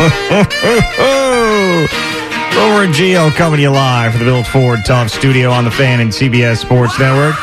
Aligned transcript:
Over 0.00 0.08
and 2.84 2.94
Gio 2.94 3.30
coming 3.32 3.58
to 3.58 3.62
you 3.64 3.68
live 3.70 4.12
from 4.12 4.20
the 4.20 4.24
Bill 4.24 4.42
Ford 4.42 4.82
Top 4.82 5.10
Studio 5.10 5.50
on 5.50 5.64
the 5.64 5.70
Fan 5.70 6.00
and 6.00 6.10
CBS 6.10 6.56
Sports 6.56 6.98
Network. 6.98 7.34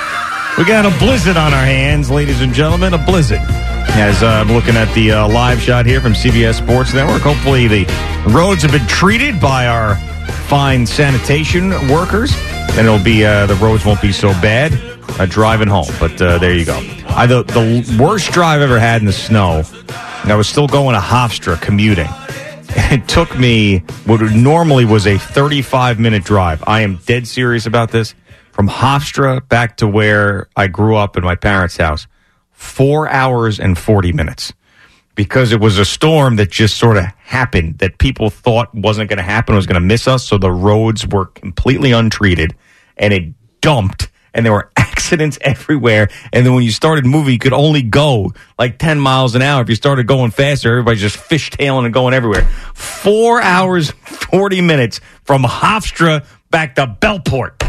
We 0.58 0.66
got 0.66 0.84
a 0.84 0.98
blizzard 0.98 1.38
on 1.38 1.54
our 1.54 1.64
hands, 1.64 2.10
ladies 2.10 2.42
and 2.42 2.52
gentlemen, 2.52 2.96
a 2.96 2.98
blizzard. 2.98 3.42
As 3.42 4.24
uh, 4.24 4.44
I'm 4.44 4.52
looking 4.52 4.76
at 4.76 4.92
the 4.96 5.12
uh, 5.12 5.30
live 5.30 5.62
shot 5.62 5.86
here 5.86 6.02
from 6.02 6.14
CBS 6.14 6.56
Sports 6.56 6.96
Network, 6.96 7.22
hopefully 7.22 7.68
the 7.68 7.86
roads 8.30 8.64
have 8.64 8.72
been 8.72 8.88
treated 8.88 9.40
by 9.40 9.68
our 9.68 9.96
fine 10.48 10.88
sanitation 10.88 11.70
workers, 11.90 12.34
and 12.72 12.88
it'll 12.88 12.98
be 12.98 13.24
uh, 13.24 13.46
the 13.46 13.56
roads 13.56 13.86
won't 13.86 14.02
be 14.02 14.12
so 14.12 14.30
bad 14.42 14.74
uh, 15.20 15.28
driving 15.28 15.68
home. 15.68 15.94
But 16.00 16.20
uh, 16.20 16.40
there 16.40 16.56
you 16.56 16.66
go. 16.66 16.78
I 17.10 17.28
the, 17.28 17.44
the 17.44 17.98
worst 18.02 18.32
drive 18.32 18.62
I 18.62 18.64
ever 18.64 18.80
had 18.80 19.02
in 19.02 19.06
the 19.06 19.14
snow. 19.14 19.62
I 20.24 20.36
was 20.36 20.50
still 20.50 20.68
going 20.68 20.96
to 20.96 21.00
Hofstra 21.00 21.62
commuting. 21.62 22.08
It 22.80 23.08
took 23.08 23.38
me 23.38 23.80
what 24.06 24.22
normally 24.22 24.86
was 24.86 25.08
a 25.08 25.18
35 25.18 26.00
minute 26.00 26.24
drive. 26.24 26.64
I 26.68 26.82
am 26.82 26.98
dead 27.06 27.28
serious 27.28 27.66
about 27.66 27.92
this. 27.92 28.14
From 28.52 28.70
Hofstra 28.70 29.48
back 29.50 29.78
to 29.78 29.88
where 29.88 30.48
I 30.56 30.68
grew 30.68 30.96
up 30.96 31.18
in 31.18 31.24
my 31.24 31.36
parents' 31.36 31.78
house, 31.78 32.08
four 32.52 33.10
hours 33.10 33.60
and 33.60 33.78
40 33.78 34.14
minutes. 34.14 34.54
Because 35.16 35.52
it 35.52 35.60
was 35.60 35.80
a 35.80 35.86
storm 35.86 36.36
that 36.36 36.52
just 36.52 36.78
sort 36.78 36.98
of 36.98 37.06
happened 37.18 37.80
that 37.80 37.98
people 37.98 38.30
thought 38.30 38.74
wasn't 38.74 39.10
going 39.10 39.18
to 39.18 39.24
happen, 39.24 39.56
was 39.56 39.66
going 39.66 39.82
to 39.82 39.88
miss 39.88 40.08
us. 40.08 40.24
So 40.24 40.38
the 40.38 40.52
roads 40.52 41.06
were 41.08 41.26
completely 41.26 41.92
untreated 41.92 42.56
and 42.96 43.12
it 43.12 43.34
dumped 43.60 44.10
and 44.34 44.46
there 44.46 44.54
were 44.54 44.72
accidents 44.98 45.38
everywhere. 45.42 46.10
And 46.34 46.44
then 46.44 46.56
when 46.56 46.64
you 46.64 46.72
started 46.72 47.06
moving, 47.06 47.34
you 47.34 47.40
could 47.40 47.54
only 47.54 47.84
go 47.84 48.34
like 48.58 48.80
10 48.80 49.00
miles 49.00 49.36
an 49.36 49.44
hour. 49.44 49.62
If 49.62 49.70
you 49.70 49.76
started 49.76 50.08
going 50.08 50.32
faster, 50.32 50.72
everybody's 50.72 51.02
just 51.02 51.18
fishtailing 51.18 51.86
and 51.86 51.94
going 51.94 52.16
everywhere. 52.16 52.46
Four 52.74 53.40
hours, 53.40 53.92
40 53.92 54.62
minutes 54.62 55.00
from 55.24 55.44
Hofstra 55.44 56.26
back 56.50 56.76
to 56.76 56.88
Bellport. 56.88 57.64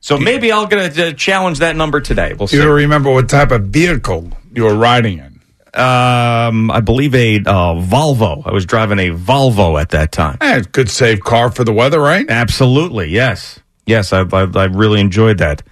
So 0.00 0.18
maybe 0.18 0.50
I'll 0.50 0.66
get 0.66 0.98
a, 0.98 1.12
challenge 1.12 1.60
that 1.60 1.76
number 1.76 2.00
today. 2.00 2.34
We'll 2.36 2.48
see. 2.48 2.56
You 2.56 2.64
don't 2.64 2.74
remember 2.74 3.12
what 3.12 3.28
type 3.28 3.52
of 3.52 3.66
vehicle 3.66 4.32
you 4.52 4.64
were 4.64 4.74
riding 4.74 5.18
in? 5.18 5.80
Um, 5.80 6.70
I 6.72 6.80
believe 6.80 7.14
a 7.14 7.36
uh, 7.36 7.74
Volvo. 7.76 8.44
I 8.44 8.52
was 8.52 8.66
driving 8.66 8.98
a 8.98 9.10
Volvo 9.10 9.80
at 9.80 9.90
that 9.90 10.10
time. 10.10 10.38
Eh, 10.40 10.64
good 10.72 10.90
safe 10.90 11.20
car 11.20 11.52
for 11.52 11.62
the 11.62 11.72
weather, 11.72 12.00
right? 12.00 12.28
Absolutely, 12.28 13.10
yes, 13.10 13.60
yes. 13.86 14.12
I, 14.12 14.22
I, 14.22 14.48
I 14.54 14.64
really 14.64 15.00
enjoyed 15.00 15.38
that 15.38 15.62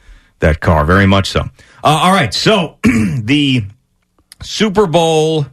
that 0.40 0.60
car 0.60 0.84
very 0.84 1.06
much 1.06 1.28
so. 1.28 1.40
Uh, 1.40 1.46
all 1.82 2.12
right, 2.12 2.34
so 2.34 2.78
the 2.84 3.64
Super 4.42 4.86
Bowl 4.86 5.46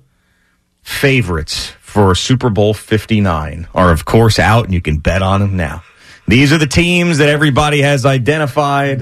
favorites 0.82 1.72
for 1.82 2.16
Super 2.16 2.50
Bowl 2.50 2.74
Fifty 2.74 3.22
Nine 3.22 3.68
are 3.74 3.92
of 3.92 4.06
course 4.06 4.40
out, 4.40 4.66
and 4.66 4.74
you 4.74 4.82
can 4.82 4.98
bet 4.98 5.22
on 5.22 5.40
them 5.42 5.56
now. 5.56 5.84
These 6.28 6.52
are 6.52 6.58
the 6.58 6.68
teams 6.68 7.20
that 7.20 7.30
everybody 7.30 7.82
has 7.82 8.06
identified 8.06 9.02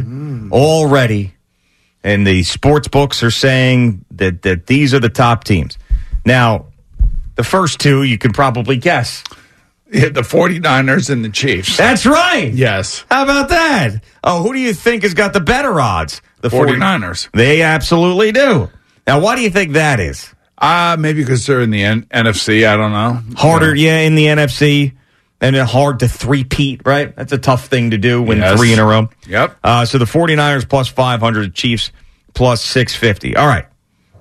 already, 0.51 1.33
and 2.03 2.25
the 2.25 2.43
sports 2.43 2.87
books 2.87 3.23
are 3.23 3.31
saying 3.31 4.05
that 4.11 4.43
that 4.43 4.67
these 4.67 4.93
are 4.93 4.99
the 4.99 5.09
top 5.09 5.43
teams. 5.43 5.77
Now, 6.25 6.67
the 7.35 7.43
first 7.43 7.79
two 7.79 8.03
you 8.03 8.17
can 8.17 8.31
probably 8.31 8.77
guess. 8.77 9.23
Yeah, 9.91 10.09
the 10.09 10.21
49ers 10.21 11.09
and 11.09 11.23
the 11.23 11.29
Chiefs. 11.29 11.77
That's 11.77 12.05
right. 12.05 12.51
Yes. 12.53 13.05
How 13.09 13.23
about 13.23 13.49
that? 13.49 14.03
Oh, 14.23 14.43
who 14.43 14.53
do 14.53 14.59
you 14.59 14.73
think 14.73 15.03
has 15.03 15.13
got 15.13 15.33
the 15.33 15.39
better 15.39 15.79
odds? 15.79 16.21
The 16.41 16.49
49ers. 16.49 17.29
They 17.33 17.61
absolutely 17.61 18.31
do. 18.31 18.69
Now, 19.07 19.19
why 19.19 19.35
do 19.35 19.41
you 19.41 19.49
think 19.49 19.73
that 19.73 19.99
is? 19.99 20.33
Uh, 20.57 20.95
maybe 20.99 21.21
because 21.21 21.45
they're 21.45 21.61
in 21.61 21.69
the 21.69 21.83
N- 21.83 22.03
NFC. 22.11 22.67
I 22.67 22.77
don't 22.77 22.91
know. 22.91 23.21
Harder, 23.37 23.75
yeah, 23.75 23.99
in 23.99 24.15
the 24.15 24.25
NFC, 24.27 24.93
and 25.41 25.55
hard 25.55 25.99
to 25.99 26.07
three-peat, 26.07 26.81
right? 26.85 27.15
That's 27.15 27.31
a 27.33 27.37
tough 27.37 27.67
thing 27.67 27.91
to 27.91 27.97
do, 27.97 28.21
win 28.21 28.39
Yes. 28.39 28.57
three 28.57 28.71
in 28.73 28.79
a 28.79 28.85
row. 28.85 29.09
Yep. 29.27 29.57
Uh, 29.63 29.85
so 29.85 29.97
the 29.97 30.05
49ers 30.05 30.67
plus 30.67 30.87
500, 30.87 31.53
Chiefs 31.53 31.91
plus 32.33 32.63
650. 32.63 33.35
All 33.35 33.47
right. 33.47 33.65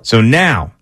So 0.02 0.20
now, 0.20 0.72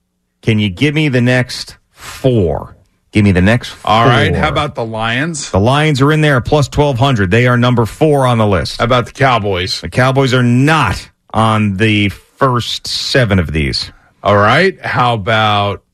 can 0.40 0.58
you 0.58 0.68
give 0.70 0.94
me 0.94 1.08
the 1.08 1.20
next 1.20 1.76
four? 1.90 2.76
Give 3.12 3.24
me 3.24 3.32
the 3.32 3.42
next 3.42 3.68
four. 3.70 3.90
All 3.90 4.06
right. 4.06 4.34
How 4.34 4.48
about 4.48 4.74
the 4.74 4.84
Lions? 4.84 5.50
the 5.50 5.60
Lions 5.60 6.00
are 6.00 6.10
in 6.12 6.22
there 6.22 6.40
plus 6.40 6.66
1200. 6.66 7.30
They 7.30 7.46
are 7.46 7.58
number 7.58 7.84
four 7.84 8.26
on 8.26 8.38
the 8.38 8.46
list. 8.46 8.78
How 8.78 8.84
about 8.86 9.04
the 9.06 9.12
Cowboys? 9.12 9.82
The 9.82 9.90
Cowboys 9.90 10.32
are 10.32 10.42
not 10.42 11.10
on 11.34 11.76
the 11.76 12.08
first 12.08 12.86
seven 12.86 13.38
of 13.38 13.52
these. 13.52 13.92
All 14.22 14.36
right. 14.36 14.80
How 14.80 15.12
about 15.14 15.84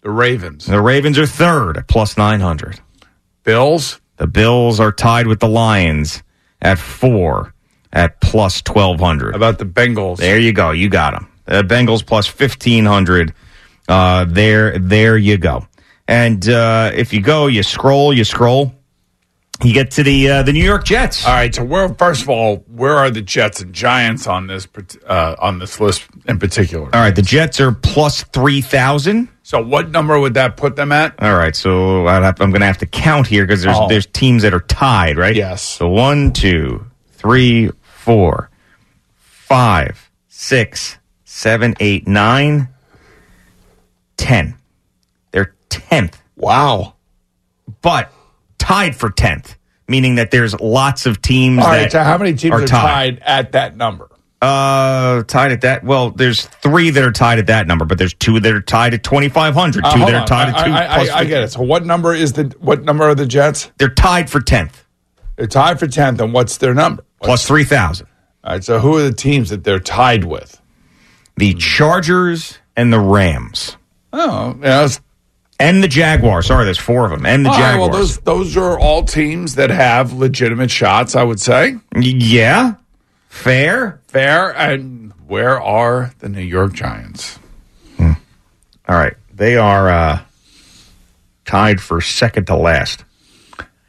the 0.00 0.10
Ravens? 0.10 0.64
The 0.66 0.80
Ravens 0.80 1.18
are 1.18 1.26
third 1.26 1.76
at 1.76 1.86
plus 1.86 2.16
900. 2.16 2.80
Bills? 3.44 4.00
The 4.16 4.26
Bills 4.26 4.80
are 4.80 4.92
tied 4.92 5.26
with 5.26 5.40
the 5.40 5.48
Lions 5.48 6.22
at 6.62 6.78
four 6.78 7.52
at 7.92 8.20
plus 8.20 8.62
1200. 8.66 9.32
How 9.32 9.36
about 9.36 9.58
the 9.58 9.66
Bengals? 9.66 10.16
There 10.18 10.38
you 10.38 10.52
go. 10.52 10.70
You 10.70 10.88
got 10.88 11.12
them. 11.12 11.28
The 11.44 11.62
Bengals 11.62 12.06
plus 12.06 12.26
1500. 12.28 13.34
Uh, 13.88 14.24
there, 14.28 14.78
there 14.78 15.16
you 15.16 15.38
go. 15.38 15.66
And 16.08 16.46
uh, 16.48 16.90
if 16.94 17.12
you 17.12 17.20
go, 17.20 17.46
you 17.46 17.62
scroll, 17.62 18.12
you 18.12 18.24
scroll, 18.24 18.72
you 19.62 19.72
get 19.72 19.92
to 19.92 20.02
the 20.02 20.28
uh, 20.28 20.42
the 20.42 20.52
New 20.52 20.64
York 20.64 20.84
Jets. 20.84 21.24
All 21.24 21.32
right. 21.32 21.54
So 21.54 21.62
where, 21.64 21.88
first 21.94 22.22
of 22.22 22.28
all, 22.28 22.56
where 22.66 22.96
are 22.96 23.10
the 23.10 23.22
Jets 23.22 23.60
and 23.60 23.72
Giants 23.72 24.26
on 24.26 24.48
this 24.48 24.66
uh, 25.06 25.36
on 25.38 25.58
this 25.60 25.78
list 25.80 26.04
in 26.26 26.38
particular? 26.40 26.86
All 26.92 27.00
right, 27.00 27.14
the 27.14 27.22
Jets 27.22 27.60
are 27.60 27.70
plus 27.72 28.24
3000. 28.24 29.28
So 29.44 29.62
what 29.62 29.90
number 29.90 30.18
would 30.18 30.34
that 30.34 30.56
put 30.56 30.74
them 30.76 30.90
at? 30.92 31.14
All 31.22 31.34
right, 31.36 31.54
so 31.54 32.06
I'd 32.08 32.22
have, 32.24 32.40
I'm 32.40 32.50
going 32.50 32.60
to 32.60 32.66
have 32.66 32.78
to 32.78 32.86
count 32.86 33.26
here 33.28 33.44
because 33.46 33.62
there's 33.62 33.76
Oh. 33.78 33.88
there's 33.88 34.06
teams 34.06 34.42
that 34.42 34.52
are 34.54 34.60
tied, 34.60 35.16
right? 35.16 35.36
Yes. 35.36 35.62
So 35.62 35.88
one, 35.88 36.32
two, 36.32 36.84
three, 37.12 37.70
four, 37.82 38.50
five, 39.16 40.10
six, 40.28 40.98
seven, 41.24 41.74
eight, 41.80 42.06
nine, 42.08 42.68
ten. 44.22 44.56
They're 45.32 45.54
tenth, 45.68 46.20
Wow. 46.36 46.94
but 47.82 48.12
tied 48.58 48.94
for 48.96 49.10
tenth, 49.10 49.56
meaning 49.88 50.16
that 50.16 50.30
there's 50.30 50.58
lots 50.60 51.06
of 51.06 51.20
teams 51.22 51.62
All 51.64 51.70
that. 51.70 51.92
So 51.92 52.02
how 52.02 52.18
many 52.18 52.34
teams 52.34 52.52
are 52.54 52.62
are 52.62 52.66
tied. 52.66 53.18
tied 53.18 53.22
at 53.24 53.52
that 53.52 53.76
number? 53.76 54.08
Uh, 54.40 55.22
tied 55.22 55.52
at 55.52 55.60
that. 55.60 55.84
Well, 55.84 56.10
there's 56.10 56.46
three 56.46 56.90
that 56.90 57.02
are 57.04 57.12
tied 57.12 57.38
at 57.38 57.46
that 57.46 57.66
number, 57.68 57.84
but 57.84 57.96
there's 57.98 58.14
two 58.14 58.40
that 58.40 58.52
are 58.52 58.60
tied 58.60 58.92
at 58.92 59.04
2,500. 59.04 59.84
Uh, 59.84 59.92
Two 59.92 60.00
that 60.00 60.14
are 60.14 60.26
tied 60.26 60.48
at 60.48 60.56
I, 60.56 60.64
two. 60.66 60.72
I, 60.72 60.86
plus 60.96 61.08
I, 61.10 61.18
I 61.20 61.24
get 61.24 61.42
it. 61.44 61.52
So 61.52 61.62
what 61.62 61.86
number 61.86 62.12
is 62.12 62.32
the 62.32 62.52
what 62.58 62.82
number 62.82 63.04
are 63.04 63.14
the 63.14 63.24
Jets? 63.26 63.70
They're 63.78 63.88
tied 63.94 64.28
for 64.28 64.40
10th, 64.40 64.72
They're 65.36 65.46
tied 65.46 65.78
for 65.78 65.86
tenth, 65.86 66.20
and 66.20 66.32
what's 66.32 66.56
their 66.56 66.74
number? 66.74 67.04
plus 67.22 67.46
3,000. 67.46 68.06
All 68.42 68.52
right. 68.54 68.64
So 68.64 68.80
who 68.80 68.96
are 68.96 69.02
the 69.02 69.12
teams 69.14 69.50
that 69.50 69.62
they're 69.62 69.78
tied 69.78 70.24
with? 70.24 70.60
The 71.36 71.54
Chargers 71.54 72.58
and 72.76 72.92
the 72.92 72.98
Rams. 72.98 73.76
Oh, 74.12 74.56
yeah, 74.62 74.88
And 75.58 75.82
the 75.82 75.88
Jaguars. 75.88 76.46
Sorry, 76.46 76.64
there's 76.64 76.78
four 76.78 77.04
of 77.04 77.10
them. 77.10 77.24
And 77.24 77.44
the 77.46 77.50
All 77.50 77.58
right, 77.58 77.72
Jaguars. 77.72 77.90
well, 77.90 77.98
those 78.00 78.18
those 78.18 78.56
are 78.56 78.78
all 78.78 79.04
teams 79.04 79.54
that 79.54 79.70
have 79.70 80.12
legitimate 80.12 80.70
shots. 80.70 81.16
I 81.16 81.22
would 81.22 81.40
say 81.40 81.76
yeah. 81.96 82.74
Fair. 83.28 84.00
fair. 84.08 84.50
And 84.54 85.12
where 85.26 85.60
are 85.60 86.12
the 86.18 86.28
New 86.28 86.42
York 86.42 86.74
Giants? 86.74 87.38
All 87.98 88.96
right. 88.98 89.14
They 89.32 89.56
are 89.56 89.88
uh, 89.88 90.20
tied 91.44 91.80
for 91.80 92.00
second 92.00 92.46
to 92.48 92.56
last. 92.56 93.04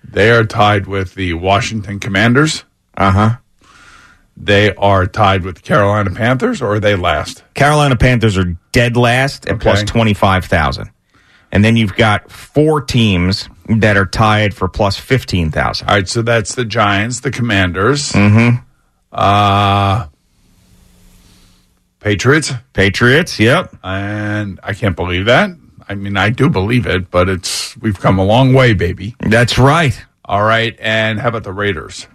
They 0.03 0.29
are 0.31 0.45
tied 0.45 0.85
with 0.87 1.15
the 1.15 1.33
Washington 1.33 1.99
Commanders. 1.99 2.63
Uh 2.95 3.11
huh. 3.11 3.35
They 4.35 4.73
are 4.75 5.05
tied 5.05 5.43
with 5.43 5.61
Carolina 5.63 6.09
Panthers, 6.11 6.61
or 6.61 6.75
are 6.75 6.79
they 6.79 6.95
last? 6.95 7.43
Carolina 7.53 7.95
Panthers 7.95 8.37
are 8.37 8.57
dead 8.71 8.97
last 8.97 9.45
at 9.45 9.53
Okay. 9.55 9.63
plus 9.63 9.83
25,000. 9.83 10.89
And 11.51 11.63
then 11.63 11.75
you've 11.75 11.95
got 11.95 12.31
four 12.31 12.81
teams 12.81 13.47
that 13.67 13.95
are 13.95 14.07
tied 14.07 14.55
for 14.55 14.67
plus 14.67 14.97
15,000. 14.97 15.87
All 15.87 15.95
right, 15.95 16.07
so 16.07 16.23
that's 16.23 16.55
the 16.55 16.65
Giants, 16.65 17.19
the 17.19 17.29
Commanders, 17.29 18.11
mm-hmm. 18.11 18.57
uh, 19.11 20.07
Patriots, 21.99 22.51
Patriots, 22.73 23.39
yep. 23.39 23.73
and 23.83 24.59
I 24.63 24.73
can't 24.73 24.95
believe 24.95 25.25
that. 25.25 25.51
I 25.87 25.95
mean, 25.95 26.17
I 26.17 26.31
do 26.31 26.49
believe 26.49 26.87
it, 26.87 27.11
but 27.11 27.29
it's 27.29 27.77
we've 27.77 27.99
come 27.99 28.17
a 28.17 28.25
long 28.25 28.53
way, 28.53 28.73
baby. 28.73 29.15
That's 29.19 29.57
right. 29.59 30.03
All 30.25 30.43
right, 30.43 30.75
and 30.79 31.19
how 31.19 31.29
about 31.29 31.43
the 31.43 31.53
Raiders? 31.53 32.07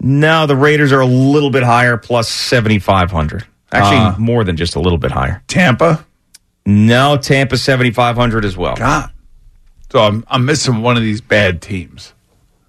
No, 0.00 0.46
the 0.46 0.56
Raiders 0.56 0.92
are 0.92 1.00
a 1.00 1.06
little 1.06 1.50
bit 1.50 1.62
higher, 1.62 1.96
plus 1.96 2.28
7,500. 2.28 3.44
Actually, 3.72 3.96
Uh. 3.98 4.14
more 4.18 4.44
than 4.44 4.56
just 4.56 4.74
a 4.74 4.80
little 4.80 4.98
bit 4.98 5.10
higher. 5.12 5.42
Tampa. 5.46 6.04
No, 6.66 7.16
Tampa 7.16 7.56
7,500 7.56 8.44
as 8.44 8.56
well. 8.56 8.74
God. 8.76 9.10
So 9.92 10.00
I'm 10.00 10.24
I'm 10.28 10.44
missing 10.44 10.82
one 10.82 10.96
of 10.96 11.02
these 11.02 11.20
bad 11.20 11.60
teams. 11.60 12.12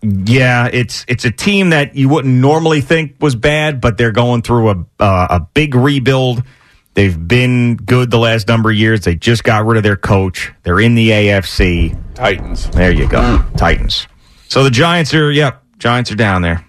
Yeah, 0.01 0.67
it's 0.71 1.05
it's 1.07 1.23
a 1.25 1.29
team 1.31 1.69
that 1.69 1.95
you 1.95 2.09
wouldn't 2.09 2.33
normally 2.33 2.81
think 2.81 3.15
was 3.19 3.35
bad, 3.35 3.79
but 3.79 3.97
they're 3.97 4.11
going 4.11 4.41
through 4.41 4.69
a 4.69 4.85
uh, 4.99 5.27
a 5.29 5.39
big 5.53 5.75
rebuild. 5.75 6.41
They've 6.95 7.15
been 7.27 7.75
good 7.75 8.09
the 8.11 8.17
last 8.17 8.47
number 8.47 8.71
of 8.71 8.75
years. 8.75 9.01
They 9.01 9.15
just 9.15 9.43
got 9.43 9.65
rid 9.65 9.77
of 9.77 9.83
their 9.83 9.95
coach. 9.95 10.51
They're 10.63 10.79
in 10.79 10.95
the 10.95 11.09
AFC. 11.11 11.95
Titans. 12.15 12.69
There 12.71 12.91
you 12.91 13.07
go, 13.07 13.43
Titans. 13.55 14.07
So 14.47 14.63
the 14.63 14.71
Giants 14.71 15.13
are 15.13 15.31
yep, 15.31 15.61
Giants 15.77 16.11
are 16.11 16.15
down 16.15 16.41
there. 16.41 16.65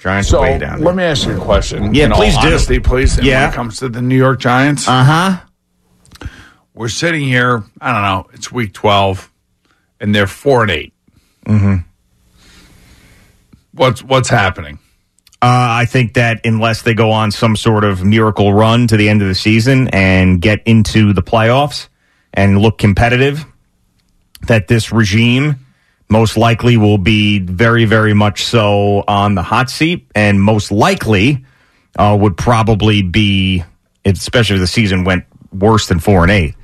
Giants 0.00 0.28
So 0.28 0.42
way 0.42 0.58
down 0.58 0.80
let 0.82 0.94
me 0.94 1.02
ask 1.02 1.26
you 1.26 1.36
a 1.36 1.40
question. 1.44 1.94
Yeah, 1.94 2.06
in 2.06 2.12
please 2.12 2.36
do. 2.38 2.46
Honesty, 2.48 2.78
please. 2.78 3.18
Yeah. 3.18 3.42
When 3.44 3.52
it 3.52 3.56
comes 3.56 3.76
to 3.78 3.88
the 3.88 4.00
New 4.02 4.16
York 4.16 4.38
Giants, 4.40 4.86
Uh 4.88 5.04
huh. 5.04 6.28
we're 6.74 6.88
sitting 6.88 7.22
here. 7.22 7.64
I 7.80 7.92
don't 7.92 8.02
know. 8.02 8.30
It's 8.34 8.50
week 8.52 8.72
twelve, 8.72 9.30
and 10.00 10.14
they're 10.14 10.26
four 10.26 10.62
and 10.62 10.70
8 10.70 10.92
Mm-hmm. 11.46 11.76
What's 13.72 14.02
what's 14.02 14.28
happening? 14.28 14.78
Uh, 15.40 15.46
I 15.80 15.84
think 15.84 16.14
that 16.14 16.40
unless 16.44 16.82
they 16.82 16.94
go 16.94 17.12
on 17.12 17.30
some 17.30 17.54
sort 17.54 17.84
of 17.84 18.04
miracle 18.04 18.52
run 18.52 18.88
to 18.88 18.96
the 18.96 19.08
end 19.08 19.22
of 19.22 19.28
the 19.28 19.36
season 19.36 19.86
and 19.88 20.42
get 20.42 20.60
into 20.66 21.12
the 21.12 21.22
playoffs 21.22 21.86
and 22.34 22.58
look 22.58 22.76
competitive, 22.78 23.44
that 24.48 24.66
this 24.66 24.90
regime 24.90 25.64
most 26.08 26.36
likely 26.36 26.76
will 26.76 26.98
be 26.98 27.38
very, 27.38 27.84
very 27.84 28.14
much 28.14 28.44
so 28.44 29.04
on 29.06 29.34
the 29.34 29.42
hot 29.42 29.70
seat 29.70 30.06
and 30.14 30.40
most 30.42 30.72
likely 30.72 31.44
uh, 31.96 32.16
would 32.18 32.36
probably 32.36 33.02
be, 33.02 33.62
especially 34.04 34.56
if 34.56 34.60
the 34.60 34.66
season 34.66 35.04
went 35.04 35.24
worse 35.52 35.88
than 35.88 35.98
four 35.98 36.22
and 36.22 36.30
eight. 36.30 36.54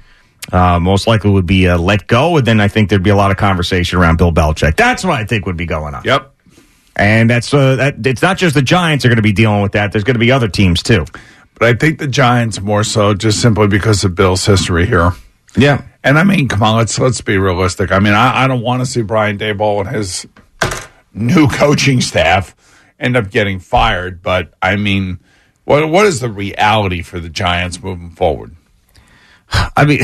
Uh, 0.53 0.79
most 0.79 1.07
likely 1.07 1.31
would 1.31 1.47
be 1.47 1.69
uh, 1.69 1.79
let 1.79 2.07
go, 2.07 2.37
and 2.37 2.47
then 2.47 2.61
I 2.61 2.69
think 2.69 2.91
there'd 2.91 3.03
be 3.03 3.11
a 3.11 3.17
lot 3.17 3.31
of 3.31 3.39
conversation 3.39 3.99
around 3.99 4.19
Bill 4.19 4.31
Belichick. 4.31 4.77
That's 4.77 5.03
what 5.03 5.15
I 5.15 5.25
think 5.25 5.47
would 5.47 5.57
be 5.57 5.65
going 5.65 5.95
on. 5.95 6.05
Yep. 6.05 6.33
And 6.97 7.31
that's 7.31 7.53
uh, 7.53 7.77
that. 7.77 8.07
It's 8.07 8.21
not 8.23 8.37
just 8.37 8.55
the 8.55 8.63
Giants 8.63 9.05
are 9.05 9.09
going 9.09 9.17
to 9.17 9.23
be 9.23 9.33
dealing 9.33 9.63
with 9.63 9.73
that. 9.73 9.91
There's 9.91 10.05
going 10.05 10.15
to 10.15 10.21
be 10.21 10.31
other 10.31 10.49
teams 10.49 10.83
too. 10.83 11.07
But 11.59 11.69
I 11.69 11.75
think 11.75 11.99
the 11.99 12.07
Giants 12.07 12.61
more 12.61 12.85
so 12.85 13.15
just 13.15 13.41
simply 13.41 13.69
because 13.69 14.05
of 14.05 14.15
Bill's 14.15 14.45
history 14.45 14.87
here. 14.87 15.13
Yeah, 15.57 15.83
And 16.05 16.19
I 16.19 16.23
mean, 16.23 16.49
come 16.49 16.63
on, 16.63 16.77
let's 16.77 16.99
let's 16.99 17.23
be 17.23 17.39
realistic. 17.39 17.91
I 17.91 17.99
mean, 17.99 18.13
I, 18.13 18.45
I 18.45 18.47
don't 18.47 18.61
want 18.61 18.83
to 18.83 18.87
see 18.87 19.01
Brian 19.01 19.39
Daboll 19.39 19.81
and 19.81 19.97
his 19.97 20.27
new 21.15 21.49
coaching 21.49 22.03
staff 22.03 22.55
end 23.01 23.17
up 23.17 23.31
getting 23.31 23.59
fired. 23.59 24.23
But 24.23 24.53
I 24.61 24.77
mean, 24.77 25.19
what 25.65 25.89
what 25.89 26.05
is 26.05 26.21
the 26.21 26.29
reality 26.29 27.01
for 27.01 27.19
the 27.19 27.31
Giants 27.31 27.83
moving 27.83 28.11
forward? 28.11 28.55
I 29.77 29.87
mean, 29.87 30.01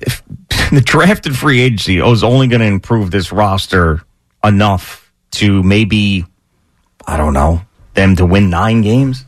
if 0.00 0.22
the 0.70 0.80
drafted 0.82 1.36
free 1.36 1.60
agency 1.60 1.98
is 1.98 2.24
only 2.24 2.48
going 2.48 2.60
to 2.60 2.66
improve 2.66 3.10
this 3.10 3.30
roster 3.30 4.02
enough 4.42 5.12
to 5.32 5.62
maybe, 5.62 6.24
I 7.06 7.18
don't 7.18 7.34
know, 7.34 7.60
them 7.92 8.16
to 8.16 8.24
win 8.24 8.48
nine 8.48 8.80
games, 8.80 9.26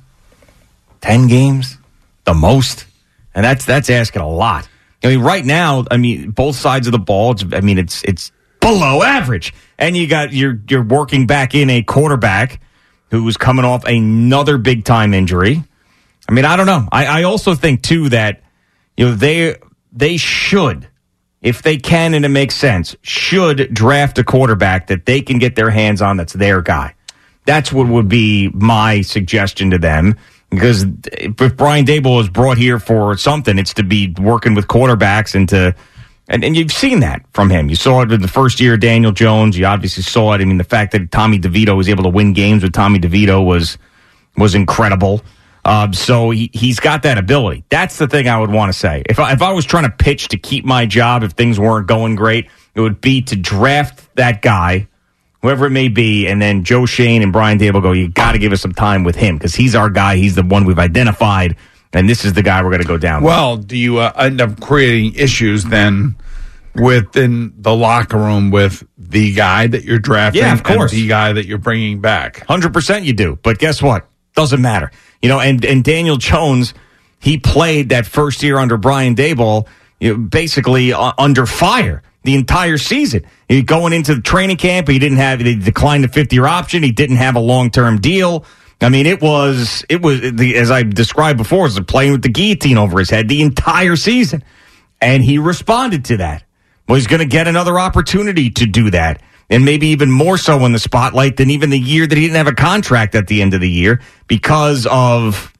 ten 1.02 1.26
games, 1.26 1.76
the 2.25 2.32
most, 2.32 2.87
and 3.35 3.44
that's 3.44 3.67
that's 3.67 3.91
asking 3.91 4.23
a 4.23 4.29
lot. 4.29 4.69
I 5.04 5.08
mean, 5.08 5.20
right 5.20 5.44
now, 5.44 5.84
I 5.90 5.98
mean, 5.98 6.30
both 6.30 6.56
sides 6.56 6.86
of 6.86 6.92
the 6.92 6.98
ball. 6.98 7.36
I 7.52 7.60
mean, 7.60 7.78
it's 7.78 8.02
it's 8.04 8.32
below 8.60 9.02
average, 9.02 9.52
and 9.78 9.96
you 9.96 10.06
got 10.06 10.32
you're 10.32 10.58
you're 10.68 10.82
working 10.82 11.26
back 11.26 11.54
in 11.54 11.68
a 11.68 11.82
quarterback 11.82 12.60
who's 13.10 13.36
coming 13.36 13.64
off 13.64 13.84
another 13.84 14.56
big 14.56 14.84
time 14.84 15.12
injury. 15.12 15.62
I 16.28 16.32
mean, 16.32 16.46
I 16.46 16.56
don't 16.56 16.66
know. 16.66 16.88
I, 16.90 17.20
I 17.20 17.22
also 17.24 17.54
think 17.54 17.82
too 17.82 18.08
that 18.08 18.42
you 18.96 19.06
know 19.06 19.14
they 19.14 19.56
they 19.92 20.16
should, 20.16 20.88
if 21.42 21.62
they 21.62 21.76
can 21.76 22.14
and 22.14 22.24
it 22.24 22.30
makes 22.30 22.54
sense, 22.54 22.96
should 23.02 23.74
draft 23.74 24.18
a 24.18 24.24
quarterback 24.24 24.86
that 24.86 25.04
they 25.04 25.20
can 25.20 25.38
get 25.38 25.54
their 25.54 25.70
hands 25.70 26.00
on. 26.00 26.16
That's 26.16 26.32
their 26.32 26.62
guy. 26.62 26.94
That's 27.44 27.70
what 27.70 27.88
would 27.88 28.08
be 28.08 28.48
my 28.54 29.02
suggestion 29.02 29.70
to 29.70 29.78
them. 29.78 30.16
Because 30.54 30.84
if 31.12 31.56
Brian 31.56 31.84
Daboll 31.84 32.18
was 32.18 32.28
brought 32.28 32.58
here 32.58 32.78
for 32.78 33.16
something, 33.16 33.58
it's 33.58 33.74
to 33.74 33.82
be 33.82 34.14
working 34.18 34.54
with 34.54 34.66
quarterbacks 34.68 35.34
and 35.34 35.48
to 35.50 35.74
and, 36.26 36.42
and 36.42 36.56
you've 36.56 36.72
seen 36.72 37.00
that 37.00 37.22
from 37.32 37.50
him. 37.50 37.68
You 37.68 37.76
saw 37.76 38.02
it 38.02 38.10
in 38.10 38.22
the 38.22 38.28
first 38.28 38.58
year 38.58 38.76
Daniel 38.76 39.12
Jones. 39.12 39.58
You 39.58 39.66
obviously 39.66 40.02
saw 40.02 40.32
it. 40.32 40.40
I 40.40 40.44
mean, 40.44 40.56
the 40.56 40.64
fact 40.64 40.92
that 40.92 41.10
Tommy 41.10 41.38
DeVito 41.38 41.76
was 41.76 41.88
able 41.88 42.04
to 42.04 42.08
win 42.08 42.32
games 42.32 42.62
with 42.62 42.72
Tommy 42.72 42.98
DeVito 42.98 43.44
was 43.44 43.76
was 44.36 44.54
incredible. 44.54 45.22
Um, 45.66 45.92
so 45.94 46.30
he, 46.30 46.50
he's 46.52 46.78
got 46.80 47.04
that 47.04 47.16
ability. 47.16 47.64
That's 47.70 47.96
the 47.96 48.06
thing 48.06 48.28
I 48.28 48.38
would 48.38 48.50
want 48.50 48.72
to 48.72 48.78
say. 48.78 49.02
If 49.06 49.18
I, 49.18 49.32
if 49.32 49.40
I 49.40 49.52
was 49.52 49.64
trying 49.64 49.84
to 49.84 49.90
pitch 49.90 50.28
to 50.28 50.36
keep 50.36 50.64
my 50.64 50.84
job, 50.84 51.22
if 51.22 51.32
things 51.32 51.58
weren't 51.58 51.86
going 51.86 52.16
great, 52.16 52.50
it 52.74 52.80
would 52.80 53.00
be 53.00 53.22
to 53.22 53.36
draft 53.36 54.14
that 54.16 54.42
guy, 54.42 54.88
whoever 55.44 55.67
it 55.67 55.70
may 55.70 55.88
be, 55.88 56.26
and 56.26 56.41
then 56.41 56.64
Joe 56.64 56.87
Schoen 56.87 57.20
and 57.20 57.31
Brian 57.31 57.58
Daboll 57.58 57.82
go, 57.82 57.93
you 57.93 58.08
got 58.08 58.32
to 58.32 58.38
give 58.38 58.50
us 58.50 58.62
some 58.62 58.73
time 58.73 59.05
with 59.05 59.14
him 59.14 59.37
because 59.37 59.55
he's 59.55 59.75
our 59.75 59.91
guy. 59.91 60.17
He's 60.17 60.34
the 60.34 60.43
one 60.43 60.65
we've 60.65 60.79
identified, 60.79 61.56
and 61.93 62.08
this 62.08 62.24
is 62.24 62.32
the 62.32 62.43
guy 62.43 62.63
we're 62.63 62.70
going 62.70 62.81
to 62.81 62.89
go 62.89 62.96
down 62.96 63.22
with. 63.22 63.27
Well, 63.27 63.58
do 63.58 63.77
you 63.77 63.98
uh, 63.98 64.10
end 64.17 64.41
up 64.41 64.58
creating 64.58 65.17
issues 65.17 65.65
then 65.65 66.17
within 66.74 67.53
the 67.58 67.77
locker 67.77 68.17
room 68.17 68.51
with 68.51 68.84
the 68.96 69.34
guy 69.34 69.67
that 69.67 69.84
you're 69.84 69.98
drafting? 69.98 70.41
Yeah, 70.41 70.55
of 70.55 70.63
course. 70.63 70.93
And 70.93 71.03
the 71.03 71.08
guy 71.08 71.34
that 71.34 71.44
you're 71.44 71.58
bringing 71.58 72.01
back. 72.01 72.46
Hundred 72.46 72.72
percent, 72.72 73.05
you 73.05 73.13
do. 73.13 73.39
But 73.43 73.58
guess 73.58 73.82
what? 73.82 74.08
Doesn't 74.34 74.63
matter. 74.63 74.91
You 75.20 75.29
know, 75.29 75.41
and 75.41 75.63
and 75.63 75.84
Daniel 75.84 76.17
Jones, 76.17 76.72
he 77.20 77.36
played 77.36 77.91
that 77.91 78.06
first 78.06 78.43
year 78.43 78.56
under 78.56 78.79
Brian 78.79 79.15
Daboll 79.15 79.69
you 80.01 80.17
know, 80.17 80.19
basically 80.22 80.94
uh, 80.94 81.13
under 81.19 81.44
fire 81.44 82.03
the 82.24 82.34
entire 82.34 82.78
season. 82.78 83.24
He, 83.48 83.62
going 83.62 83.93
into 83.93 84.14
the 84.14 84.20
training 84.22 84.56
camp, 84.56 84.88
he 84.88 84.98
didn't 84.98 85.19
have 85.19 85.40
he 85.40 85.54
declined 85.54 86.04
the 86.04 86.08
fifth 86.08 86.32
year 86.32 86.46
option. 86.46 86.82
He 86.82 86.90
didn't 86.90 87.16
have 87.16 87.36
a 87.36 87.40
long 87.40 87.70
term 87.70 88.00
deal. 88.00 88.44
I 88.81 88.88
mean, 88.88 89.06
it 89.06 89.22
was 89.22 89.84
it 89.88 90.02
was 90.02 90.20
the 90.20 90.56
as 90.56 90.70
I 90.70 90.82
described 90.82 91.38
before, 91.38 91.60
it 91.60 91.74
was 91.74 91.81
playing 91.81 92.12
with 92.12 92.22
the 92.22 92.28
guillotine 92.28 92.78
over 92.78 92.98
his 92.98 93.10
head 93.10 93.28
the 93.28 93.43
entire 93.43 93.96
season, 93.96 94.43
and 95.00 95.22
he 95.22 95.38
responded 95.38 96.06
to 96.06 96.16
that. 96.19 96.44
Well, 96.88 96.96
he's 96.96 97.06
going 97.06 97.20
to 97.20 97.26
get 97.26 97.48
another 97.48 97.78
opportunity 97.78 98.50
to 98.50 98.66
do 98.66 98.90
that 98.90 99.22
and 99.48 99.64
maybe 99.64 99.88
even 99.88 100.10
more 100.10 100.36
so 100.36 100.64
in 100.64 100.72
the 100.72 100.78
spotlight 100.78 101.36
than 101.36 101.50
even 101.50 101.70
the 101.70 101.78
year 101.78 102.06
that 102.06 102.16
he 102.16 102.24
didn't 102.24 102.36
have 102.36 102.46
a 102.46 102.54
contract 102.54 103.14
at 103.14 103.26
the 103.26 103.40
end 103.40 103.54
of 103.54 103.60
the 103.60 103.70
year 103.70 104.00
because 104.26 104.86
of 104.86 105.54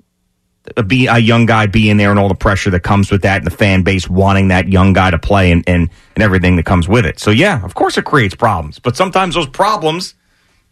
be, 0.87 1.07
a 1.07 1.19
young 1.19 1.47
guy 1.47 1.67
being 1.67 1.97
there 1.97 2.11
and 2.11 2.19
all 2.19 2.29
the 2.29 2.35
pressure 2.35 2.71
that 2.71 2.81
comes 2.81 3.11
with 3.11 3.23
that 3.23 3.39
and 3.39 3.47
the 3.47 3.55
fan 3.55 3.83
base 3.83 4.09
wanting 4.09 4.49
that 4.49 4.69
young 4.69 4.93
guy 4.93 5.11
to 5.11 5.19
play 5.19 5.53
and, 5.53 5.63
and, 5.67 5.91
and 6.15 6.23
everything 6.23 6.57
that 6.57 6.65
comes 6.65 6.89
with 6.89 7.05
it. 7.05 7.19
So, 7.19 7.31
yeah, 7.31 7.63
of 7.65 7.75
course 7.75 7.99
it 7.99 8.05
creates 8.05 8.35
problems, 8.35 8.79
but 8.79 8.97
sometimes 8.97 9.35
those 9.35 9.49
problems 9.49 10.15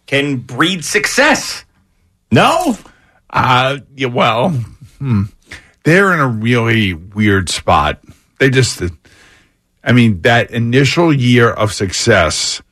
can 0.06 0.38
breed 0.38 0.84
success. 0.84 1.64
No? 2.30 2.76
Uh, 3.28 3.78
yeah, 3.94 4.08
well, 4.08 4.50
hmm. 4.98 5.24
they're 5.84 6.12
in 6.12 6.20
a 6.20 6.28
really 6.28 6.94
weird 6.94 7.48
spot. 7.48 8.00
They 8.38 8.50
just, 8.50 8.82
I 9.84 9.92
mean, 9.92 10.22
that 10.22 10.50
initial 10.50 11.12
year 11.12 11.50
of 11.50 11.72
success, 11.72 12.62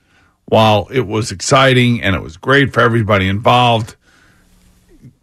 while 0.47 0.89
it 0.91 1.07
was 1.07 1.31
exciting 1.31 2.03
and 2.03 2.17
it 2.17 2.23
was 2.23 2.37
great 2.37 2.73
for 2.73 2.81
everybody 2.81 3.29
involved, 3.29 3.97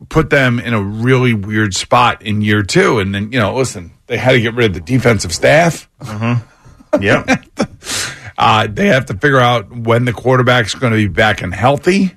put 0.09 0.29
them 0.29 0.59
in 0.59 0.73
a 0.73 0.81
really 0.81 1.33
weird 1.33 1.73
spot 1.73 2.21
in 2.21 2.41
year 2.41 2.63
two. 2.63 2.99
And 2.99 3.13
then, 3.13 3.31
you 3.31 3.39
know, 3.39 3.55
listen, 3.55 3.91
they 4.07 4.17
had 4.17 4.33
to 4.33 4.41
get 4.41 4.53
rid 4.53 4.67
of 4.67 4.73
the 4.73 4.79
defensive 4.81 5.33
staff. 5.33 5.89
Yep. 6.99 7.29
Uh, 8.39 8.67
they 8.67 8.85
have 8.85 9.07
to 9.07 9.15
figure 9.15 9.39
out 9.39 9.75
when 9.75 10.05
the 10.05 10.13
quarterback's 10.13 10.75
going 10.75 10.93
to 10.93 10.97
be 10.97 11.07
back 11.07 11.41
and 11.41 11.51
healthy. 11.53 12.15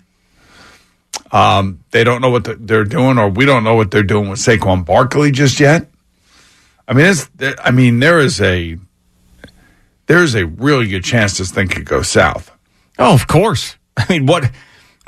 Um, 1.33 1.83
they 1.93 2.05
don't 2.05 2.21
know 2.21 2.29
what 2.29 2.45
the, 2.45 2.57
they're 2.57 2.85
doing, 2.85 3.17
or 3.17 3.31
we 3.31 3.47
don't 3.47 3.65
know 3.65 3.75
what 3.75 3.91
they're 3.91 4.03
doing 4.03 4.29
with 4.29 4.39
Saquon 4.39 4.85
Barkley 4.85 5.31
just 5.31 5.61
yet. 5.61 5.89
I 6.87 6.93
mean, 6.93 7.07
it's, 7.07 7.31
I 7.59 7.71
mean, 7.71 8.01
there 8.01 8.19
is 8.19 8.41
a 8.41 8.77
there 10.07 10.23
is 10.23 10.35
a 10.35 10.45
really 10.45 10.89
good 10.89 11.05
chance 11.05 11.39
this 11.39 11.53
thing 11.53 11.69
could 11.69 11.85
go 11.85 12.03
south. 12.03 12.51
Oh, 12.99 13.15
of 13.15 13.27
course. 13.27 13.77
I 13.97 14.07
mean, 14.11 14.27
what 14.27 14.51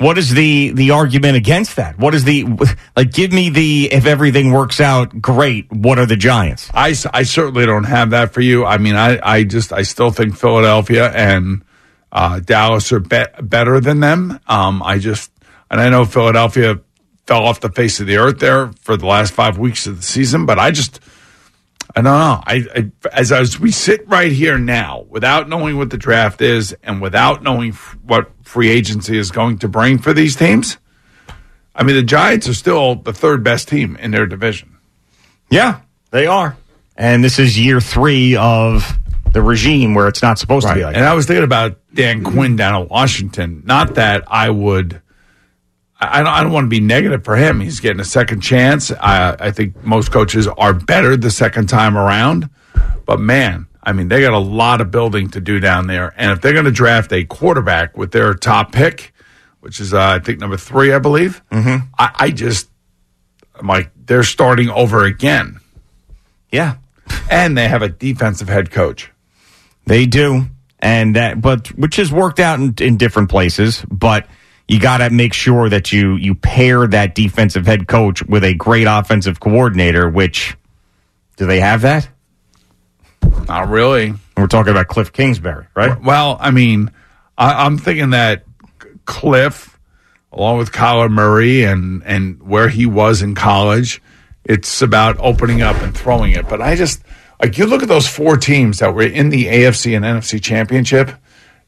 what 0.03 0.17
is 0.17 0.31
the 0.31 0.71
the 0.71 0.91
argument 0.91 1.37
against 1.37 1.77
that? 1.77 1.97
What 1.97 2.13
is 2.13 2.23
the 2.23 2.45
like? 2.95 3.11
Give 3.11 3.31
me 3.31 3.49
the 3.49 3.89
if 3.91 4.05
everything 4.05 4.51
works 4.51 4.79
out, 4.79 5.21
great. 5.21 5.71
What 5.71 5.97
are 5.97 6.05
the 6.05 6.15
Giants? 6.17 6.69
I, 6.73 6.95
I 7.13 7.23
certainly 7.23 7.65
don't 7.65 7.85
have 7.85 8.11
that 8.11 8.33
for 8.33 8.41
you. 8.41 8.65
I 8.65 8.77
mean, 8.77 8.95
I 8.95 9.19
I 9.23 9.43
just 9.43 9.71
I 9.73 9.83
still 9.83 10.11
think 10.11 10.35
Philadelphia 10.35 11.09
and 11.11 11.63
uh, 12.11 12.39
Dallas 12.39 12.91
are 12.91 12.99
be- 12.99 13.25
better 13.41 13.79
than 13.79 13.99
them. 13.99 14.39
Um, 14.47 14.83
I 14.83 14.99
just 14.99 15.31
and 15.71 15.81
I 15.81 15.89
know 15.89 16.05
Philadelphia 16.05 16.79
fell 17.25 17.43
off 17.45 17.61
the 17.61 17.69
face 17.69 17.99
of 17.99 18.07
the 18.07 18.17
earth 18.17 18.39
there 18.39 18.71
for 18.81 18.97
the 18.97 19.05
last 19.05 19.33
five 19.33 19.57
weeks 19.57 19.87
of 19.87 19.97
the 19.97 20.03
season, 20.03 20.45
but 20.45 20.59
I 20.59 20.71
just 20.71 20.99
I 21.95 22.01
don't 22.01 22.05
know. 22.05 22.41
I, 22.45 22.65
I 23.03 23.09
as 23.11 23.31
as 23.31 23.59
we 23.59 23.71
sit 23.71 24.07
right 24.07 24.31
here 24.31 24.57
now, 24.57 25.05
without 25.09 25.47
knowing 25.47 25.77
what 25.77 25.91
the 25.91 25.97
draft 25.97 26.41
is 26.41 26.75
and 26.83 27.01
without 27.01 27.43
knowing 27.43 27.71
f- 27.73 27.95
what 28.03 28.31
free 28.43 28.69
agency 28.69 29.17
is 29.17 29.29
going 29.29 29.59
to 29.59 29.67
bring 29.67 29.99
for 29.99 30.11
these 30.13 30.35
teams. 30.35 30.77
I 31.75 31.83
mean, 31.83 31.95
the 31.95 32.03
Giants 32.03 32.47
are 32.47 32.53
still 32.53 32.95
the 32.95 33.13
third 33.13 33.43
best 33.43 33.67
team 33.67 33.95
in 33.97 34.11
their 34.11 34.25
division. 34.25 34.77
Yeah, 35.49 35.81
they 36.11 36.25
are. 36.25 36.57
And 36.95 37.23
this 37.23 37.39
is 37.39 37.59
year 37.59 37.79
three 37.81 38.35
of 38.35 38.97
the 39.31 39.41
regime 39.41 39.93
where 39.95 40.07
it's 40.07 40.21
not 40.21 40.37
supposed 40.37 40.67
to 40.67 40.73
be 40.73 40.83
like 40.83 40.95
and 40.95 41.03
that. 41.03 41.11
I 41.11 41.15
was 41.15 41.25
thinking 41.25 41.43
about 41.43 41.79
Dan 41.93 42.23
Quinn 42.23 42.55
down 42.55 42.83
in 42.83 42.87
Washington. 42.87 43.63
Not 43.65 43.95
that 43.95 44.23
I 44.27 44.49
would. 44.49 45.01
I 46.11 46.17
don't, 46.19 46.27
I 46.27 46.43
don't 46.43 46.51
want 46.51 46.65
to 46.65 46.69
be 46.69 46.79
negative 46.79 47.23
for 47.23 47.35
him. 47.35 47.59
He's 47.59 47.79
getting 47.79 47.99
a 47.99 48.05
second 48.05 48.41
chance. 48.41 48.91
I, 48.91 49.35
I 49.39 49.51
think 49.51 49.83
most 49.83 50.11
coaches 50.11 50.47
are 50.47 50.73
better 50.73 51.17
the 51.17 51.31
second 51.31 51.67
time 51.67 51.97
around. 51.97 52.49
But 53.05 53.19
man, 53.19 53.67
I 53.81 53.91
mean, 53.91 54.07
they 54.07 54.21
got 54.21 54.33
a 54.33 54.39
lot 54.39 54.81
of 54.81 54.91
building 54.91 55.29
to 55.31 55.41
do 55.41 55.59
down 55.59 55.87
there. 55.87 56.13
And 56.17 56.31
if 56.31 56.41
they're 56.41 56.53
going 56.53 56.65
to 56.65 56.71
draft 56.71 57.11
a 57.11 57.25
quarterback 57.25 57.97
with 57.97 58.11
their 58.11 58.33
top 58.33 58.71
pick, 58.71 59.13
which 59.59 59.79
is, 59.79 59.93
uh, 59.93 59.99
I 60.01 60.19
think, 60.19 60.39
number 60.39 60.57
three, 60.57 60.93
I 60.93 60.99
believe, 60.99 61.41
mm-hmm. 61.51 61.85
I, 61.97 62.11
I 62.15 62.31
just, 62.31 62.69
I'm 63.55 63.67
like, 63.67 63.91
they're 63.95 64.23
starting 64.23 64.69
over 64.69 65.05
again. 65.05 65.59
Yeah, 66.51 66.75
And 67.29 67.57
they 67.57 67.67
have 67.67 67.81
a 67.81 67.89
defensive 67.89 68.47
head 68.47 68.71
coach. 68.71 69.11
they 69.85 70.05
do. 70.05 70.45
And 70.79 71.15
that, 71.15 71.41
but 71.41 71.67
which 71.69 71.95
has 71.95 72.11
worked 72.11 72.41
out 72.41 72.59
in, 72.59 72.75
in 72.79 72.97
different 72.97 73.29
places, 73.29 73.85
but 73.89 74.27
you 74.73 74.79
got 74.79 74.97
to 74.97 75.11
make 75.11 75.33
sure 75.33 75.69
that 75.69 75.91
you 75.91 76.15
you 76.15 76.33
pair 76.33 76.87
that 76.87 77.13
defensive 77.13 77.67
head 77.67 77.87
coach 77.87 78.23
with 78.23 78.43
a 78.43 78.55
great 78.55 78.87
offensive 78.89 79.39
coordinator. 79.39 80.09
Which 80.09 80.57
do 81.37 81.45
they 81.45 81.59
have 81.59 81.81
that? 81.81 82.09
Not 83.47 83.69
really. 83.69 84.15
We're 84.35 84.47
talking 84.47 84.71
about 84.71 84.87
Cliff 84.87 85.13
Kingsbury, 85.13 85.67
right? 85.75 86.01
Well, 86.01 86.37
I 86.39 86.49
mean, 86.49 86.89
I, 87.37 87.65
I'm 87.65 87.77
thinking 87.77 88.09
that 88.11 88.45
Cliff, 89.05 89.77
along 90.31 90.57
with 90.57 90.71
Kyler 90.71 91.11
Murray 91.11 91.63
and 91.63 92.01
and 92.03 92.41
where 92.41 92.67
he 92.67 92.87
was 92.87 93.21
in 93.21 93.35
college, 93.35 94.01
it's 94.43 94.81
about 94.81 95.17
opening 95.19 95.61
up 95.61 95.79
and 95.83 95.95
throwing 95.95 96.31
it. 96.31 96.49
But 96.49 96.61
I 96.61 96.75
just 96.75 97.03
like 97.39 97.59
you 97.59 97.67
look 97.67 97.83
at 97.83 97.89
those 97.89 98.07
four 98.07 98.37
teams 98.37 98.79
that 98.79 98.95
were 98.95 99.03
in 99.03 99.29
the 99.29 99.45
AFC 99.45 99.95
and 99.95 100.03
NFC 100.03 100.41
championship. 100.41 101.11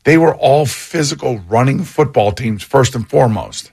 They 0.05 0.17
were 0.17 0.35
all 0.35 0.65
physical 0.65 1.39
running 1.39 1.83
football 1.83 2.31
teams 2.31 2.63
first 2.63 2.95
and 2.95 3.09
foremost. 3.09 3.71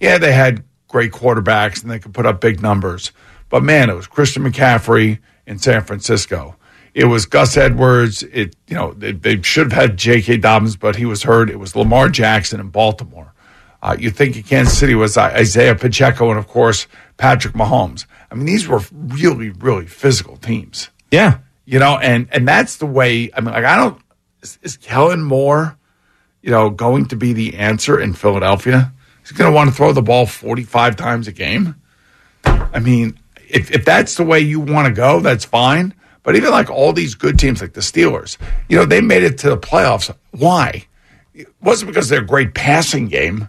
Yeah, 0.00 0.18
they 0.18 0.32
had 0.32 0.64
great 0.88 1.12
quarterbacks 1.12 1.82
and 1.82 1.90
they 1.90 1.98
could 1.98 2.14
put 2.14 2.26
up 2.26 2.40
big 2.40 2.60
numbers. 2.60 3.12
But 3.50 3.62
man, 3.62 3.90
it 3.90 3.94
was 3.94 4.06
Christian 4.06 4.42
McCaffrey 4.44 5.20
in 5.46 5.58
San 5.58 5.84
Francisco. 5.84 6.56
It 6.94 7.04
was 7.04 7.26
Gus 7.26 7.56
Edwards. 7.56 8.22
It 8.22 8.56
you 8.66 8.74
know 8.74 8.94
they, 8.94 9.12
they 9.12 9.42
should 9.42 9.72
have 9.72 9.90
had 9.90 9.96
J.K. 9.96 10.38
Dobbins, 10.38 10.76
but 10.76 10.96
he 10.96 11.04
was 11.04 11.24
hurt. 11.24 11.50
It 11.50 11.58
was 11.58 11.76
Lamar 11.76 12.08
Jackson 12.08 12.60
in 12.60 12.70
Baltimore. 12.70 13.34
Uh, 13.82 13.96
you 13.98 14.10
think 14.10 14.36
in 14.36 14.42
Kansas 14.42 14.78
City 14.78 14.94
was 14.94 15.18
Isaiah 15.18 15.74
Pacheco 15.74 16.30
and 16.30 16.38
of 16.38 16.48
course 16.48 16.86
Patrick 17.18 17.54
Mahomes. 17.54 18.06
I 18.30 18.36
mean, 18.36 18.46
these 18.46 18.66
were 18.66 18.80
really 18.92 19.50
really 19.50 19.86
physical 19.86 20.36
teams. 20.38 20.88
Yeah. 21.10 21.38
You 21.66 21.78
know, 21.78 21.98
and 21.98 22.28
and 22.30 22.46
that's 22.46 22.76
the 22.76 22.86
way. 22.86 23.30
I 23.34 23.40
mean, 23.40 23.52
like 23.52 23.64
I 23.64 23.76
don't. 23.76 24.00
Is, 24.44 24.58
is 24.62 24.76
Kellen 24.76 25.22
Moore, 25.22 25.76
you 26.42 26.50
know, 26.50 26.68
going 26.68 27.06
to 27.06 27.16
be 27.16 27.32
the 27.32 27.56
answer 27.56 27.98
in 27.98 28.12
Philadelphia? 28.12 28.92
He's 29.20 29.32
going 29.32 29.50
to 29.50 29.54
want 29.56 29.70
to 29.70 29.74
throw 29.74 29.92
the 29.92 30.02
ball 30.02 30.26
forty 30.26 30.64
five 30.64 30.96
times 30.96 31.26
a 31.26 31.32
game. 31.32 31.74
I 32.44 32.78
mean, 32.78 33.18
if 33.48 33.70
if 33.70 33.86
that's 33.86 34.16
the 34.16 34.24
way 34.24 34.40
you 34.40 34.60
want 34.60 34.86
to 34.86 34.92
go, 34.92 35.20
that's 35.20 35.46
fine. 35.46 35.94
But 36.22 36.36
even 36.36 36.50
like 36.50 36.70
all 36.70 36.92
these 36.92 37.14
good 37.14 37.38
teams, 37.38 37.62
like 37.62 37.72
the 37.72 37.80
Steelers, 37.80 38.36
you 38.68 38.76
know, 38.76 38.84
they 38.84 39.00
made 39.00 39.22
it 39.22 39.38
to 39.38 39.48
the 39.48 39.56
playoffs. 39.56 40.14
Why? 40.32 40.86
It 41.34 41.48
wasn't 41.62 41.90
because 41.90 42.10
they're 42.10 42.20
a 42.20 42.26
great 42.26 42.54
passing 42.54 43.08
game. 43.08 43.48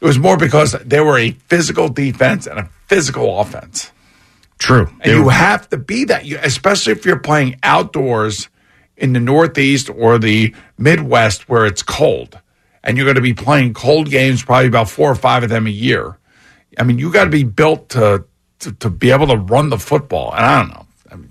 It 0.00 0.04
was 0.04 0.18
more 0.18 0.36
because 0.36 0.72
they 0.72 1.00
were 1.00 1.18
a 1.18 1.32
physical 1.48 1.88
defense 1.88 2.46
and 2.46 2.58
a 2.58 2.70
physical 2.86 3.40
offense. 3.40 3.90
True. 4.58 4.88
And 5.00 5.12
you 5.12 5.28
have 5.28 5.68
to 5.70 5.76
be 5.76 6.04
that, 6.04 6.24
you, 6.24 6.38
especially 6.42 6.92
if 6.92 7.04
you're 7.04 7.18
playing 7.18 7.56
outdoors 7.62 8.48
in 8.98 9.12
the 9.12 9.20
Northeast 9.20 9.88
or 9.88 10.18
the 10.18 10.54
Midwest 10.76 11.48
where 11.48 11.64
it's 11.64 11.82
cold. 11.82 12.38
And 12.84 12.96
you're 12.96 13.06
going 13.06 13.16
to 13.16 13.22
be 13.22 13.34
playing 13.34 13.74
cold 13.74 14.10
games, 14.10 14.44
probably 14.44 14.66
about 14.66 14.90
four 14.90 15.10
or 15.10 15.14
five 15.14 15.42
of 15.42 15.48
them 15.48 15.66
a 15.66 15.70
year. 15.70 16.18
I 16.78 16.84
mean, 16.84 16.98
you 16.98 17.12
got 17.12 17.24
to 17.24 17.30
be 17.30 17.44
built 17.44 17.90
to, 17.90 18.24
to, 18.60 18.72
to 18.72 18.90
be 18.90 19.10
able 19.10 19.26
to 19.28 19.36
run 19.36 19.70
the 19.70 19.78
football. 19.78 20.32
And 20.32 20.44
I 20.44 20.58
don't 20.60 20.68
know. 20.68 20.86
I 21.10 21.16
mean, 21.16 21.30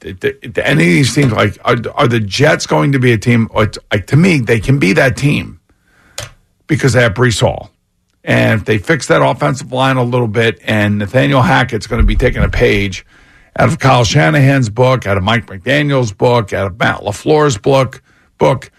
the, 0.00 0.48
the, 0.48 0.66
any 0.66 0.84
of 0.84 0.88
these 0.88 1.14
teams, 1.14 1.32
like, 1.32 1.58
are, 1.64 1.76
are 1.94 2.08
the 2.08 2.20
Jets 2.20 2.66
going 2.66 2.92
to 2.92 2.98
be 2.98 3.12
a 3.12 3.18
team? 3.18 3.48
Like, 3.54 4.06
to 4.06 4.16
me, 4.16 4.38
they 4.38 4.60
can 4.60 4.78
be 4.78 4.92
that 4.94 5.16
team 5.16 5.60
because 6.66 6.92
they 6.92 7.02
have 7.02 7.14
Breece 7.14 7.40
Hall. 7.40 7.70
And 8.22 8.60
if 8.60 8.66
they 8.66 8.78
fix 8.78 9.06
that 9.06 9.22
offensive 9.22 9.72
line 9.72 9.96
a 9.96 10.04
little 10.04 10.28
bit, 10.28 10.58
and 10.64 10.98
Nathaniel 10.98 11.42
Hackett's 11.42 11.86
going 11.86 12.02
to 12.02 12.06
be 12.06 12.16
taking 12.16 12.42
a 12.42 12.48
page 12.48 13.06
out 13.58 13.68
of 13.68 13.78
Kyle 13.78 14.04
Shanahan's 14.04 14.68
book, 14.68 15.06
out 15.06 15.16
of 15.16 15.22
Mike 15.22 15.46
McDaniel's 15.46 16.12
book, 16.12 16.52
out 16.52 16.66
of 16.66 16.78
Matt 16.78 17.00
LaFleur's 17.00 17.58
book, 17.58 18.02
book, 18.38 18.70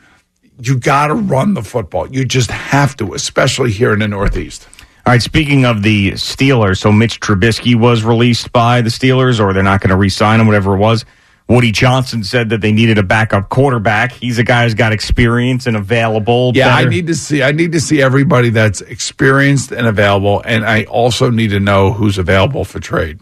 you 0.60 0.78
got 0.78 1.08
to 1.08 1.16
run 1.16 1.54
the 1.54 1.64
football. 1.64 2.08
You 2.14 2.26
just 2.26 2.52
have 2.52 2.96
to, 2.98 3.14
especially 3.14 3.72
here 3.72 3.94
in 3.94 4.00
the 4.00 4.08
Northeast. 4.08 4.68
All 5.06 5.14
right, 5.14 5.22
speaking 5.22 5.66
of 5.66 5.82
the 5.82 6.12
Steelers, 6.12 6.78
so 6.78 6.92
Mitch 6.92 7.20
Trubisky 7.20 7.76
was 7.76 8.04
released 8.04 8.52
by 8.52 8.82
the 8.82 8.90
Steelers, 8.90 9.40
or 9.40 9.52
they're 9.52 9.64
not 9.64 9.82
going 9.82 9.90
to 9.90 9.96
re 9.96 10.10
sign 10.10 10.40
him, 10.40 10.46
whatever 10.46 10.76
it 10.76 10.80
was. 10.80 11.06
Woody 11.48 11.72
Johnson 11.72 12.24
said 12.24 12.50
that 12.50 12.62
they 12.62 12.72
needed 12.72 12.98
a 12.98 13.04
backup 13.04 13.50
quarterback. 13.50 14.14
He's 14.14 14.38
a 14.38 14.44
guy 14.44 14.64
who's 14.64 14.76
got 14.76 14.94
experience 14.94 15.68
and 15.68 15.76
available. 15.76 16.52
Yeah, 16.54 16.74
I 16.74 16.86
need 16.86 17.08
to 17.08 17.16
see. 17.16 17.42
I 17.42 17.52
need 17.52 17.72
to 17.72 17.82
see 17.82 18.02
everybody 18.02 18.52
that's 18.52 18.82
experienced 18.82 19.72
and 19.72 19.88
available, 19.88 20.42
and 20.46 20.64
I 20.64 20.84
also 20.84 21.30
need 21.30 21.50
to 21.50 21.60
know 21.60 21.92
who's 21.92 22.18
available 22.18 22.64
for 22.64 22.80
trade. 22.80 23.20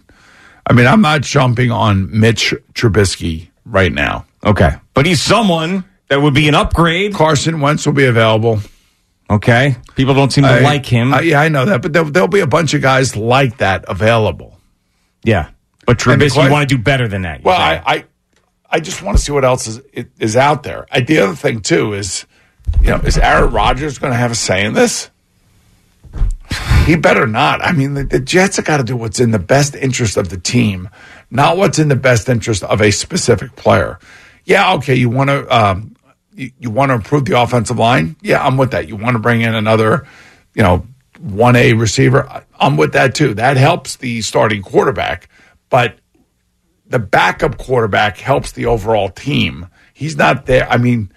I 0.70 0.74
mean, 0.74 0.86
I'm 0.88 1.02
not 1.02 1.22
jumping 1.22 1.72
on 1.72 2.20
Mitch 2.20 2.54
Trubisky 2.74 3.50
right 3.66 3.92
now. 3.92 4.26
Okay. 4.46 4.72
But 4.94 5.06
he's 5.08 5.22
someone 5.22 5.84
that 6.10 6.22
would 6.22 6.34
be 6.36 6.48
an 6.48 6.56
upgrade. 6.56 7.14
Carson 7.14 7.60
Wentz 7.60 7.86
will 7.86 7.94
be 7.94 8.06
available. 8.06 8.60
Okay. 9.30 9.76
People 9.96 10.14
don't 10.14 10.32
seem 10.32 10.44
to 10.44 10.50
I- 10.50 10.60
like 10.60 10.86
him. 10.86 11.14
I- 11.14 11.22
yeah, 11.22 11.42
I 11.42 11.50
know 11.50 11.66
that, 11.66 11.82
but 11.82 11.92
there, 11.94 12.04
there'll 12.04 12.28
be 12.28 12.40
a 12.40 12.48
bunch 12.48 12.74
of 12.74 12.82
guys 12.82 13.16
like 13.18 13.58
that 13.58 13.86
available. 13.88 14.58
yeah. 15.24 15.50
But 15.86 15.98
Trubisky, 15.98 16.44
you 16.46 16.52
want 16.52 16.70
to 16.70 16.76
do 16.78 16.82
better 16.82 17.08
than 17.08 17.24
that. 17.24 17.44
Well. 17.44 17.60
I, 17.60 17.82
I, 17.84 18.06
I 18.70 18.80
just 18.80 19.02
want 19.02 19.18
to 19.18 19.24
see 19.24 19.32
what 19.32 19.44
else 19.44 19.66
is 19.66 19.82
is 20.20 20.36
out 20.38 20.62
there. 20.62 20.86
I, 20.92 21.00
the 21.02 21.18
other 21.18 21.34
thing 21.34 21.62
too 21.62 21.94
is, 21.94 22.28
you 22.80 22.90
know, 22.92 22.98
is 22.98 23.18
Aaron 23.18 23.52
Rodgers 23.52 23.98
going 23.98 24.14
to 24.14 24.18
have 24.18 24.30
a 24.30 24.36
say 24.36 24.64
in 24.64 24.74
this? 24.76 25.10
He 26.86 26.96
better 26.96 27.28
not. 27.28 27.64
I 27.64 27.72
mean, 27.72 27.94
the, 27.94 28.04
the 28.04 28.20
Jets 28.20 28.56
have 28.56 28.66
got 28.66 28.78
to 28.78 28.84
do 28.84 28.96
what's 28.96 29.20
in 29.20 29.32
the 29.32 29.40
best 29.40 29.76
interest 29.76 30.18
of 30.18 30.30
the 30.30 30.38
team, 30.38 30.90
not 31.30 31.58
what's 31.58 31.78
in 31.78 31.88
the 31.88 31.96
best 31.96 32.28
interest 32.30 32.64
of 32.64 32.82
a 32.82 32.92
specific 32.92 33.56
player. 33.56 34.00
Yeah, 34.46 34.74
okay, 34.76 34.96
you 34.96 35.10
want 35.10 35.30
to 35.30 35.48
um, 35.56 35.96
you, 36.34 36.52
you 36.60 36.72
want 36.72 36.90
to 36.90 36.96
improve 36.96 37.26
the 37.26 37.40
offensive 37.40 37.78
line. 37.78 38.16
Yeah, 38.22 38.44
I'm 38.44 38.58
with 38.58 38.72
that. 38.72 38.88
You 38.88 38.96
want 38.96 39.16
to 39.16 39.20
bring 39.20 39.42
in 39.42 39.54
another, 39.54 40.08
you 40.56 40.64
know, 40.64 40.88
one 41.20 41.56
A 41.56 41.74
receiver. 41.74 42.44
I'm 42.60 42.78
with 42.78 42.94
that 42.94 43.14
too. 43.14 43.36
That 43.36 43.58
helps 43.58 43.98
the 43.98 44.22
starting 44.22 44.64
quarterback, 44.64 45.30
but 45.70 46.00
the 46.88 47.00
backup 47.00 47.58
quarterback 47.58 48.18
helps 48.18 48.52
the 48.52 48.66
overall 48.66 49.10
team. 49.10 49.68
He's 49.94 50.16
not 50.16 50.48
there. 50.48 50.68
I 50.68 50.78
mean, 50.78 51.12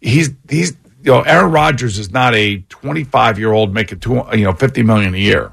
he's 0.00 0.30
he's 0.48 0.76
you 1.06 1.12
know 1.12 1.22
Aaron 1.22 1.52
Rodgers 1.52 1.98
is 1.98 2.10
not 2.10 2.34
a 2.34 2.58
25 2.68 3.38
year 3.38 3.52
old 3.52 3.72
making 3.72 4.00
two, 4.00 4.24
you 4.32 4.44
know 4.44 4.52
50 4.52 4.82
million 4.82 5.14
a 5.14 5.18
year. 5.18 5.52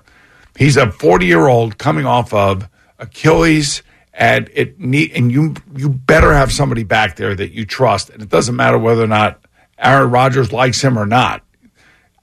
He's 0.58 0.78
a 0.78 0.92
40 0.92 1.28
year 1.28 1.48
old 1.48 1.78
coming 1.78 2.08
off 2.08 2.34
of 2.34 2.68
Achilles 2.98 3.84
and 4.16 4.50
it 4.54 4.80
need 4.80 5.12
and 5.14 5.32
you 5.32 5.54
you 5.76 5.90
better 5.90 6.34
have 6.34 6.52
somebody 6.52 6.84
back 6.84 7.18
there 7.18 7.36
that 7.36 7.52
you 7.52 7.66
trust, 7.66 8.10
and 8.10 8.22
it 8.22 8.30
doesn't 8.30 8.56
matter 8.56 8.80
whether 8.80 9.04
or 9.04 9.08
not 9.08 9.46
Aaron 9.78 10.10
Rodgers 10.10 10.52
likes 10.52 10.84
him 10.84 10.98
or 10.98 11.06
not. 11.06 11.44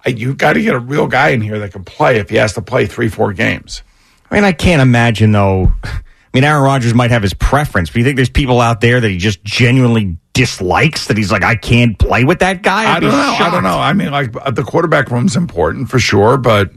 You've 0.05 0.39
got 0.39 0.55
to 0.55 0.63
get 0.63 0.75
a 0.75 0.79
real 0.79 1.07
guy 1.07 1.29
in 1.29 1.41
here 1.41 1.61
that 1.61 1.73
can 1.73 1.85
play 1.85 2.17
if 2.17 2.31
he 2.31 2.37
has 2.37 2.55
to 2.55 2.63
play 2.63 2.87
three, 2.87 3.09
four 3.09 3.33
games. 3.33 3.83
I 4.31 4.35
mean, 4.35 4.45
I 4.45 4.53
can't 4.53 4.83
imagine 4.83 5.31
though. 5.31 5.73
I 5.85 6.37
mean, 6.37 6.45
Aaron 6.45 6.63
Rodgers 6.63 6.95
might 6.95 7.11
have 7.11 7.23
his 7.23 7.35
preference, 7.35 7.91
but 7.91 7.97
you 7.97 8.05
think 8.05 8.17
there's 8.17 8.31
people 8.31 8.61
out 8.61 8.81
there 8.81 9.01
that 9.01 9.09
he 9.09 9.19
just 9.19 9.43
genuinely 9.45 10.17
dislikes 10.33 11.07
that 11.07 11.17
he's 11.17 11.33
like, 11.33 11.43
I 11.43 11.57
can't 11.57 11.99
play 11.99 12.25
with 12.25 12.39
that 12.41 12.63
guy? 12.63 12.85
I'd 12.85 12.97
I 12.97 13.01
don't 13.01 13.11
know. 13.11 13.37
I 13.47 13.51
don't 13.51 13.63
know. 13.63 13.79
I 13.79 13.93
mean, 13.93 14.11
like 14.11 14.33
the 14.33 14.63
quarterback 14.63 15.11
room's 15.11 15.37
important 15.37 15.89
for 15.91 15.99
sure, 15.99 16.37
but 16.37 16.71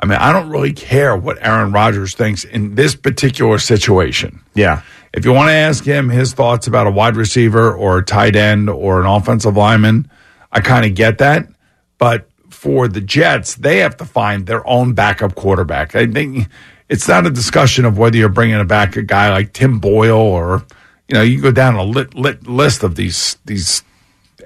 I 0.00 0.06
mean, 0.06 0.18
I 0.18 0.32
don't 0.32 0.50
really 0.50 0.72
care 0.72 1.16
what 1.16 1.38
Aaron 1.40 1.72
Rodgers 1.72 2.14
thinks 2.14 2.44
in 2.44 2.74
this 2.76 2.94
particular 2.94 3.58
situation. 3.58 4.40
Yeah. 4.54 4.82
If 5.12 5.24
you 5.24 5.32
want 5.32 5.48
to 5.48 5.54
ask 5.54 5.84
him 5.84 6.08
his 6.08 6.32
thoughts 6.34 6.66
about 6.66 6.86
a 6.86 6.90
wide 6.90 7.16
receiver 7.16 7.72
or 7.72 7.98
a 7.98 8.04
tight 8.04 8.36
end 8.36 8.70
or 8.70 9.00
an 9.00 9.06
offensive 9.06 9.56
lineman, 9.56 10.10
I 10.52 10.60
kind 10.60 10.86
of 10.86 10.94
get 10.94 11.18
that. 11.18 11.48
But 11.98 12.28
for 12.50 12.88
the 12.88 13.00
Jets, 13.00 13.56
they 13.56 13.78
have 13.78 13.96
to 13.96 14.04
find 14.04 14.46
their 14.46 14.66
own 14.68 14.94
backup 14.94 15.34
quarterback. 15.34 15.96
I 15.96 16.06
think 16.06 16.48
it's 16.88 17.08
not 17.08 17.26
a 17.26 17.30
discussion 17.30 17.84
of 17.84 17.98
whether 17.98 18.16
you're 18.16 18.28
bringing 18.28 18.64
back 18.66 18.96
a 18.96 19.02
guy 19.02 19.30
like 19.30 19.52
Tim 19.52 19.78
Boyle 19.78 20.16
or, 20.16 20.64
you 21.08 21.14
know, 21.14 21.22
you 21.22 21.40
go 21.40 21.50
down 21.50 21.74
a 21.74 21.84
lit, 21.84 22.14
lit 22.14 22.46
list 22.46 22.82
of 22.82 22.94
these 22.94 23.38
these 23.44 23.82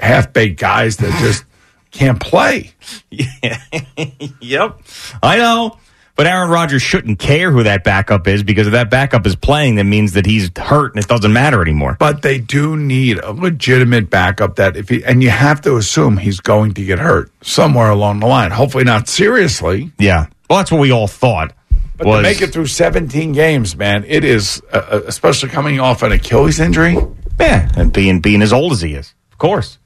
half 0.00 0.32
baked 0.32 0.60
guys 0.60 0.96
that 0.98 1.10
just 1.20 1.44
can't 1.90 2.20
play. 2.20 2.72
Yeah. 3.10 3.60
yep. 4.40 4.80
I 5.22 5.36
know. 5.36 5.78
But 6.14 6.26
Aaron 6.26 6.50
Rodgers 6.50 6.82
shouldn't 6.82 7.18
care 7.18 7.50
who 7.50 7.62
that 7.62 7.84
backup 7.84 8.28
is 8.28 8.42
because 8.42 8.66
if 8.66 8.72
that 8.74 8.90
backup 8.90 9.26
is 9.26 9.34
playing, 9.34 9.76
that 9.76 9.84
means 9.84 10.12
that 10.12 10.26
he's 10.26 10.50
hurt 10.56 10.94
and 10.94 11.02
it 11.02 11.08
doesn't 11.08 11.32
matter 11.32 11.62
anymore. 11.62 11.96
But 11.98 12.20
they 12.20 12.38
do 12.38 12.76
need 12.76 13.18
a 13.18 13.32
legitimate 13.32 14.10
backup 14.10 14.56
that 14.56 14.76
if 14.76 14.90
he, 14.90 15.02
and 15.04 15.22
you 15.22 15.30
have 15.30 15.62
to 15.62 15.76
assume 15.76 16.18
he's 16.18 16.38
going 16.38 16.74
to 16.74 16.84
get 16.84 16.98
hurt 16.98 17.32
somewhere 17.40 17.88
along 17.88 18.20
the 18.20 18.26
line. 18.26 18.50
Hopefully 18.50 18.84
not 18.84 19.08
seriously. 19.08 19.90
Yeah. 19.98 20.26
Well, 20.50 20.58
that's 20.58 20.70
what 20.70 20.82
we 20.82 20.92
all 20.92 21.08
thought. 21.08 21.54
But 21.96 22.06
was, 22.06 22.18
to 22.18 22.22
make 22.22 22.40
it 22.40 22.52
through 22.52 22.66
17 22.66 23.32
games, 23.32 23.76
man, 23.76 24.04
it 24.06 24.24
is, 24.24 24.62
uh, 24.72 24.76
uh, 24.76 25.00
especially 25.06 25.50
coming 25.50 25.80
off 25.80 26.02
an 26.02 26.12
Achilles 26.12 26.58
injury. 26.58 26.96
Yeah. 27.38 27.70
And 27.76 27.92
being, 27.92 28.20
being 28.20 28.42
as 28.42 28.52
old 28.52 28.72
as 28.72 28.80
he 28.80 28.94
is, 28.94 29.14
of 29.30 29.38
course. 29.38 29.78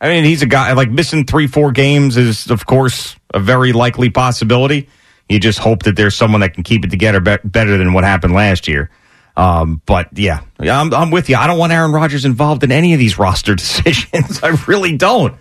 I 0.00 0.08
mean, 0.08 0.24
he's 0.24 0.42
a 0.42 0.46
guy 0.46 0.72
like 0.72 0.90
missing 0.90 1.26
three, 1.26 1.46
four 1.46 1.72
games 1.72 2.16
is, 2.16 2.50
of 2.50 2.64
course, 2.64 3.16
a 3.34 3.40
very 3.40 3.72
likely 3.72 4.08
possibility. 4.08 4.88
You 5.28 5.38
just 5.38 5.58
hope 5.58 5.82
that 5.84 5.96
there's 5.96 6.16
someone 6.16 6.40
that 6.40 6.54
can 6.54 6.62
keep 6.62 6.84
it 6.84 6.90
together 6.90 7.20
be- 7.20 7.38
better 7.44 7.76
than 7.76 7.92
what 7.92 8.04
happened 8.04 8.34
last 8.34 8.66
year. 8.66 8.90
Um, 9.36 9.80
but 9.86 10.18
yeah, 10.18 10.40
I'm, 10.58 10.92
I'm 10.92 11.10
with 11.10 11.28
you. 11.28 11.36
I 11.36 11.46
don't 11.46 11.58
want 11.58 11.72
Aaron 11.72 11.92
Rodgers 11.92 12.24
involved 12.24 12.64
in 12.64 12.72
any 12.72 12.94
of 12.94 12.98
these 12.98 13.18
roster 13.18 13.54
decisions. 13.54 14.42
I 14.42 14.48
really 14.66 14.96
don't. 14.96 15.36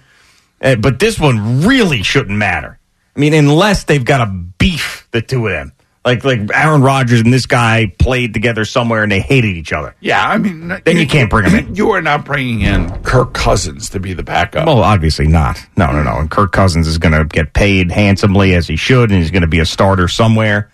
Uh, 0.62 0.76
but 0.76 1.00
this 1.00 1.20
one 1.20 1.66
really 1.66 2.04
shouldn't 2.04 2.38
matter. 2.38 2.80
I 3.16 3.20
mean, 3.20 3.34
unless 3.34 3.86
they've 3.86 4.04
got 4.04 4.22
a 4.22 4.26
beef, 4.28 5.08
the 5.12 5.22
two 5.22 5.48
of 5.48 5.54
them. 5.54 5.74
Like 6.06 6.24
like 6.24 6.40
Aaron 6.54 6.82
Rodgers 6.82 7.20
and 7.20 7.34
this 7.34 7.46
guy 7.46 7.94
played 8.00 8.34
together 8.34 8.64
somewhere 8.64 9.04
and 9.04 9.12
they 9.12 9.20
hated 9.20 9.58
each 9.58 9.74
other. 9.74 9.96
Yeah, 10.00 10.26
I 10.26 10.38
mean, 10.38 10.70
then 10.70 10.82
you, 10.88 11.02
you 11.02 11.08
can't 11.08 11.30
bring 11.30 11.50
him 11.50 11.68
in. 11.68 11.76
You 11.80 11.92
are 11.92 12.02
not 12.02 12.26
bringing 12.26 12.62
in 12.62 12.90
Kirk 13.04 13.34
Cousins 13.34 13.90
to 13.92 14.00
be 14.00 14.14
the 14.14 14.24
backup. 14.24 14.66
Well, 14.66 14.82
obviously 14.82 15.28
not. 15.28 15.60
No, 15.78 15.92
no, 15.92 16.02
no. 16.04 16.18
And 16.18 16.32
Kirk 16.32 16.52
Cousins 16.52 16.88
is 16.88 16.98
going 16.98 17.12
to 17.12 17.26
get 17.26 17.54
paid 17.54 17.92
handsomely 17.92 18.56
as 18.56 18.68
he 18.68 18.76
should, 18.76 19.12
and 19.12 19.20
he's 19.20 19.32
going 19.32 19.42
to 19.42 19.48
be 19.48 19.60
a 19.60 19.66
starter 19.66 20.08
somewhere, 20.08 20.72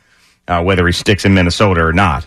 uh, 0.47 0.63
whether 0.63 0.85
he 0.85 0.91
sticks 0.91 1.25
in 1.25 1.33
Minnesota 1.33 1.81
or 1.81 1.93
not. 1.93 2.25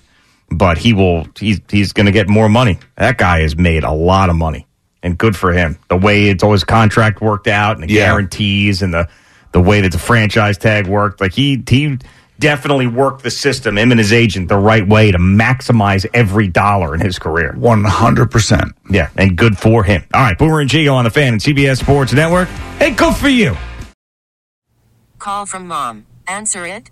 But 0.51 0.79
he 0.79 0.93
will. 0.93 1.27
He's 1.39 1.61
he's 1.71 1.93
going 1.93 2.07
to 2.07 2.13
get 2.13 2.29
more 2.29 2.49
money. 2.49 2.79
That 2.97 3.17
guy 3.17 3.41
has 3.41 3.57
made 3.57 3.85
a 3.85 3.93
lot 3.93 4.29
of 4.29 4.37
money, 4.37 4.67
and 5.03 5.17
good 5.17 5.37
for 5.37 5.53
him. 5.53 5.79
The 5.89 5.97
way 5.97 6.29
it's 6.29 6.43
always 6.43 6.65
contract 6.65 7.21
worked 7.21 7.47
out, 7.47 7.77
and 7.77 7.89
the 7.89 7.93
yeah. 7.93 8.07
guarantees, 8.07 8.83
and 8.83 8.93
the 8.93 9.09
the 9.53 9.61
way 9.61 9.81
that 9.81 9.93
the 9.93 9.99
franchise 9.99 10.59
tag 10.59 10.87
worked. 10.87 11.21
Like 11.21 11.33
he 11.33 11.63
he 11.69 11.99
definitely 12.39 12.87
worked 12.87 13.23
the 13.23 13.31
system, 13.31 13.79
him 13.79 13.91
and 13.91 13.99
his 13.99 14.13
agent, 14.13 14.49
the 14.49 14.57
right 14.57 14.87
way 14.87 15.11
to 15.11 15.19
maximize 15.19 16.07
every 16.15 16.49
dollar 16.49 16.95
in 16.95 17.01
his 17.01 17.19
career. 17.19 17.55
100%. 17.59 18.71
Yeah, 18.91 19.11
and 19.17 19.37
good 19.37 19.59
for 19.59 19.83
him. 19.85 20.05
All 20.15 20.23
right, 20.23 20.39
Boomer 20.39 20.61
and 20.61 20.71
Gio 20.71 20.95
on 20.95 21.05
the 21.05 21.11
fan 21.11 21.35
and 21.35 21.43
CBS 21.43 21.79
Sports 21.79 22.13
Network. 22.13 22.49
Hey, 22.79 22.93
good 22.93 23.15
for 23.15 23.29
you. 23.29 23.57
Call 25.19 25.47
from 25.47 25.67
mom. 25.67 26.07
Answer 26.27 26.67
it. 26.67 26.91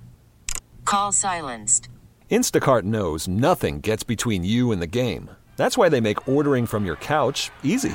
Call 0.84 1.12
silenced. 1.12 1.88
Instacart 2.30 2.82
knows 2.82 3.26
nothing 3.28 3.80
gets 3.80 4.02
between 4.02 4.44
you 4.44 4.72
and 4.72 4.82
the 4.82 4.86
game. 4.86 5.30
That's 5.56 5.78
why 5.78 5.88
they 5.88 6.00
make 6.00 6.28
ordering 6.28 6.66
from 6.66 6.84
your 6.84 6.96
couch 6.96 7.50
easy. 7.62 7.94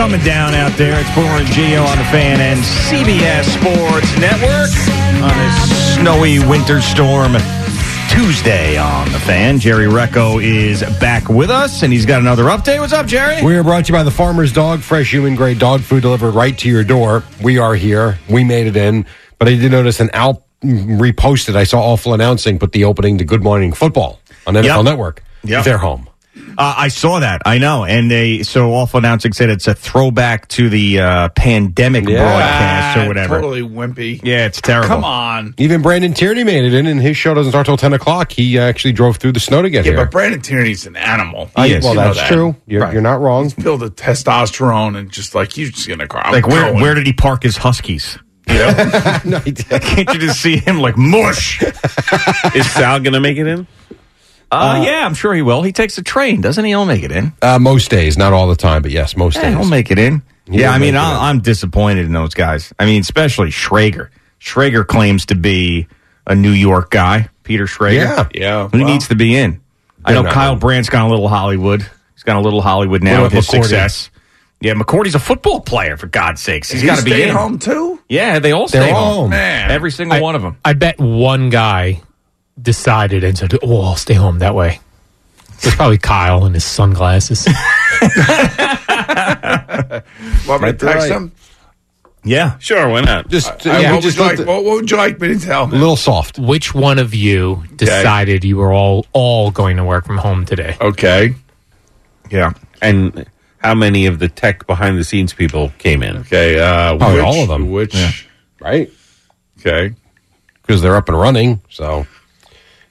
Coming 0.00 0.20
down 0.20 0.54
out 0.54 0.72
there. 0.78 0.98
It's 0.98 1.14
Boomer 1.14 1.28
and 1.28 1.48
Gio 1.48 1.84
on 1.84 1.98
the 1.98 2.04
fan 2.04 2.40
and 2.40 2.58
CBS 2.58 3.44
Sports 3.44 4.18
Network 4.18 4.70
on 5.22 5.28
this 5.36 5.94
snowy 5.94 6.38
winter 6.38 6.80
storm 6.80 7.34
Tuesday 8.08 8.78
on 8.78 9.12
the 9.12 9.20
fan. 9.20 9.58
Jerry 9.58 9.84
Recco 9.84 10.42
is 10.42 10.82
back 11.00 11.28
with 11.28 11.50
us, 11.50 11.82
and 11.82 11.92
he's 11.92 12.06
got 12.06 12.22
another 12.22 12.44
update. 12.44 12.80
What's 12.80 12.94
up, 12.94 13.04
Jerry? 13.04 13.44
We 13.44 13.54
are 13.58 13.62
brought 13.62 13.84
to 13.84 13.92
you 13.92 13.98
by 13.98 14.02
the 14.02 14.10
Farmer's 14.10 14.54
Dog, 14.54 14.80
fresh 14.80 15.12
human 15.12 15.34
grade 15.34 15.58
dog 15.58 15.82
food 15.82 16.00
delivered 16.00 16.30
right 16.30 16.56
to 16.56 16.68
your 16.70 16.82
door. 16.82 17.22
We 17.42 17.58
are 17.58 17.74
here. 17.74 18.18
We 18.26 18.42
made 18.42 18.68
it 18.68 18.76
in, 18.78 19.04
but 19.38 19.48
I 19.48 19.56
did 19.56 19.70
notice 19.70 20.00
an 20.00 20.08
Al 20.14 20.46
reposted. 20.62 21.56
I 21.56 21.64
saw 21.64 21.78
Awful 21.78 22.14
announcing 22.14 22.58
put 22.58 22.72
the 22.72 22.84
opening 22.84 23.18
to 23.18 23.26
Good 23.26 23.42
Morning 23.42 23.74
Football 23.74 24.18
on 24.46 24.54
NFL 24.54 24.64
yep. 24.64 24.84
Network. 24.84 25.22
Yeah, 25.44 25.60
they're 25.60 25.76
home. 25.76 26.09
Uh, 26.58 26.74
I 26.76 26.88
saw 26.88 27.20
that. 27.20 27.42
I 27.46 27.58
know, 27.58 27.84
and 27.84 28.10
they 28.10 28.42
so 28.42 28.72
awful 28.72 28.98
announcing 28.98 29.32
said 29.32 29.50
it's 29.50 29.68
a 29.68 29.74
throwback 29.74 30.48
to 30.48 30.68
the 30.68 31.00
uh, 31.00 31.28
pandemic 31.30 32.08
yeah, 32.08 32.18
broadcast 32.18 32.98
or 32.98 33.08
whatever. 33.08 33.40
Totally 33.40 33.62
wimpy. 33.62 34.20
Yeah, 34.22 34.46
it's 34.46 34.60
terrible. 34.60 34.88
Come 34.88 35.04
on. 35.04 35.54
Even 35.58 35.82
Brandon 35.82 36.12
Tierney 36.12 36.44
made 36.44 36.64
it 36.64 36.74
in, 36.74 36.86
and 36.86 37.00
his 37.00 37.16
show 37.16 37.34
doesn't 37.34 37.52
start 37.52 37.66
till 37.66 37.76
ten 37.76 37.92
o'clock. 37.92 38.32
He 38.32 38.58
actually 38.58 38.92
drove 38.92 39.16
through 39.16 39.32
the 39.32 39.40
snow 39.40 39.62
to 39.62 39.70
get 39.70 39.84
yeah, 39.84 39.92
here. 39.92 39.98
Yeah, 39.98 40.04
but 40.04 40.10
Brandon 40.10 40.40
Tierney's 40.40 40.86
an 40.86 40.96
animal. 40.96 41.50
Uh, 41.56 41.68
well, 41.82 41.94
that's 41.94 42.18
that. 42.18 42.32
true. 42.32 42.54
You're, 42.66 42.82
right. 42.82 42.92
you're, 42.92 43.02
not 43.02 43.20
wrong. 43.20 43.44
He's 43.44 43.54
filled 43.54 43.80
with 43.80 43.96
testosterone 43.96 44.96
and 44.96 45.10
just 45.10 45.34
like 45.34 45.52
he's 45.52 45.70
just 45.70 45.88
gonna 45.88 46.08
cry. 46.08 46.30
Like 46.30 46.46
where? 46.46 46.74
Where 46.74 46.94
did 46.94 47.06
he 47.06 47.12
park 47.12 47.42
his 47.42 47.56
huskies? 47.56 48.18
You 48.48 48.54
know? 48.54 49.20
no, 49.24 49.40
Can't 49.40 50.12
you 50.12 50.18
just 50.18 50.40
see 50.40 50.56
him 50.56 50.80
like 50.80 50.96
mush? 50.96 51.62
Is 52.54 52.70
Sal 52.70 53.00
gonna 53.00 53.20
make 53.20 53.38
it 53.38 53.46
in? 53.46 53.66
Uh, 54.52 54.78
uh, 54.80 54.82
yeah, 54.84 55.06
I'm 55.06 55.14
sure 55.14 55.32
he 55.32 55.42
will. 55.42 55.62
He 55.62 55.72
takes 55.72 55.96
a 55.98 56.02
train, 56.02 56.40
doesn't 56.40 56.64
he? 56.64 56.70
He'll 56.70 56.84
make 56.84 57.02
it 57.02 57.12
in. 57.12 57.32
Uh, 57.40 57.58
most 57.58 57.90
days, 57.90 58.18
not 58.18 58.32
all 58.32 58.48
the 58.48 58.56
time, 58.56 58.82
but 58.82 58.90
yes, 58.90 59.16
most 59.16 59.36
yeah, 59.36 59.42
days. 59.42 59.58
He'll 59.58 59.68
make 59.68 59.90
it 59.90 59.98
in. 59.98 60.22
He 60.50 60.60
yeah, 60.60 60.72
I 60.72 60.78
mean, 60.78 60.96
I'm, 60.96 61.20
I'm, 61.20 61.40
disappointed 61.40 62.06
in 62.06 62.12
those 62.12 62.34
guys. 62.34 62.72
I 62.78 62.84
mean, 62.84 63.00
especially 63.00 63.50
Schrager. 63.50 64.08
Schrager 64.40 64.84
claims 64.84 65.26
to 65.26 65.36
be 65.36 65.86
a 66.26 66.34
New 66.34 66.50
York 66.50 66.90
guy, 66.90 67.28
Peter 67.44 67.66
Schrager. 67.66 67.94
Yeah, 67.94 68.28
yeah. 68.34 68.68
Who 68.68 68.78
well, 68.78 68.88
needs 68.88 69.08
to 69.08 69.14
be 69.14 69.36
in? 69.36 69.60
I 70.04 70.14
know 70.14 70.24
Kyle 70.24 70.56
Brandt's 70.56 70.88
got 70.88 71.06
a 71.06 71.08
little 71.08 71.28
Hollywood. 71.28 71.86
He's 72.14 72.24
got 72.24 72.36
a 72.36 72.40
little 72.40 72.62
Hollywood 72.62 73.02
now 73.02 73.22
with 73.22 73.32
his 73.32 73.46
success. 73.46 74.10
Yeah, 74.60 74.74
McCourty's 74.74 75.14
a 75.14 75.18
football 75.18 75.60
player, 75.60 75.96
for 75.96 76.06
God's 76.06 76.42
sakes. 76.42 76.70
He's 76.70 76.82
He 76.82 76.86
got 76.86 76.98
to 76.98 77.04
be 77.04 77.22
in. 77.22 77.30
home 77.30 77.58
too. 77.58 77.98
Yeah, 78.08 78.40
they 78.40 78.52
all 78.52 78.66
They're 78.66 78.82
stay 78.82 78.92
home. 78.92 79.14
home. 79.14 79.30
Man. 79.30 79.70
Every 79.70 79.90
single 79.90 80.18
I- 80.18 80.20
one 80.20 80.34
of 80.34 80.42
them. 80.42 80.58
I 80.64 80.74
bet 80.74 80.98
one 80.98 81.48
guy 81.48 82.02
decided 82.60 83.24
and 83.24 83.38
said, 83.38 83.54
"Oh, 83.62 83.80
I'll 83.82 83.96
stay 83.96 84.14
home 84.14 84.38
that 84.40 84.54
way." 84.54 84.80
It's 85.62 85.74
probably 85.74 85.98
Kyle 85.98 86.44
and 86.46 86.54
his 86.54 86.64
sunglasses. 86.64 87.46
Want 87.46 87.56
me 90.62 90.72
to 90.72 90.78
text 90.78 90.82
right. 90.82 91.10
him? 91.10 91.32
Yeah. 92.24 92.58
Sure, 92.58 92.88
why 92.88 93.02
not? 93.02 93.28
Just 93.28 93.66
Uh, 93.66 93.78
yeah, 93.78 93.92
what, 93.92 94.02
just 94.02 94.18
would 94.18 94.24
you 94.24 94.28
like, 94.30 94.38
the- 94.38 94.44
what, 94.46 94.64
what 94.64 94.74
would 94.76 94.90
you 94.90 94.96
like 94.96 95.20
me 95.20 95.28
to 95.28 95.38
tell 95.38 95.64
a 95.64 95.66
little 95.66 95.96
soft. 95.96 96.38
Which 96.38 96.74
one 96.74 96.98
of 96.98 97.14
you 97.14 97.62
decided 97.76 98.44
you 98.44 98.56
were 98.58 98.72
all 98.72 99.06
all 99.12 99.50
going 99.50 99.76
to 99.76 99.84
work 99.84 100.06
from 100.06 100.18
home 100.18 100.44
today? 100.44 100.76
Okay. 100.80 101.34
Yeah. 102.30 102.52
And 102.82 103.26
how 103.58 103.74
many 103.74 104.06
of 104.06 104.18
the 104.18 104.28
tech 104.28 104.66
behind 104.66 104.98
the 104.98 105.04
scenes 105.04 105.32
people 105.34 105.72
came 105.78 106.02
in? 106.02 106.18
Okay. 106.18 106.58
Uh, 106.58 106.96
Probably 106.96 107.16
which, 107.16 107.24
all 107.24 107.42
of 107.42 107.48
them. 107.48 107.70
Which? 107.70 108.28
Right. 108.60 108.90
Okay. 109.58 109.94
because 110.62 110.82
they're 110.82 110.96
up 110.96 111.08
and 111.08 111.18
running. 111.18 111.60
So, 111.68 112.06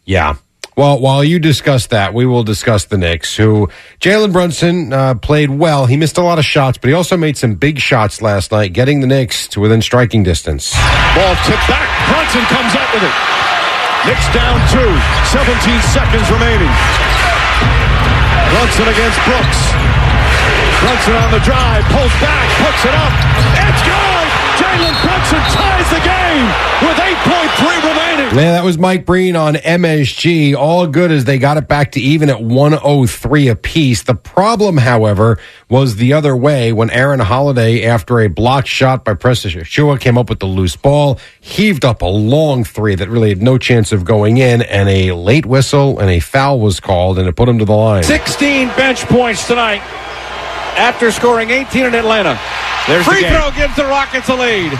yeah. 0.10 0.42
Well, 0.76 0.98
while 1.00 1.24
you 1.24 1.38
discuss 1.38 1.88
that, 1.88 2.14
we 2.16 2.26
will 2.26 2.44
discuss 2.44 2.86
the 2.86 2.98
Knicks, 2.98 3.36
who 3.36 3.70
Jalen 4.00 4.34
Brunson 4.34 4.92
uh, 4.92 5.14
played 5.16 5.52
well. 5.52 5.86
He 5.86 5.98
missed 5.98 6.18
a 6.18 6.24
lot 6.24 6.40
of 6.40 6.46
shots, 6.46 6.80
but 6.80 6.88
he 6.88 6.96
also 6.96 7.16
made 7.16 7.38
some 7.38 7.54
big 7.54 7.78
shots 7.78 8.22
last 8.22 8.52
night, 8.52 8.74
getting 8.74 9.02
the 9.02 9.08
Knicks 9.08 9.48
to 9.50 9.60
within 9.60 9.84
striking 9.84 10.24
distance. 10.24 10.74
Ball 11.14 11.36
tipped 11.46 11.68
back. 11.70 11.86
Brunson 12.10 12.42
comes 12.50 12.74
up 12.74 12.90
with 12.96 13.04
it. 13.06 13.16
Knicks 14.08 14.26
down 14.34 14.58
two. 14.74 14.92
17 15.30 15.54
seconds 15.94 16.26
remaining. 16.32 16.74
Brunson 18.50 18.88
against 18.90 19.20
Brooks. 19.30 19.62
Brunson 20.82 21.16
on 21.22 21.30
the 21.36 21.44
drive. 21.46 21.84
Pulls 21.92 22.16
back. 22.18 22.48
Puts 22.66 22.82
it 22.88 22.96
up. 22.96 23.14
It's 23.62 23.84
good. 23.84 24.26
Jalen 24.58 24.96
Brunson 25.04 25.44
ties 25.54 25.88
the 25.92 26.02
game 26.02 26.09
with 26.09 26.09
8.3 26.09 26.09
remaining. 26.09 26.09
Man, 28.40 28.54
that 28.54 28.64
was 28.64 28.78
Mike 28.78 29.06
Breen 29.06 29.36
on 29.36 29.56
MSG. 29.56 30.56
All 30.56 30.88
good 30.88 31.12
as 31.12 31.26
they 31.26 31.40
got 31.40 31.58
it 31.58 31.68
back 31.68 31.92
to 31.92 32.00
even 32.00 32.30
at 32.30 32.42
103 32.42 33.50
apiece. 33.50 34.04
The 34.04 34.16
problem, 34.16 34.78
however, 34.78 35.38
was 35.68 35.98
the 35.98 36.14
other 36.14 36.38
way 36.38 36.72
when 36.72 36.90
Aaron 36.90 37.20
Holiday, 37.20 37.84
after 37.84 38.22
a 38.22 38.30
blocked 38.30 38.70
shot 38.70 39.04
by 39.04 39.16
Precious 39.16 39.54
Achiuwa, 39.56 40.00
came 40.00 40.18
up 40.18 40.30
with 40.30 40.40
the 40.40 40.46
loose 40.46 40.78
ball, 40.78 41.20
heaved 41.42 41.84
up 41.84 42.02
a 42.02 42.06
long 42.06 42.64
three 42.64 42.96
that 42.96 43.10
really 43.10 43.28
had 43.28 43.42
no 43.42 43.58
chance 43.58 43.92
of 43.92 44.06
going 44.06 44.38
in, 44.38 44.62
and 44.62 44.88
a 44.88 45.12
late 45.12 45.46
whistle 45.46 46.00
and 46.00 46.10
a 46.10 46.22
foul 46.22 46.62
was 46.62 46.80
called, 46.80 47.20
and 47.20 47.28
it 47.28 47.36
put 47.36 47.50
him 47.50 47.60
to 47.60 47.66
the 47.66 47.76
line. 47.76 48.04
16 48.04 48.70
bench 48.70 49.02
points 49.08 49.48
tonight 49.48 49.82
after 50.78 51.12
scoring 51.12 51.50
18 51.50 51.88
in 51.88 51.94
Atlanta. 51.94 52.40
There's 52.88 53.06
Free 53.06 53.22
the 53.22 53.32
throw 53.32 53.52
gives 53.52 53.76
the 53.76 53.84
Rockets 53.84 54.30
a 54.30 54.36
lead. 54.36 54.80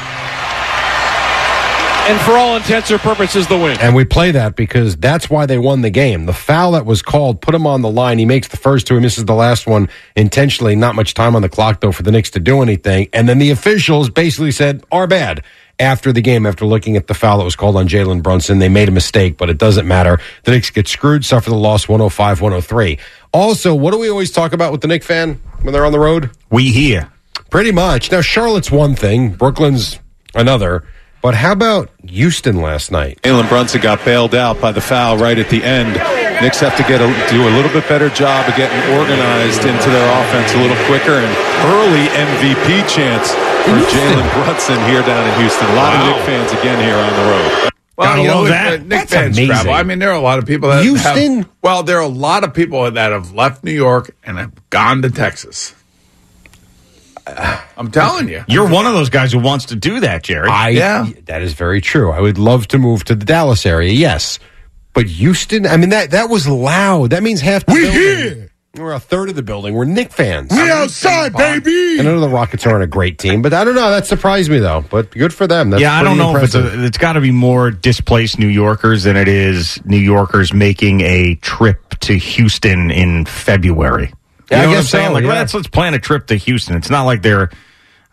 And 2.10 2.20
for 2.22 2.32
all 2.32 2.58
intents 2.58 2.90
or 2.90 2.98
purposes, 2.98 3.48
the 3.48 3.56
win. 3.56 3.80
And 3.80 3.94
we 3.94 4.04
play 4.04 4.32
that 4.32 4.56
because 4.56 4.98
that's 4.98 5.30
why 5.30 5.46
they 5.46 5.60
won 5.60 5.82
the 5.82 5.92
game. 5.92 6.26
The 6.26 6.34
foul 6.34 6.72
that 6.72 6.84
was 6.84 7.04
called 7.04 7.40
put 7.40 7.54
him 7.54 7.68
on 7.68 7.84
the 7.84 7.90
line. 7.92 8.18
He 8.18 8.26
makes 8.26 8.48
the 8.48 8.58
first 8.58 8.88
two, 8.88 8.96
he 8.96 9.00
misses 9.00 9.26
the 9.26 9.36
last 9.36 9.68
one 9.68 9.90
intentionally. 10.16 10.76
Not 10.76 10.96
much 10.96 11.14
time 11.14 11.36
on 11.36 11.44
the 11.44 11.50
clock, 11.50 11.82
though, 11.82 11.92
for 11.92 12.02
the 12.02 12.12
Knicks 12.12 12.32
to 12.32 12.40
do 12.40 12.64
anything. 12.64 13.10
And 13.14 13.30
then 13.30 13.38
the 13.38 13.52
officials 13.52 14.10
basically 14.10 14.50
said, 14.50 14.84
our 14.92 15.06
bad. 15.06 15.44
After 15.78 16.12
the 16.12 16.22
game, 16.22 16.48
after 16.48 16.66
looking 16.66 16.98
at 16.98 17.06
the 17.06 17.14
foul 17.14 17.38
that 17.38 17.44
was 17.44 17.56
called 17.56 17.76
on 17.76 17.88
Jalen 17.88 18.24
Brunson, 18.24 18.58
they 18.58 18.70
made 18.70 18.90
a 18.90 18.92
mistake, 18.92 19.38
but 19.38 19.52
it 19.52 19.60
doesn't 19.60 19.88
matter. 19.88 20.20
The 20.46 20.52
Knicks 20.52 20.72
get 20.72 20.88
screwed, 20.88 21.24
suffer 21.24 21.52
the 21.52 21.56
loss 21.56 21.88
105 21.88 22.42
103. 22.42 22.98
Also, 23.34 23.76
what 23.76 23.92
do 23.92 24.00
we 24.00 24.10
always 24.10 24.32
talk 24.32 24.54
about 24.54 24.72
with 24.72 24.82
the 24.82 24.88
Knicks 24.88 25.06
fan 25.06 25.40
when 25.62 25.74
they're 25.74 25.86
on 25.86 25.92
the 25.92 26.00
road? 26.00 26.32
We 26.50 26.72
here. 26.72 27.12
Pretty 27.52 27.72
much. 27.72 28.12
Now, 28.12 28.22
Charlotte's 28.22 28.72
one 28.72 28.96
thing, 28.96 29.34
Brooklyn's 29.34 30.00
another. 30.34 30.86
But 31.22 31.36
how 31.36 31.52
about 31.52 31.90
Houston 32.08 32.62
last 32.62 32.92
night? 32.92 33.20
Jalen 33.24 33.50
Brunson 33.50 33.82
got 33.82 34.04
bailed 34.06 34.34
out 34.34 34.62
by 34.62 34.72
the 34.72 34.80
foul 34.80 35.18
right 35.18 35.38
at 35.38 35.50
the 35.50 35.62
end. 35.64 36.00
Knicks 36.42 36.62
have 36.62 36.78
to 36.78 36.84
get 36.84 37.02
a, 37.02 37.08
do 37.30 37.44
a 37.44 37.52
little 37.52 37.72
bit 37.72 37.84
better 37.90 38.08
job 38.10 38.48
of 38.48 38.56
getting 38.56 38.80
organized 38.96 39.66
into 39.68 39.90
their 39.92 40.08
offense 40.24 40.54
a 40.56 40.60
little 40.64 40.80
quicker 40.88 41.20
and 41.20 41.32
early 41.76 42.08
MVP 42.16 42.88
chance 42.88 43.32
for 43.68 43.76
Jalen 43.92 44.24
Brunson 44.46 44.80
here 44.88 45.02
down 45.04 45.28
in 45.28 45.40
Houston. 45.42 45.68
A 45.68 45.76
lot 45.76 45.94
of 45.94 46.08
Knick 46.08 46.26
fans 46.26 46.52
again 46.54 46.80
here 46.80 46.96
on 46.96 47.12
the 47.12 47.32
road. 47.32 47.70
Well, 47.98 48.08
Gotta 48.08 48.22
you 48.22 48.28
know, 48.30 48.34
love 48.36 48.44
with 48.44 48.52
that. 48.52 48.70
the 48.72 48.78
Knick 48.78 48.90
That's 49.00 49.12
fans 49.12 49.38
amazing. 49.38 49.48
travel. 49.56 49.74
I 49.74 49.84
mean, 49.84 50.00
there 50.00 50.12
are 50.12 50.16
a 50.18 50.22
lot 50.22 50.40
of 50.40 50.46
people 50.46 50.70
that 50.70 50.84
Houston? 50.84 51.38
Have, 51.40 51.50
well, 51.62 51.84
there 51.84 51.98
are 51.98 52.04
a 52.04 52.08
lot 52.08 52.46
of 52.46 52.54
people 52.54 52.90
that 52.90 53.12
have 53.12 53.34
left 53.34 53.66
New 53.66 53.74
York 53.74 54.16
and 54.24 54.38
have 54.38 54.70
gone 54.70 55.02
to 55.02 55.10
Texas. 55.12 55.76
I'm 57.78 57.92
telling 57.92 58.28
you. 58.30 58.44
You're 58.48 58.68
one 58.70 58.86
of 58.86 58.94
those 58.94 59.10
guys 59.10 59.32
who 59.32 59.40
wants 59.40 59.66
to 59.66 59.76
do 59.76 60.00
that, 60.02 60.24
Jerry. 60.24 60.50
I 60.50 60.70
Yeah. 60.70 61.08
that 61.26 61.42
is 61.42 61.54
very 61.54 61.82
true. 61.82 62.12
I 62.12 62.20
would 62.20 62.38
love 62.38 62.68
to 62.70 62.78
move 62.78 63.04
to 63.06 63.16
the 63.16 63.26
Dallas 63.26 63.66
area, 63.66 63.92
yes. 63.92 64.40
But 64.94 65.06
Houston, 65.08 65.66
I 65.68 65.78
mean 65.78 65.90
that 65.90 66.12
that 66.12 66.30
was 66.30 66.48
loud. 66.48 67.12
That 67.12 67.24
means 67.24 67.42
half 67.42 67.66
the 67.66 67.74
We 67.74 67.82
building. 67.82 68.00
here. 68.02 68.46
We're 68.78 68.94
a 68.94 69.00
third 69.00 69.30
of 69.30 69.36
the 69.36 69.42
building. 69.42 69.74
We're 69.74 69.86
Knick 69.86 70.12
fans. 70.12 70.52
We 70.52 70.70
outside, 70.70 71.34
baby. 71.34 71.98
And 72.00 72.08
I 72.08 72.12
know 72.12 72.20
the 72.20 72.30
Rockets 72.30 72.66
aren't 72.68 72.84
a 72.84 72.88
great 72.88 73.18
team, 73.18 73.42
but 73.42 73.52
I 73.54 73.64
don't 73.64 73.74
know. 73.76 73.90
That 73.90 74.06
surprised 74.06 74.50
me 74.50 74.60
though. 74.60 74.86
But 74.90 75.12
good 75.12 75.34
for 75.34 75.48
them. 75.48 75.70
That's 75.72 75.82
yeah, 75.82 75.94
I 76.00 76.04
don't 76.04 76.18
know 76.18 76.36
if 76.38 76.44
it's 76.44 76.56
a, 76.56 76.84
it's 76.86 76.98
got 76.98 77.14
to 77.14 77.22
be 77.22 77.32
more 77.32 77.72
displaced 77.72 78.38
New 78.40 78.48
Yorkers 78.48 79.04
than 79.04 79.18
it 79.18 79.28
is 79.28 79.80
New 79.86 79.98
Yorkers 79.98 80.54
making 80.54 81.02
a 81.02 81.36
trip 81.36 81.98
to 82.02 82.14
Houston 82.18 82.92
in 82.92 83.26
February. 83.26 84.14
You 84.52 84.58
Yeah, 84.58 84.62
I 84.62 84.62
know 84.66 84.68
what 84.70 84.76
I'm 84.78 84.82
guess 84.82 84.90
so, 84.90 84.98
saying? 84.98 85.14
like, 85.14 85.24
yeah. 85.24 85.30
let's 85.30 85.54
let's 85.54 85.68
plan 85.68 85.94
a 85.94 86.00
trip 86.00 86.28
to 86.28 86.36
Houston. 86.36 86.76
It's 86.76 86.90
not 86.90 87.04
like 87.04 87.22
they're, 87.22 87.50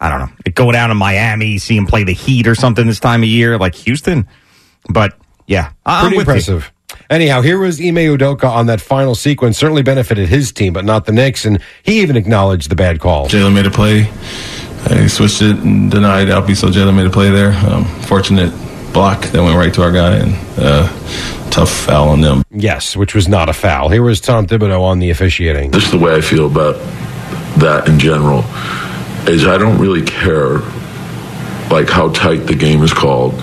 I 0.01 0.09
don't 0.11 0.19
know, 0.21 0.29
go 0.55 0.71
down 0.73 0.91
to 0.91 0.95
Miami, 0.95 1.59
see 1.59 1.77
them 1.77 1.87
play 1.87 2.05
the 2.05 2.13
Heat 2.15 2.47
or 2.47 2.55
something 2.55 2.87
this 2.87 3.01
time 3.01 3.23
of 3.23 3.29
year, 3.29 3.59
like 3.59 3.75
Houston. 3.75 4.27
But 4.91 5.15
yeah, 5.47 5.71
I- 5.85 6.01
I'm 6.01 6.03
pretty 6.09 6.17
with 6.19 6.27
you. 6.27 6.33
impressive. 6.33 6.73
Anyhow, 7.11 7.41
here 7.41 7.59
was 7.59 7.81
Ime 7.81 7.97
Udoka 7.97 8.45
on 8.49 8.67
that 8.67 8.81
final 8.81 9.15
sequence. 9.15 9.59
Certainly 9.59 9.83
benefited 9.83 10.29
his 10.29 10.51
team, 10.53 10.73
but 10.73 10.85
not 10.85 11.05
the 11.05 11.13
Knicks. 11.13 11.45
And 11.45 11.61
he 11.83 12.01
even 12.01 12.17
acknowledged 12.17 12.71
the 12.71 12.75
bad 12.77 13.01
call. 13.01 13.29
Jalen 13.29 13.55
made 13.55 13.67
a 13.67 13.71
play. 13.71 14.09
He 14.91 15.09
switched 15.09 15.43
it 15.43 15.57
and 15.59 15.91
denied 15.91 16.29
Alpi, 16.29 16.57
so 16.57 16.69
Jalen 16.69 16.95
made 16.97 17.07
a 17.07 17.11
play 17.11 17.31
there. 17.31 17.53
Um, 17.69 17.85
fortunate 18.03 18.53
block 18.97 19.27
that 19.27 19.43
went 19.43 19.55
right 19.59 19.75
to 19.75 19.83
our 19.83 19.93
guy, 19.93 20.17
and 20.17 20.35
uh, 20.57 20.89
tough 21.51 21.71
foul 21.71 22.09
on 22.09 22.23
them. 22.23 22.43
Yes, 22.51 22.97
which 22.97 23.15
was 23.15 23.29
not 23.29 23.51
a 23.51 23.53
foul. 23.53 23.91
Here 23.91 24.03
was 24.03 24.23
Tom 24.23 24.47
Thibodeau 24.47 24.81
on 24.81 25.01
the 25.01 25.11
officiating. 25.11 25.71
This 25.71 25.85
is 25.85 25.91
the 25.91 25.99
way 25.99 26.15
I 26.15 26.23
feel 26.23 26.47
about 26.47 26.77
that 27.59 27.89
in 27.89 27.99
general. 27.99 28.39
Is 29.29 29.47
I 29.47 29.59
don't 29.59 29.79
really 29.79 30.03
care, 30.03 30.61
like 31.69 31.91
how 31.91 32.11
tight 32.13 32.47
the 32.47 32.55
game 32.55 32.83
is 32.83 32.95
called. 32.95 33.35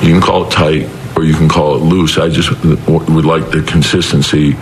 You 0.00 0.12
can 0.12 0.20
call 0.20 0.46
it 0.46 0.52
tight 0.52 0.88
or 1.16 1.24
you 1.24 1.34
can 1.34 1.48
call 1.48 1.74
it 1.74 1.78
loose. 1.78 2.16
I 2.16 2.28
just 2.28 2.50
would 2.62 3.24
like 3.24 3.50
the 3.50 3.62
consistency 3.66 4.52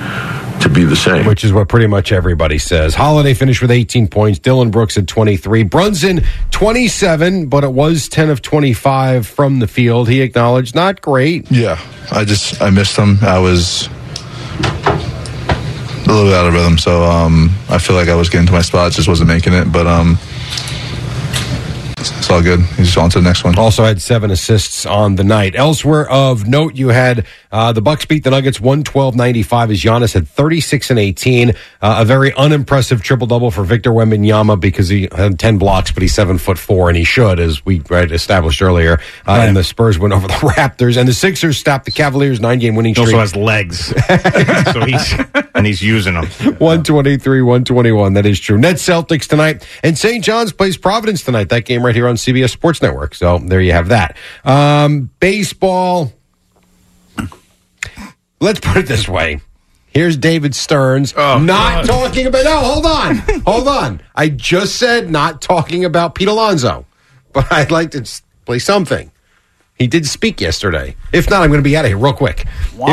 to 0.65 0.69
be 0.69 0.85
the 0.85 0.97
same. 0.97 1.27
Which 1.27 1.45
is 1.45 1.53
what 1.53 1.69
pretty 1.69 1.87
much 1.87 2.11
everybody 2.11 2.59
says. 2.59 2.95
Holiday 2.95 3.35
finished 3.35 3.63
with 3.63 3.71
18 3.71 4.09
points. 4.09 4.39
Dillon 4.39 4.71
Brooks 4.71 4.99
at 4.99 5.07
23. 5.07 5.63
Brunson, 5.63 6.23
27, 6.51 7.47
but 7.47 7.65
it 7.65 7.73
was 7.73 8.09
10 8.09 8.31
of 8.31 8.43
25 8.43 9.27
from 9.27 9.61
the 9.61 9.67
field. 9.69 10.09
He 10.09 10.21
acknowledged 10.21 10.75
not 10.75 11.01
great. 11.01 11.51
Yeah, 11.51 11.81
I 12.11 12.25
just 12.25 12.61
I 12.61 12.71
missed 12.71 12.97
them. 12.97 13.19
I 13.23 13.39
was 13.39 13.89
a 16.07 16.07
little 16.07 16.25
bit 16.25 16.35
out 16.35 16.47
of 16.47 16.55
rhythm, 16.55 16.79
so 16.79 17.03
um, 17.05 17.51
I 17.69 17.79
feel 17.79 17.97
like 17.97 18.09
I 18.09 18.15
was 18.15 18.29
getting 18.29 18.47
to 18.47 18.53
my 18.53 18.63
spots, 18.63 18.97
just 18.97 19.09
wasn't 19.09 19.29
making 19.29 19.53
it. 19.53 19.71
But 19.73 19.87
um, 19.87 20.19
it's 21.99 22.31
all 22.31 22.43
good. 22.43 22.61
He's 22.77 22.97
on 22.97 23.11
to 23.11 23.19
the 23.21 23.25
next 23.25 23.45
one. 23.45 23.59
Also 23.59 23.85
had 23.85 24.01
seven 24.03 24.31
assists 24.31 24.85
on 24.87 25.17
the 25.17 25.25
night. 25.25 25.55
Elsewhere 25.57 26.09
of 26.11 26.47
note, 26.47 26.75
you 26.75 26.89
had 26.89 27.27
uh, 27.53 27.73
the 27.73 27.81
Bucks 27.83 28.05
beat 28.05 28.25
the 28.25 28.31
Nuggets 28.31 28.59
112-95 28.59 29.71
as 29.73 29.81
Giannis 29.83 30.15
had 30.15 30.29
36 30.29 30.91
and 30.91 30.99
18. 30.99 31.51
Uh, 31.51 31.55
a 31.81 32.05
very 32.05 32.33
unimpressive 32.35 33.03
triple-double 33.03 33.51
for 33.51 33.65
Victor 33.65 33.91
Wembanyama 33.91 34.59
because 34.59 34.89
he 34.89 35.09
had 35.13 35.39
10 35.39 35.59
blocks, 35.59 35.93
but 35.93 36.03
he's 36.03 36.15
seven 36.15 36.39
foot 36.39 36.59
four, 36.59 36.89
and 36.89 36.97
he 36.97 37.05
should, 37.05 37.39
as 37.39 37.65
we 37.65 37.81
right, 37.91 38.11
established 38.11 38.61
earlier. 38.63 38.99
Uh, 39.27 39.45
And 39.47 39.57
the 39.57 39.65
Spurs 39.65 39.99
went 39.99 40.13
over 40.15 40.27
the 40.27 40.33
Raptors, 40.57 40.97
and 40.97 41.09
the 41.09 41.15
Sixers 41.15 41.59
stopped 41.59 41.85
the 41.85 41.91
Cavaliers' 41.91 42.41
nine-game 42.41 42.75
winning 42.75 42.95
He 42.95 43.01
streak. 43.03 43.17
also 43.17 43.21
has 43.21 43.37
legs, 43.37 43.87
so 44.73 44.85
he's 44.85 45.15
and 45.55 45.67
he's 45.67 45.81
using 45.83 46.15
them. 46.15 46.27
123, 46.59 47.43
121. 47.43 48.15
That 48.15 48.27
is 48.27 48.41
true. 48.41 48.59
Net 48.59 48.77
Celtics 48.77 49.29
tonight. 49.29 49.67
And 49.85 49.97
St. 49.97 50.25
John's 50.25 50.53
plays 50.53 50.77
Providence 50.77 51.23
tonight. 51.23 51.49
That 51.51 51.65
game 51.65 51.84
right 51.85 51.95
here 51.95 52.09
on 52.09 52.17
CBS 52.17 52.51
Sports 52.51 52.83
Network. 52.83 53.15
So 53.15 53.39
there 53.39 53.61
you 53.61 53.73
have 53.73 53.89
that. 53.89 54.17
Um, 54.45 55.11
baseball. 55.21 56.13
Let's 58.41 58.61
put 58.61 58.77
it 58.77 58.87
this 58.87 59.09
way. 59.09 59.41
Here's 59.87 60.17
David 60.17 60.57
Stearns 60.57 61.15
oh, 61.17 61.39
not 61.39 61.87
talking 61.87 62.27
about. 62.27 62.45
No, 62.45 62.59
hold 62.59 62.85
on. 62.85 63.17
hold 63.47 63.69
on. 63.69 64.03
I 64.15 64.29
just 64.29 64.77
said 64.77 65.09
not 65.09 65.41
talking 65.41 65.85
about 65.85 66.17
Pete 66.17 66.27
Alonso, 66.27 66.85
but 67.33 67.51
I'd 67.53 67.71
like 67.71 67.93
to 67.93 68.01
s- 68.01 68.23
play 68.45 68.59
something. 68.59 69.13
He 69.77 69.87
did 69.87 70.05
speak 70.07 70.41
yesterday. 70.41 70.97
If 71.13 71.31
not, 71.31 71.43
I'm 71.43 71.51
going 71.51 71.59
to 71.59 71.65
be 71.65 71.77
out 71.77 71.85
of 71.85 71.91
here 71.91 71.99
real 71.99 72.13
quick. 72.13 72.45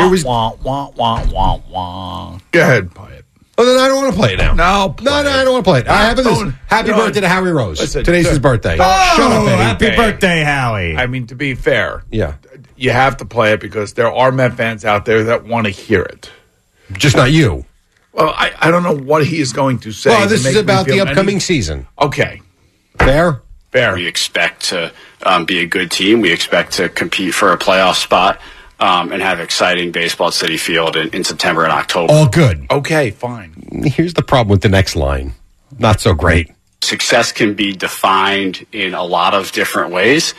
Here 0.02 0.08
was 0.08 0.24
Go 2.52 2.60
ahead, 2.60 2.94
play 2.94 3.11
it. 3.11 3.11
Oh, 3.58 3.64
then 3.66 3.78
I 3.78 3.86
don't 3.88 4.02
want 4.02 4.14
to 4.14 4.18
play 4.18 4.32
it 4.32 4.38
now. 4.38 4.54
No, 4.54 4.94
no, 5.02 5.22
no, 5.22 5.30
I 5.30 5.44
don't 5.44 5.52
want 5.52 5.64
to 5.64 5.70
play 5.70 5.80
it. 5.80 5.88
I 5.88 6.04
have 6.06 6.16
this. 6.16 6.26
Don't- 6.26 6.54
Happy 6.68 6.88
don't- 6.88 6.98
birthday 6.98 7.20
to 7.20 7.28
Howie 7.28 7.50
Rose. 7.50 7.80
Listen, 7.80 8.02
Today's 8.02 8.24
his 8.26 8.38
don't- 8.38 8.42
birthday. 8.42 8.76
don't- 8.78 9.16
Shut 9.16 9.30
up, 9.32 9.46
Eddie. 9.46 9.62
happy 9.62 9.96
birthday, 9.96 10.42
Howie. 10.42 10.96
I 10.96 11.06
mean, 11.06 11.26
to 11.26 11.34
be 11.34 11.54
fair, 11.54 12.02
Yeah, 12.10 12.34
you 12.76 12.90
have 12.90 13.18
to 13.18 13.24
play 13.26 13.52
it 13.52 13.60
because 13.60 13.92
there 13.92 14.10
are 14.10 14.32
Met 14.32 14.54
fans 14.56 14.84
out 14.86 15.04
there 15.04 15.24
that 15.24 15.44
want 15.44 15.66
to 15.66 15.70
hear 15.70 16.00
it. 16.02 16.30
just 16.94 17.14
not 17.16 17.30
you. 17.30 17.64
Well, 18.14 18.34
I, 18.36 18.52
I 18.60 18.70
don't 18.70 18.82
know 18.82 18.94
what 18.96 19.24
he 19.26 19.40
is 19.40 19.52
going 19.52 19.78
to 19.80 19.92
say. 19.92 20.10
Well, 20.10 20.22
to 20.22 20.28
this 20.28 20.44
make 20.44 20.50
is 20.50 20.56
me 20.56 20.60
about 20.62 20.86
the 20.86 20.92
feel 20.94 21.06
upcoming 21.08 21.34
any- 21.34 21.40
season. 21.40 21.86
Okay, 22.00 22.40
Fair. 22.98 23.40
fair. 23.70 23.94
We 23.94 24.06
expect 24.06 24.64
to 24.70 24.92
um, 25.24 25.44
be 25.44 25.60
a 25.60 25.66
good 25.66 25.90
team. 25.90 26.20
We 26.20 26.32
expect 26.32 26.72
to 26.74 26.88
compete 26.88 27.32
for 27.34 27.52
a 27.52 27.58
playoff 27.58 27.94
spot 27.96 28.40
um, 28.82 29.12
and 29.12 29.22
have 29.22 29.38
exciting 29.38 29.92
baseball 29.92 30.26
at 30.26 30.32
Citi 30.32 30.58
Field 30.58 30.96
in, 30.96 31.08
in 31.10 31.22
September 31.22 31.62
and 31.62 31.72
October. 31.72 32.12
All 32.12 32.28
good. 32.28 32.66
Okay, 32.68 33.12
fine. 33.12 33.54
Here's 33.84 34.14
the 34.14 34.24
problem 34.24 34.50
with 34.50 34.62
the 34.62 34.68
next 34.68 34.96
line. 34.96 35.34
Not 35.78 36.00
so 36.00 36.14
great. 36.14 36.50
Success 36.82 37.30
can 37.30 37.54
be 37.54 37.72
defined 37.72 38.66
in 38.72 38.94
a 38.94 39.04
lot 39.04 39.34
of 39.34 39.52
different 39.52 39.92
ways. 39.92 40.34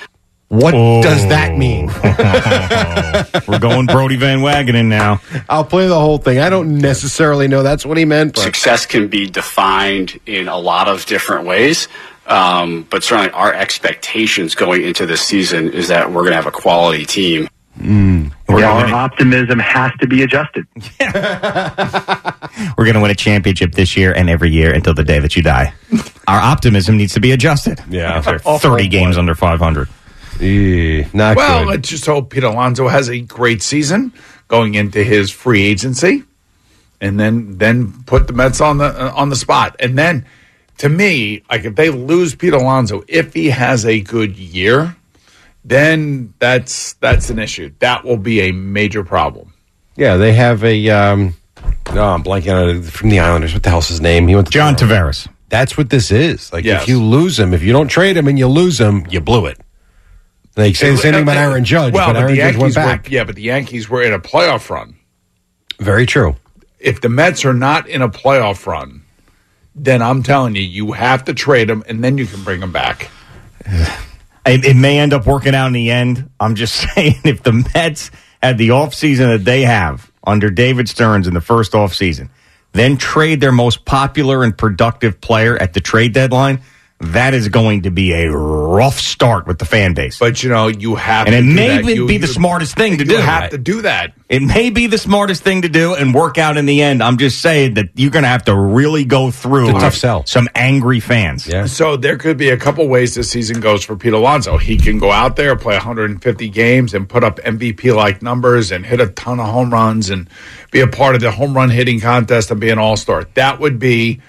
What 0.50 0.72
does 0.74 1.26
that 1.30 1.58
mean? 1.58 1.88
We're 3.48 3.60
going 3.60 3.88
Brodie 3.88 4.18
Van 4.18 4.40
Wagenen 4.40 4.86
now. 4.86 5.22
I'll 5.50 5.64
play 5.64 5.88
the 5.88 6.00
whole 6.00 6.18
thing. 6.18 6.40
I 6.40 6.50
don't 6.50 6.78
necessarily 6.78 7.48
know 7.48 7.64
that's 7.64 7.86
what 7.86 7.98
he 7.98 8.06
meant, 8.06 8.36
but 8.36 8.42
Success 8.42 8.86
can 8.86 9.08
be 9.08 9.28
defined 9.28 10.20
in 10.28 10.50
a 10.50 10.58
lot 10.58 10.90
of 10.90 11.06
different 11.06 11.48
ways. 11.48 11.88
Um, 12.28 12.86
but 12.90 13.04
certainly 13.04 13.32
our 13.32 13.54
expectations 13.54 14.54
going 14.54 14.84
into 14.84 15.06
this 15.06 15.22
season 15.22 15.72
is 15.72 15.88
that 15.88 16.10
we're 16.10 16.22
going 16.22 16.32
to 16.32 16.36
have 16.36 16.46
a 16.46 16.52
quality 16.52 17.06
team. 17.06 17.48
We're 17.80 18.60
Yeah, 18.60 18.72
our 18.72 18.94
optimism 18.94 19.60
has 19.60 19.92
to 20.00 20.08
be 20.08 20.22
adjusted. 20.24 20.66
We're 22.78 22.86
going 22.86 22.94
to 22.96 23.02
win 23.02 23.12
a 23.12 23.16
championship 23.16 23.74
this 23.74 23.98
year 23.98 24.14
and 24.14 24.30
every 24.30 24.52
year 24.52 24.74
until 24.74 24.94
the 24.94 25.04
day 25.04 25.20
that 25.20 25.36
you 25.36 25.42
die. 25.42 25.74
Our 26.28 26.40
optimism 26.40 26.98
needs 26.98 27.14
to 27.14 27.20
be 27.20 27.32
adjusted. 27.32 27.80
Yeah. 27.90 28.14
After 28.14 28.40
30 28.40 28.88
games 28.88 29.18
under 29.18 29.36
500. 29.36 29.90
Eh, 30.40 31.08
not 31.14 31.36
Well, 31.38 31.64
good. 31.64 31.70
let's 31.70 31.90
just 31.90 32.06
hope 32.06 32.30
Pete 32.30 32.44
Alonso 32.44 32.88
has 32.88 33.10
a 33.10 33.20
great 33.22 33.62
season 33.62 34.14
going 34.48 34.76
into 34.76 35.04
his 35.04 35.30
free 35.32 35.64
agency, 35.64 36.24
and 37.02 37.20
then 37.20 37.58
then 37.58 38.04
put 38.06 38.28
the 38.28 38.34
Mets 38.34 38.60
on 38.62 38.78
the 38.80 38.86
uh, 38.86 39.14
on 39.16 39.30
the 39.30 39.36
spot. 39.36 39.76
And 39.80 39.96
then, 39.98 40.26
to 40.80 40.90
me, 40.90 41.44
like 41.52 41.66
if 41.66 41.76
they 41.76 41.90
lose 41.92 42.34
Pete 42.36 42.54
Alonso, 42.54 43.04
if 43.08 43.34
he 43.36 43.50
has 43.52 43.86
a 43.86 44.00
good 44.02 44.36
year, 44.38 44.96
then 45.66 46.34
that's 46.40 46.94
that's 46.94 47.30
an 47.30 47.40
issue. 47.40 47.72
That 47.80 48.04
will 48.04 48.18
be 48.18 48.42
a 48.42 48.52
major 48.52 49.04
problem. 49.04 49.54
Yeah, 49.96 50.18
they 50.18 50.34
have 50.34 50.64
a. 50.64 50.90
Um, 50.90 51.36
no, 51.94 52.04
I'm 52.04 52.24
blanking 52.24 52.54
on 52.54 52.70
it 52.78 52.84
from 52.86 53.10
the 53.10 53.20
Islanders. 53.20 53.54
What 53.54 53.64
the 53.64 53.70
hell's 53.70 53.88
his 53.88 54.02
name? 54.02 54.28
He 54.28 54.36
went 54.36 54.48
to 54.48 54.54
John 54.54 54.76
Tavares. 54.76 55.28
That's 55.50 55.78
what 55.78 55.90
this 55.90 56.12
is. 56.12 56.52
Like 56.52 56.66
Yes. 56.66 56.84
if 56.84 56.90
you 56.90 57.02
lose 57.02 57.40
him, 57.40 57.54
if 57.54 57.62
you 57.62 57.72
don't 57.72 57.88
trade 57.88 58.18
him 58.18 58.28
and 58.28 58.40
you 58.40 58.48
lose 58.48 58.80
him, 58.80 59.06
you 59.10 59.22
blew 59.22 59.46
it. 59.46 59.60
They 60.56 60.74
say 60.74 60.92
the 60.92 60.98
same 60.98 61.14
thing 61.14 61.24
about 61.24 61.38
Aaron 61.38 61.64
Judge, 61.64 61.94
Well, 61.94 62.08
but 62.08 62.14
but 62.14 62.20
Aaron 62.22 62.32
the 62.34 62.38
Judge 62.38 62.56
went 62.58 62.74
Yankees 62.76 62.78
were, 62.78 62.84
back. 62.84 63.12
yeah, 63.12 63.24
but 63.24 63.36
the 63.36 63.42
Yankees 63.44 63.90
were 63.90 64.02
in 64.02 64.14
a 64.14 64.20
playoff 64.20 64.70
run. 64.70 64.96
Very 65.80 66.06
true. 66.06 66.36
If 66.80 67.02
the 67.02 67.10
Mets 67.10 67.46
are 67.46 67.54
not 67.54 67.88
in 67.88 68.02
a 68.02 68.10
playoff 68.10 68.66
run, 68.66 69.04
then 69.76 70.02
I'm 70.02 70.24
telling 70.24 70.56
you, 70.56 70.62
you 70.62 70.92
have 70.94 71.24
to 71.26 71.34
trade 71.34 71.70
them, 71.70 71.84
and 71.88 72.04
then 72.04 72.18
you 72.18 72.26
can 72.26 72.44
bring 72.44 72.60
them 72.60 72.72
back. 72.72 73.10
It, 74.46 74.66
it 74.66 74.76
may 74.76 75.00
end 75.00 75.14
up 75.14 75.26
working 75.26 75.56
out 75.56 75.68
in 75.68 75.74
the 75.74 75.92
end. 75.92 76.30
I'm 76.40 76.56
just 76.56 76.76
saying, 76.96 77.22
if 77.24 77.44
the 77.44 77.54
Mets 77.74 78.12
had 78.42 78.58
the 78.58 78.70
offseason 78.70 79.38
that 79.38 79.46
they 79.46 79.62
have 79.62 80.12
under 80.26 80.50
David 80.50 80.90
Stearns 80.90 81.28
in 81.28 81.34
the 81.34 81.42
first 81.42 81.74
offseason, 81.74 82.30
then 82.74 82.98
trade 82.98 83.40
their 83.40 83.52
most 83.52 83.86
popular 83.86 84.44
and 84.44 84.58
productive 84.58 85.22
player 85.22 85.56
at 85.56 85.74
the 85.74 85.80
trade 85.80 86.14
deadline, 86.14 86.62
that 87.12 87.34
is 87.34 87.50
going 87.50 87.84
to 87.84 87.92
be 87.92 88.14
a 88.14 88.32
rough 88.32 89.00
start 89.00 89.46
with 89.48 89.60
the 89.60 89.66
fan 89.66 89.94
base. 89.94 90.18
But 90.20 90.42
you 90.44 90.50
know, 90.50 90.68
you 90.68 90.96
have 90.96 91.28
and 91.28 91.34
to 91.34 91.40
it 91.40 91.42
do 91.42 91.54
may 91.54 91.68
that. 91.68 91.86
be, 91.86 91.94
You- 91.94 92.08
be 92.08 92.18
the 92.18 92.28
you- 92.28 92.34
smartest 92.34 92.76
thing 92.76 92.98
to 92.98 93.04
you 93.04 93.10
do. 93.12 93.18
have 93.18 93.50
to 93.52 93.58
do 93.58 93.82
that. 93.84 94.14
It 94.30 94.42
may 94.42 94.70
be 94.72 94.88
the 94.88 94.98
smartest 94.98 95.44
thing 95.44 95.62
to 95.62 95.70
do 95.70 95.94
and 95.94 96.14
work 96.14 96.38
out 96.40 96.58
in 96.58 96.66
the 96.66 96.82
end. 96.82 97.04
I'm 97.04 97.18
just 97.18 97.40
saying 97.42 97.76
that 97.76 97.90
you're 97.96 98.10
going 98.10 98.24
to 98.24 98.30
have 98.30 98.46
to 98.46 98.56
really 98.56 99.06
go 99.06 99.30
through 99.30 99.70
It's 99.70 99.78
a 99.78 99.82
tough 99.82 99.94
sell. 99.96 100.26
some 100.26 100.48
angry 100.56 101.00
fans. 101.00 101.48
Yeah. 101.48 101.66
So 101.68 101.98
there 101.98 102.18
could 102.18 102.38
be 102.38 102.50
a 102.50 102.58
couple 102.58 102.88
ways 102.88 103.14
this 103.14 103.30
season 103.30 103.60
goes 103.60 103.84
for 103.84 103.96
Pete 103.96 104.14
Alonso. 104.14 104.58
He 104.58 104.78
can 104.78 104.98
go 104.98 105.12
out 105.12 105.36
there, 105.36 105.56
play 105.56 105.76
150 105.76 106.50
games, 106.50 106.94
and 106.96 107.08
put 107.08 107.24
up 107.24 107.40
MVP 107.42 107.96
like 107.96 108.22
numbers 108.24 108.72
and 108.72 108.86
hit 108.86 109.00
a 109.00 109.08
ton 109.08 109.40
of 109.40 109.48
home 109.50 109.72
runs 109.72 110.10
and 110.10 110.28
be 110.72 110.80
a 110.80 110.88
part 110.88 111.14
of 111.16 111.22
the 111.22 111.30
home 111.32 111.54
run 111.56 111.70
hitting 111.70 112.00
contest 112.00 112.50
and 112.50 112.60
be 112.60 112.70
an 112.72 112.80
all 112.80 112.98
star. 112.98 113.26
That 113.36 113.60
would 113.60 113.78
be 113.78 114.20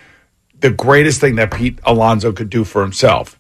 the 0.64 0.70
greatest 0.70 1.20
thing 1.20 1.34
that 1.34 1.52
Pete 1.52 1.78
Alonso 1.84 2.32
could 2.32 2.48
do 2.48 2.64
for 2.64 2.80
himself. 2.80 3.38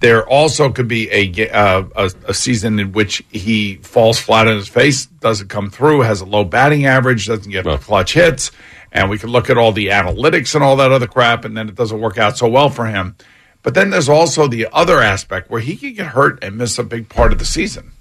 There 0.00 0.28
also 0.28 0.70
could 0.70 0.86
be 0.86 1.10
a, 1.10 1.50
uh, 1.50 1.84
a 1.96 2.10
a 2.28 2.34
season 2.34 2.78
in 2.78 2.92
which 2.92 3.24
he 3.30 3.76
falls 3.76 4.18
flat 4.18 4.46
on 4.46 4.56
his 4.56 4.68
face, 4.68 5.06
doesn't 5.06 5.48
come 5.48 5.70
through, 5.70 6.02
has 6.02 6.20
a 6.20 6.26
low 6.26 6.44
batting 6.44 6.84
average, 6.84 7.28
doesn't 7.28 7.50
get 7.50 7.64
clutch 7.80 8.12
hits, 8.12 8.50
and 8.92 9.08
we 9.08 9.16
can 9.16 9.30
look 9.30 9.48
at 9.48 9.56
all 9.56 9.72
the 9.72 9.86
analytics 9.86 10.54
and 10.54 10.62
all 10.62 10.76
that 10.76 10.92
other 10.92 11.06
crap, 11.06 11.46
and 11.46 11.56
then 11.56 11.66
it 11.66 11.76
doesn't 11.76 11.98
work 11.98 12.18
out 12.18 12.36
so 12.36 12.46
well 12.46 12.68
for 12.68 12.84
him. 12.84 13.16
But 13.62 13.72
then 13.72 13.88
there's 13.88 14.10
also 14.10 14.46
the 14.46 14.68
other 14.70 15.00
aspect 15.00 15.48
where 15.50 15.62
he 15.62 15.76
could 15.76 15.96
get 15.96 16.08
hurt 16.08 16.44
and 16.44 16.58
miss 16.58 16.78
a 16.78 16.84
big 16.84 17.08
part 17.08 17.32
of 17.32 17.38
the 17.38 17.46
season. 17.46 17.92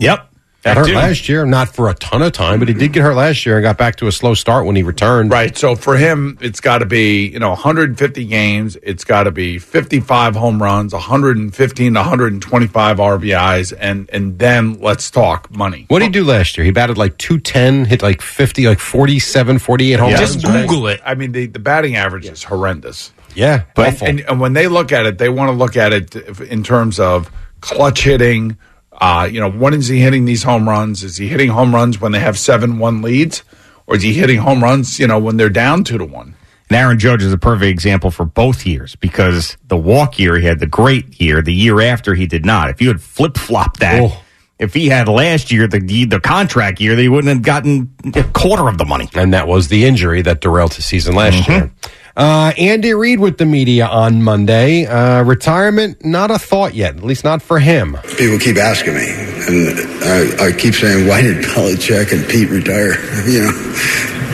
Yep. 0.00 0.28
Got 0.66 0.74
That 0.74 0.80
hurt 0.80 0.86
too. 0.88 0.94
last 0.96 1.28
year, 1.28 1.46
not 1.46 1.68
for 1.68 1.88
a 1.88 1.94
ton 1.94 2.22
of 2.22 2.32
time, 2.32 2.58
but 2.58 2.66
he 2.66 2.74
did 2.74 2.92
get 2.92 3.02
hurt 3.02 3.14
last 3.14 3.46
year 3.46 3.56
and 3.56 3.62
got 3.62 3.78
back 3.78 3.94
to 3.96 4.08
a 4.08 4.12
slow 4.12 4.34
start 4.34 4.66
when 4.66 4.74
he 4.74 4.82
returned. 4.82 5.30
Right. 5.30 5.56
So 5.56 5.76
for 5.76 5.96
him, 5.96 6.36
it's 6.40 6.58
got 6.60 6.78
to 6.78 6.86
be, 6.86 7.28
you 7.28 7.38
know, 7.38 7.50
150 7.50 8.24
games. 8.24 8.76
It's 8.82 9.04
got 9.04 9.22
to 9.24 9.30
be 9.30 9.58
55 9.60 10.34
home 10.34 10.60
runs, 10.60 10.92
115 10.92 11.94
to 11.94 12.00
125 12.00 12.96
RBIs, 12.96 13.72
and 13.78 14.10
and 14.12 14.40
then 14.40 14.80
let's 14.80 15.08
talk 15.08 15.54
money. 15.56 15.84
What 15.86 16.00
did 16.00 16.06
he 16.06 16.10
do 16.10 16.24
last 16.24 16.56
year? 16.58 16.64
He 16.64 16.72
batted 16.72 16.98
like 16.98 17.16
210, 17.18 17.84
hit 17.84 18.02
like 18.02 18.20
50, 18.20 18.66
like 18.66 18.80
47, 18.80 19.60
48 19.60 20.00
home 20.00 20.10
Yeah. 20.10 20.16
runs. 20.18 20.44
right? 20.44 20.94
it. 20.94 21.00
I 21.04 21.14
mean, 21.14 21.30
the, 21.30 21.46
the 21.46 21.60
batting 21.60 21.94
average 21.94 22.26
is 22.26 22.42
horrendous. 22.42 23.12
Yeah, 23.36 23.62
But 23.76 23.88
awful. 23.94 24.08
and, 24.08 24.20
and 24.22 24.40
when 24.40 24.54
they 24.54 24.66
look 24.66 24.90
at 24.90 25.06
it, 25.06 25.18
they 25.18 25.28
want 25.28 25.50
to 25.50 25.52
look 25.56 25.76
at 25.76 25.92
it 25.92 26.16
in 26.40 26.64
terms 26.64 26.98
of 26.98 27.30
clutch 27.60 28.02
hitting. 28.02 28.56
Uh, 29.00 29.28
you 29.30 29.40
know, 29.40 29.50
when 29.50 29.74
is 29.74 29.88
he 29.88 30.00
hitting 30.00 30.24
these 30.24 30.42
home 30.42 30.68
runs? 30.68 31.02
Is 31.04 31.16
he 31.16 31.28
hitting 31.28 31.50
home 31.50 31.74
runs 31.74 32.00
when 32.00 32.12
they 32.12 32.20
have 32.20 32.38
seven 32.38 32.78
one 32.78 33.02
leads, 33.02 33.42
or 33.86 33.96
is 33.96 34.02
he 34.02 34.14
hitting 34.14 34.38
home 34.38 34.62
runs? 34.62 34.98
You 34.98 35.06
know, 35.06 35.18
when 35.18 35.36
they're 35.36 35.50
down 35.50 35.84
two 35.84 35.98
to 35.98 36.04
one. 36.04 36.34
And 36.68 36.76
Aaron 36.78 36.98
Judge 36.98 37.22
is 37.22 37.32
a 37.32 37.38
perfect 37.38 37.70
example 37.70 38.10
for 38.10 38.24
both 38.24 38.66
years 38.66 38.96
because 38.96 39.56
the 39.68 39.76
walk 39.76 40.18
year, 40.18 40.36
he 40.36 40.46
had 40.46 40.58
the 40.58 40.66
great 40.66 41.20
year. 41.20 41.40
The 41.40 41.54
year 41.54 41.80
after, 41.80 42.14
he 42.14 42.26
did 42.26 42.44
not. 42.44 42.70
If 42.70 42.80
you 42.82 42.88
had 42.88 43.00
flip 43.00 43.36
flopped 43.38 43.78
that, 43.80 44.02
Oh. 44.02 44.20
if 44.58 44.74
he 44.74 44.88
had 44.88 45.06
last 45.08 45.52
year, 45.52 45.68
the, 45.68 45.78
the 46.06 46.18
contract 46.18 46.80
year, 46.80 46.96
they 46.96 47.08
wouldn't 47.08 47.28
have 47.32 47.42
gotten 47.42 47.94
a 48.14 48.24
quarter 48.24 48.66
of 48.68 48.78
the 48.78 48.84
money. 48.84 49.08
and 49.14 49.32
that 49.32 49.46
was 49.46 49.68
the 49.68 49.84
injury 49.84 50.22
that 50.22 50.40
derailed 50.40 50.74
his 50.74 50.84
season 50.86 51.14
last 51.14 51.46
year. 51.48 51.70
Uh, 52.16 52.52
Andy 52.56 52.94
Reid 52.94 53.20
with 53.20 53.36
the 53.36 53.44
media 53.44 53.86
on 53.86 54.22
Monday. 54.22 54.86
Uh, 54.86 55.22
retirement, 55.22 56.02
not 56.02 56.30
a 56.30 56.38
thought 56.38 56.74
yet, 56.74 56.96
at 56.96 57.02
least 57.02 57.24
not 57.24 57.42
for 57.42 57.58
him. 57.58 57.98
People 58.16 58.38
keep 58.38 58.56
asking 58.56 58.94
me, 58.94 59.06
and 59.06 60.02
I, 60.40 60.46
I 60.48 60.52
keep 60.52 60.72
saying, 60.74 61.06
"Why 61.06 61.20
did 61.20 61.44
Belichick 61.44 62.12
and 62.12 62.26
Pete 62.28 62.48
retire?" 62.48 62.94
You 63.26 63.42
know, 63.42 63.52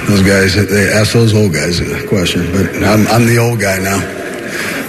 those 0.07 0.23
guys. 0.23 0.55
They 0.55 0.92
ask 0.92 1.12
those 1.12 1.35
old 1.35 1.53
guys 1.53 1.81
a 1.81 2.07
question, 2.07 2.42
but 2.53 2.66
I'm, 2.85 3.07
I'm 3.09 3.27
the 3.27 3.38
old 3.38 3.59
guy 3.61 3.79
now, 3.79 3.99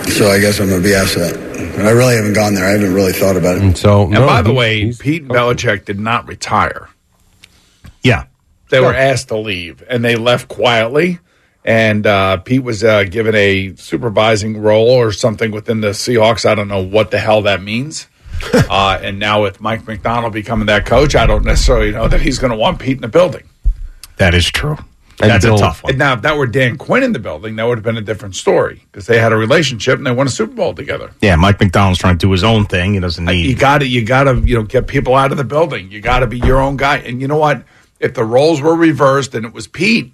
so 0.10 0.27
I 0.27 0.39
guess 0.39 0.60
I'm 0.60 0.69
going 0.69 0.82
to 0.82 0.88
be 0.88 0.93
asked 0.93 1.15
that. 1.15 1.34
But 1.75 1.88
I 1.88 1.91
really 1.91 2.15
haven't 2.15 2.34
gone 2.34 2.53
there. 2.53 2.65
I 2.65 2.71
haven't 2.71 2.93
really 2.93 3.13
thought 3.13 3.38
about 3.38 3.58
it. 3.58 3.63
And 3.63 3.75
so, 3.77 4.03
And 4.03 4.13
by 4.15 4.43
the 4.43 4.53
way, 4.53 4.84
he's- 4.84 4.97
Pete 4.99 5.27
Belichick 5.27 5.86
did 5.86 5.99
not 5.99 6.27
retire. 6.27 6.89
Yeah. 8.03 8.25
They 8.69 8.79
were 8.79 8.93
asked 8.93 9.29
to 9.29 9.38
leave, 9.38 9.84
and 9.89 10.03
they 10.06 10.15
left 10.15 10.47
quietly. 10.47 11.19
And 11.65 12.06
uh, 12.06 12.38
Pete 12.38 12.63
was 12.63 12.84
uh, 12.84 13.04
given 13.06 13.36
a 13.36 13.76
supervising 13.76 14.62
role 14.62 14.89
or 14.89 15.12
something 15.12 15.52
within 15.52 15.82
the 15.82 15.89
Seahawks. 15.89 16.45
I 16.45 16.56
don't 16.56 16.67
know 16.67 16.84
what 16.84 17.12
the 17.12 17.19
hell 17.19 17.43
that 17.43 17.62
means. 17.62 18.08
uh, 18.54 18.99
and 19.02 19.19
now 19.19 19.41
with 19.41 19.62
Mike 19.62 19.88
Macdonald 19.88 20.34
becoming 20.34 20.65
that 20.65 20.86
coach, 20.86 21.15
I 21.15 21.26
don't 21.26 21.45
necessarily 21.45 21.91
know 21.91 22.08
that 22.08 22.21
he's 22.21 22.39
going 22.39 22.52
to 22.52 22.58
want 22.58 22.80
Pete 22.80 22.97
in 22.97 23.02
the 23.02 23.08
building. 23.08 23.47
That 24.17 24.34
is 24.34 24.49
true. 24.49 24.78
And 25.21 25.30
That's 25.30 25.45
Bill- 25.45 25.56
a 25.56 25.60
tough 25.60 25.84
one. 25.84 25.97
Now, 25.97 26.13
if 26.13 26.23
that 26.23 26.38
were 26.38 26.47
Dan 26.47 26.78
Quinn 26.78 27.04
in 27.04 27.13
the 27.13 27.19
building, 27.19 27.56
that 27.56 27.63
would 27.65 27.78
have 27.78 27.84
been 27.84 27.97
a 27.97 28.02
different 28.02 28.36
story 28.36 28.84
because 28.91 29.06
they 29.06 29.19
had 29.19 29.32
a 29.32 29.38
relationship 29.38 29.97
and 29.97 30.06
they 30.06 30.12
won 30.12 30.28
a 30.28 30.30
Super 30.30 30.54
Bowl 30.54 30.73
together. 30.73 31.12
Yeah, 31.21 31.36
Mike 31.36 31.60
Macdonald's 31.60 31.99
trying 31.99 32.17
to 32.17 32.26
do 32.26 32.32
his 32.32 32.43
own 32.43 32.65
thing. 32.65 32.95
He 32.95 32.99
doesn't 32.99 33.23
need. 33.23 33.45
You 33.45 33.56
got 33.56 33.78
to, 33.80 33.88
you 33.88 34.04
got 34.04 34.23
to, 34.23 34.39
you 34.39 34.56
know, 34.56 34.63
get 34.63 34.88
people 34.88 35.15
out 35.15 35.32
of 35.32 35.38
the 35.38 35.43
building. 35.43 35.91
You 35.91 36.02
got 36.02 36.19
to 36.19 36.28
be 36.28 36.39
your 36.39 36.60
own 36.60 36.78
guy. 36.78 36.97
And 36.97 37.21
you 37.21 37.28
know 37.28 37.38
what? 37.38 37.63
If 37.99 38.15
the 38.15 38.23
roles 38.26 38.60
were 38.60 38.76
reversed 38.76 39.36
and 39.36 39.45
it 39.45 39.54
was 39.54 39.67
Pete 39.67 40.12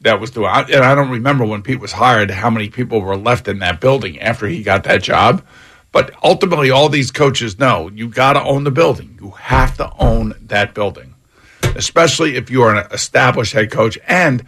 that 0.00 0.20
was 0.20 0.30
doing, 0.30 0.46
and 0.46 0.84
I 0.84 0.94
don't 0.94 1.10
remember 1.10 1.44
when 1.44 1.62
Pete 1.62 1.80
was 1.80 1.92
hired, 1.92 2.30
how 2.30 2.50
many 2.50 2.68
people 2.68 3.00
were 3.00 3.16
left 3.16 3.48
in 3.48 3.60
that 3.60 3.80
building 3.80 4.20
after 4.20 4.46
he 4.46 4.62
got 4.62 4.84
that 4.84 5.02
job. 5.02 5.44
But 5.92 6.12
ultimately, 6.22 6.70
all 6.70 6.88
these 6.88 7.10
coaches 7.10 7.58
know 7.58 7.88
you 7.88 8.08
got 8.08 8.34
to 8.34 8.42
own 8.42 8.64
the 8.64 8.70
building. 8.70 9.18
You 9.20 9.30
have 9.30 9.76
to 9.78 9.90
own 9.98 10.34
that 10.42 10.74
building, 10.74 11.14
especially 11.62 12.36
if 12.36 12.50
you 12.50 12.62
are 12.62 12.76
an 12.76 12.86
established 12.92 13.54
head 13.54 13.70
coach 13.70 13.98
and 14.06 14.46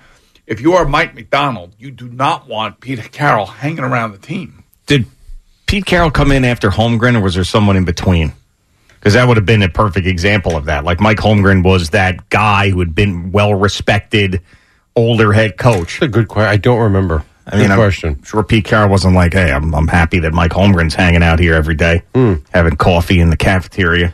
if 0.48 0.62
you 0.62 0.72
are 0.72 0.86
Mike 0.86 1.14
Macdonald, 1.14 1.74
you 1.78 1.90
do 1.90 2.08
not 2.08 2.48
want 2.48 2.80
Pete 2.80 3.12
Carroll 3.12 3.44
hanging 3.44 3.84
around 3.84 4.12
the 4.12 4.18
team. 4.18 4.64
Did 4.86 5.04
Pete 5.66 5.84
Carroll 5.84 6.10
come 6.10 6.32
in 6.32 6.42
after 6.42 6.70
Holmgren, 6.70 7.16
or 7.16 7.20
was 7.20 7.34
there 7.34 7.44
someone 7.44 7.76
in 7.76 7.84
between? 7.84 8.32
Because 8.88 9.12
that 9.12 9.28
would 9.28 9.36
have 9.36 9.44
been 9.44 9.62
a 9.62 9.68
perfect 9.68 10.06
example 10.06 10.56
of 10.56 10.64
that. 10.64 10.84
Like 10.84 11.00
Mike 11.00 11.18
Holmgren 11.18 11.62
was 11.62 11.90
that 11.90 12.30
guy 12.30 12.70
who 12.70 12.78
had 12.78 12.94
been 12.94 13.30
well 13.30 13.54
respected, 13.54 14.40
older 14.98 15.32
head 15.32 15.56
coach. 15.56 16.02
a 16.02 16.08
good 16.08 16.28
question. 16.28 16.50
I 16.50 16.56
don't 16.56 16.80
remember. 16.80 17.24
I 17.46 17.52
mean, 17.56 17.64
Good 17.64 17.70
I'm 17.72 17.78
question. 17.78 18.22
sure 18.24 18.42
Pete 18.42 18.66
Carroll 18.66 18.90
wasn't 18.90 19.14
like, 19.14 19.32
"Hey, 19.32 19.50
I'm, 19.50 19.74
I'm 19.74 19.88
happy 19.88 20.18
that 20.20 20.34
Mike 20.34 20.50
Holmgren's 20.50 20.94
hanging 20.94 21.22
out 21.22 21.38
here 21.38 21.54
every 21.54 21.74
day, 21.74 22.02
Hmm. 22.14 22.34
having 22.52 22.76
coffee 22.76 23.20
in 23.20 23.30
the 23.30 23.38
cafeteria." 23.38 24.12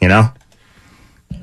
You 0.00 0.08
know, 0.08 0.30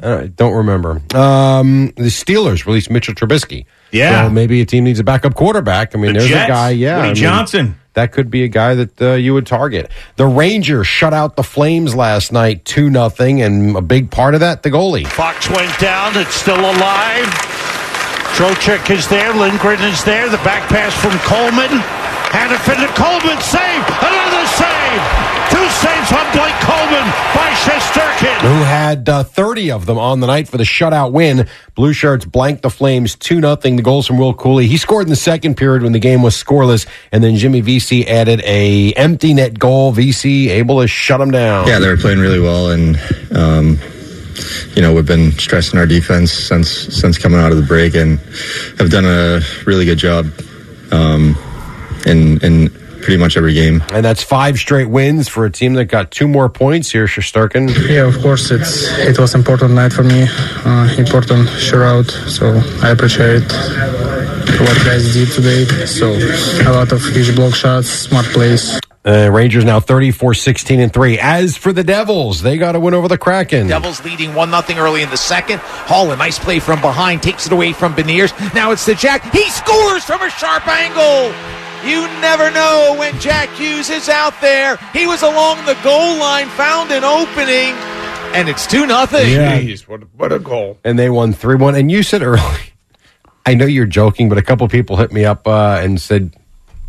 All 0.04 0.16
right, 0.16 0.36
don't 0.36 0.54
remember. 0.54 1.02
Um, 1.16 1.88
the 1.96 2.10
Steelers 2.12 2.66
released 2.68 2.92
Mitchell 2.92 3.16
Trubisky. 3.16 3.66
Yeah. 3.92 4.26
So 4.28 4.30
maybe 4.32 4.62
a 4.62 4.66
team 4.66 4.84
needs 4.84 5.00
a 5.00 5.04
backup 5.04 5.34
quarterback. 5.34 5.96
I 5.96 5.98
mean, 5.98 6.14
The 6.14 6.20
there's 6.20 6.30
Jets, 6.30 6.46
a 6.50 6.52
guy. 6.54 6.70
Yeah, 6.72 6.98
Woody 6.98 7.08
I 7.10 7.14
mean, 7.14 7.16
Johnson. 7.16 7.76
That 7.94 8.12
could 8.12 8.30
be 8.30 8.44
a 8.44 8.48
guy 8.48 8.76
that 8.76 9.02
uh, 9.02 9.14
you 9.14 9.34
would 9.34 9.48
target. 9.48 9.90
The 10.18 10.28
Rangers 10.28 10.86
shut 10.86 11.14
out 11.16 11.36
the 11.36 11.42
Flames 11.44 11.96
last 11.96 12.32
night, 12.32 12.64
two 12.64 12.92
nothing, 12.92 13.42
and 13.42 13.76
a 13.76 13.82
big 13.82 14.12
part 14.12 14.36
of 14.36 14.40
that, 14.42 14.62
the 14.62 14.70
goalie. 14.70 15.08
Fox 15.08 15.50
went 15.50 15.80
down. 15.80 16.16
It's 16.16 16.36
still 16.36 16.60
alive. 16.60 17.57
Trocheck 18.36 18.90
is 18.92 19.08
there. 19.08 19.34
Lindgren 19.34 19.82
is 19.82 20.04
there. 20.04 20.30
The 20.30 20.38
back 20.38 20.70
pass 20.70 20.94
from 21.02 21.18
Coleman. 21.26 21.82
Hanifin 22.30 22.76
to 22.86 22.94
Coleman. 22.94 23.42
Save. 23.42 23.84
Another 24.04 24.46
save. 24.46 25.02
Two 25.50 25.68
saves 25.80 26.12
on 26.12 26.26
Blake 26.34 26.54
Coleman 26.62 27.04
by 27.34 27.50
Shesterkin. 27.64 28.40
who 28.42 28.64
had 28.64 29.08
uh, 29.10 29.24
30 29.24 29.72
of 29.72 29.86
them 29.86 29.98
on 29.98 30.20
the 30.20 30.28
night 30.28 30.48
for 30.48 30.58
the 30.58 30.64
shutout 30.66 31.14
win. 31.14 31.48
Blue 31.74 31.94
Shirts 31.94 32.26
blanked 32.26 32.62
the 32.62 32.70
Flames 32.70 33.16
2 33.16 33.40
nothing. 33.40 33.76
The 33.78 33.82
goals 33.82 34.06
from 34.06 34.18
Will 34.18 34.34
Cuylle. 34.36 34.68
He 34.68 34.78
scored 34.78 35.04
in 35.06 35.10
the 35.10 35.16
second 35.16 35.56
period 35.56 35.82
when 35.84 35.94
the 35.94 36.00
game 36.00 36.22
was 36.22 36.36
scoreless, 36.36 36.86
and 37.12 37.24
then 37.24 37.38
Jimmy 37.38 37.62
Vesey 37.62 38.08
added 38.08 38.42
a 38.46 38.94
empty 38.94 39.34
net 39.34 39.58
goal. 39.58 39.94
VC 39.94 40.50
able 40.50 40.82
to 40.82 40.88
shut 40.88 41.20
him 41.22 41.32
down. 41.32 41.66
Yeah, 41.68 41.80
they 41.80 41.88
were 41.88 41.98
playing 41.98 42.20
really 42.20 42.40
well, 42.42 42.70
and 42.72 43.00
um, 43.32 43.80
you 44.76 44.82
know 44.82 44.94
we've 44.94 45.06
been 45.06 45.32
stressing 45.34 45.80
our 45.80 45.86
defense 45.86 46.32
since 46.32 46.70
since 46.70 47.18
coming 47.18 47.40
out 47.40 47.52
of 47.52 47.58
the 47.58 47.64
break, 47.64 47.96
and 47.96 48.20
have 48.78 48.90
done 48.90 49.06
a 49.06 49.42
really 49.66 49.86
good 49.86 49.98
job 49.98 50.28
um, 50.92 51.36
in 52.06 52.40
in 52.44 52.70
pretty 53.08 53.18
much 53.18 53.38
every 53.38 53.54
game. 53.54 53.82
And 53.92 54.04
that's 54.04 54.22
five 54.22 54.58
straight 54.58 54.90
wins 54.90 55.30
for 55.30 55.46
a 55.46 55.50
team 55.50 55.76
that 55.76 55.86
got 55.86 56.12
two 56.12 56.28
more 56.28 56.50
points 56.50 56.92
here, 56.92 57.06
Shesterkin. 57.06 57.70
Yeah, 57.88 58.06
of 58.06 58.22
course, 58.22 58.52
it's 58.52 58.84
it 59.00 59.18
was 59.18 59.34
important 59.34 59.74
night 59.74 59.94
for 59.94 60.04
me, 60.04 60.28
uh, 60.66 60.94
important 60.98 61.48
shootout. 61.48 62.10
So 62.28 62.62
I 62.86 62.92
appreciate 62.92 63.48
what 64.60 64.76
guys 64.84 65.14
did 65.14 65.32
today. 65.32 65.64
So 65.86 66.12
a 66.68 66.72
lot 66.74 66.92
of 66.92 67.02
huge 67.04 67.34
block 67.36 67.56
shots, 67.56 67.88
smart 67.88 68.26
plays. 68.26 68.80
Uh, 69.08 69.32
Rangers 69.32 69.64
now 69.64 69.80
34 69.80 70.34
16 70.34 70.82
and 70.82 70.92
3. 70.94 71.18
As 71.18 71.56
for 71.56 71.72
the 71.72 71.84
Devils, 71.84 72.42
they 72.42 72.58
got 72.58 72.74
to 72.74 72.80
win 72.82 72.94
over 72.94 73.08
the 73.08 73.18
Kraken. 73.18 73.68
Devils 73.68 74.04
leading 74.04 74.34
1 74.36 74.50
0 74.50 74.80
early 74.80 75.02
in 75.02 75.10
the 75.10 75.16
second. 75.16 75.60
Hall, 75.62 76.12
a 76.12 76.18
nice 76.18 76.38
play 76.38 76.60
from 76.60 76.82
behind, 76.82 77.24
takes 77.24 77.46
it 77.46 77.54
away 77.54 77.72
from 77.72 77.94
Beniers. 77.94 78.34
Now 78.54 78.72
it's 78.72 78.86
the 78.86 78.96
Jack. 78.96 79.24
He 79.34 79.50
scores 79.50 80.04
from 80.04 80.22
a 80.22 80.30
sharp 80.30 80.68
angle. 80.68 81.34
You 81.90 82.02
never 82.20 82.52
know 82.52 82.98
when 83.00 83.18
Jack 83.22 83.48
Hughes 83.52 83.90
is 83.90 84.10
out 84.10 84.34
there. 84.42 84.76
He 84.92 85.08
was 85.08 85.22
along 85.22 85.66
the 85.66 85.78
goal 85.84 86.18
line, 86.18 86.50
found 86.50 86.92
an 86.92 87.06
opening, 87.06 87.76
and 88.36 88.50
it's 88.50 88.68
2 88.68 88.88
0. 88.88 88.90
Yeah. 88.90 89.62
Jeez, 89.62 89.88
what, 89.88 90.02
what 90.16 90.34
a 90.34 90.40
goal. 90.40 90.80
and 90.84 91.00
they 91.00 91.10
won 91.10 91.32
3 91.32 91.56
1. 91.56 91.76
And 91.76 91.90
you 91.90 92.04
said 92.04 92.22
early, 92.24 92.74
I 93.46 93.54
know 93.54 93.66
you're 93.68 93.86
joking, 93.86 94.28
but 94.28 94.38
a 94.38 94.42
couple 94.42 94.68
people 94.68 94.98
hit 94.98 95.14
me 95.14 95.24
up 95.24 95.48
uh, 95.48 95.80
and 95.82 96.02
said 96.02 96.36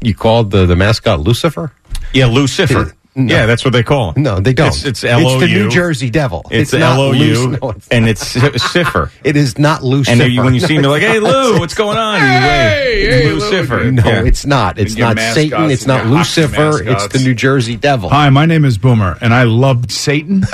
you 0.00 0.14
called 0.14 0.50
the, 0.50 0.66
the 0.66 0.74
mascot 0.74 1.20
Lucifer? 1.20 1.72
Yeah, 2.12 2.27
Lucifer. 2.27 2.94
No. 3.14 3.35
Yeah, 3.35 3.46
that's 3.46 3.64
what 3.64 3.72
they 3.72 3.83
call 3.83 4.12
him. 4.12 4.22
No, 4.22 4.38
they 4.38 4.53
don't. 4.53 4.68
It's, 4.68 4.85
it's 4.85 5.03
L 5.03 5.18
O 5.27 5.38
U. 5.38 5.42
It's 5.42 5.53
the 5.53 5.59
New 5.59 5.68
Jersey 5.70 6.09
Devil. 6.09 6.46
It's, 6.53 6.72
not 6.72 6.83
L 6.98 7.01
O 7.01 7.12
U, 7.12 7.48
Luc- 7.48 7.61
no, 7.62 7.70
it's 7.70 7.88
and 7.88 8.09
it's 8.09 8.24
Cipher. 8.24 9.11
It 9.24 9.37
is 9.37 9.59
not 9.59 9.83
Lucifer. 9.83 10.22
And 10.22 10.33
you, 10.33 10.40
when 10.44 10.55
you 10.55 10.61
No, 10.62 10.66
see 10.68 10.77
him, 10.77 10.83
you're 10.85 10.92
like, 10.92 11.03
"Hey, 11.03 11.18
not. 11.18 11.33
Lou, 11.33 11.59
what's 11.59 11.74
going 11.74 11.98
on?" 11.98 12.20
And 12.20 12.22
you 12.22 12.48
hey, 12.48 13.03
It's 13.35 13.42
Lucifer. 13.51 13.90
No, 13.90 14.05
Yeah. 14.05 14.22
it's 14.22 14.46
not. 14.46 14.79
It's 14.79 14.94
not 14.96 15.16
mascots 15.16 15.35
Satan. 15.35 15.70
It's 15.72 15.85
not 15.85 16.07
your 16.07 16.18
hockey 16.18 16.42
Lucifer. 16.42 16.83
It's 16.88 17.09
the 17.09 17.18
New 17.18 17.35
Jersey 17.35 17.74
Devil. 17.74 18.09
Hi, 18.11 18.31
my 18.31 18.46
name 18.46 18.64
is 18.64 18.79
Boomer, 18.79 19.18
and 19.20 19.35
I 19.35 19.42
love 19.42 19.90
Satan. 19.90 20.44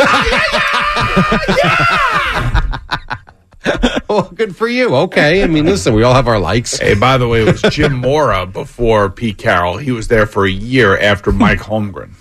well, 4.09 4.31
good 4.35 4.55
for 4.57 4.69
you. 4.69 4.95
Okay. 4.97 5.43
I 5.43 5.47
mean, 5.47 5.65
listen, 5.67 5.95
we 5.95 6.03
all 6.03 6.15
have 6.15 6.29
our 6.29 6.39
likes. 6.39 6.79
Hey, 6.79 6.95
by 6.95 7.17
the 7.19 7.27
way, 7.29 7.43
it 7.47 7.53
was 7.53 7.63
Jim 7.75 7.95
Mora 8.01 8.47
before 8.47 9.11
Pete 9.11 9.39
Carroll. 9.39 9.77
He 9.79 9.91
was 9.93 10.09
there 10.09 10.27
for 10.27 10.45
a 10.47 10.51
year 10.51 10.99
after 10.99 11.33
Mike 11.33 11.59
Holmgren. 11.61 12.15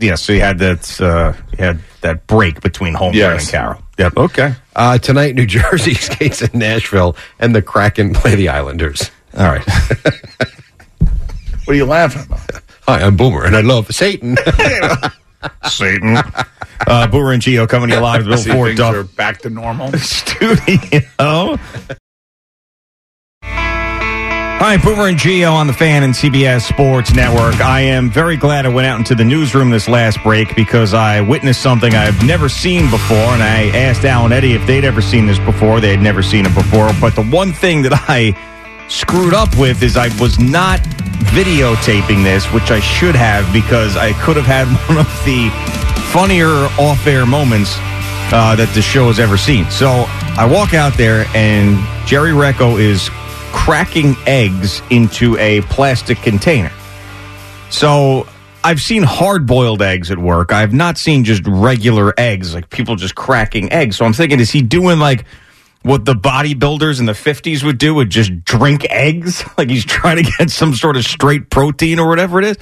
Yeah, 0.00 0.16
so 0.16 0.32
you 0.32 0.40
had 0.40 0.58
that 0.58 1.00
uh, 1.00 1.32
you 1.52 1.58
had 1.64 1.80
that 2.00 2.26
break 2.26 2.60
between 2.60 2.94
Holmgren 2.94 3.14
Yes. 3.14 3.42
and 3.44 3.50
Carroll. 3.50 3.82
Yep. 3.98 4.16
Okay. 4.16 4.54
Uh, 4.74 4.98
tonight, 4.98 5.34
New 5.36 5.46
Jersey 5.46 5.94
skates 5.94 6.42
in 6.42 6.58
Nashville, 6.58 7.14
and 7.38 7.54
the 7.54 7.62
Kraken 7.62 8.12
play 8.12 8.34
the 8.34 8.48
Islanders. 8.48 9.10
All 9.36 9.44
right. 9.46 9.64
What 11.64 11.68
are 11.68 11.74
you 11.74 11.84
laughing 11.84 12.22
about? 12.24 12.40
Hi, 12.88 13.02
I'm 13.02 13.16
Boomer, 13.16 13.44
and 13.44 13.54
I 13.54 13.60
love 13.60 13.86
Satan. 13.94 14.36
Satan. 15.68 16.16
Uh, 16.86 17.06
Boomer 17.06 17.32
and 17.32 17.42
Gio 17.42 17.68
coming 17.68 17.88
to 17.90 17.96
you 17.96 18.00
live. 18.00 18.24
Bill 18.26 18.36
Ford 18.36 18.78
are 18.80 19.04
back 19.04 19.38
to 19.42 19.50
normal. 19.50 19.92
studio. 19.98 21.58
Hi, 24.64 24.76
Boomer 24.76 25.08
and 25.08 25.18
Gio 25.18 25.52
on 25.52 25.66
the 25.66 25.72
fan 25.72 26.04
and 26.04 26.14
CBS 26.14 26.62
Sports 26.68 27.12
Network. 27.12 27.60
I 27.60 27.80
am 27.80 28.10
very 28.10 28.36
glad 28.36 28.64
I 28.64 28.68
went 28.68 28.86
out 28.86 28.96
into 28.96 29.16
the 29.16 29.24
newsroom 29.24 29.70
this 29.70 29.88
last 29.88 30.22
break 30.22 30.54
because 30.54 30.94
I 30.94 31.20
witnessed 31.20 31.60
something 31.60 31.94
I've 31.96 32.24
never 32.24 32.48
seen 32.48 32.88
before, 32.88 33.16
and 33.16 33.42
I 33.42 33.76
asked 33.76 34.04
Al 34.04 34.24
and 34.24 34.32
Eddie 34.32 34.52
if 34.52 34.64
they'd 34.68 34.84
ever 34.84 35.02
seen 35.02 35.26
this 35.26 35.40
before. 35.40 35.80
They 35.80 35.90
had 35.90 36.00
never 36.00 36.22
seen 36.22 36.46
it 36.46 36.54
before, 36.54 36.92
but 37.00 37.16
the 37.16 37.24
one 37.24 37.52
thing 37.52 37.82
that 37.82 37.92
I 38.08 38.36
screwed 38.92 39.32
up 39.32 39.56
with 39.56 39.82
is 39.82 39.96
I 39.96 40.08
was 40.20 40.38
not 40.38 40.80
videotaping 41.32 42.22
this, 42.22 42.44
which 42.52 42.70
I 42.70 42.80
should 42.80 43.14
have 43.14 43.50
because 43.52 43.96
I 43.96 44.12
could 44.22 44.36
have 44.36 44.44
had 44.44 44.66
one 44.88 44.98
of 44.98 45.06
the 45.24 45.48
funnier 46.12 46.48
off-air 46.78 47.24
moments 47.24 47.74
uh, 48.34 48.54
that 48.56 48.70
the 48.74 48.82
show 48.82 49.06
has 49.06 49.18
ever 49.18 49.38
seen. 49.38 49.68
So 49.70 50.04
I 50.36 50.48
walk 50.50 50.74
out 50.74 50.96
there, 50.98 51.24
and 51.34 51.78
Jerry 52.06 52.32
Recco 52.32 52.78
is 52.78 53.08
cracking 53.52 54.14
eggs 54.26 54.82
into 54.90 55.38
a 55.38 55.62
plastic 55.62 56.18
container. 56.18 56.72
So 57.70 58.26
I've 58.62 58.80
seen 58.80 59.02
hard 59.02 59.46
boiled 59.46 59.80
eggs 59.80 60.10
at 60.10 60.18
work. 60.18 60.52
I've 60.52 60.74
not 60.74 60.98
seen 60.98 61.24
just 61.24 61.42
regular 61.46 62.12
eggs, 62.18 62.54
like 62.54 62.68
people 62.68 62.96
just 62.96 63.14
cracking 63.14 63.72
eggs. 63.72 63.96
So 63.96 64.04
I'm 64.04 64.12
thinking, 64.12 64.38
is 64.38 64.50
he 64.50 64.60
doing 64.60 64.98
like 64.98 65.24
what 65.82 66.04
the 66.04 66.14
bodybuilders 66.14 67.00
in 67.00 67.06
the 67.06 67.12
50s 67.12 67.64
would 67.64 67.78
do, 67.78 67.94
would 67.94 68.10
just 68.10 68.44
drink 68.44 68.86
eggs? 68.90 69.44
Like 69.58 69.68
he's 69.68 69.84
trying 69.84 70.24
to 70.24 70.32
get 70.38 70.50
some 70.50 70.74
sort 70.74 70.96
of 70.96 71.04
straight 71.04 71.50
protein 71.50 71.98
or 71.98 72.08
whatever 72.08 72.38
it 72.38 72.44
is. 72.44 72.58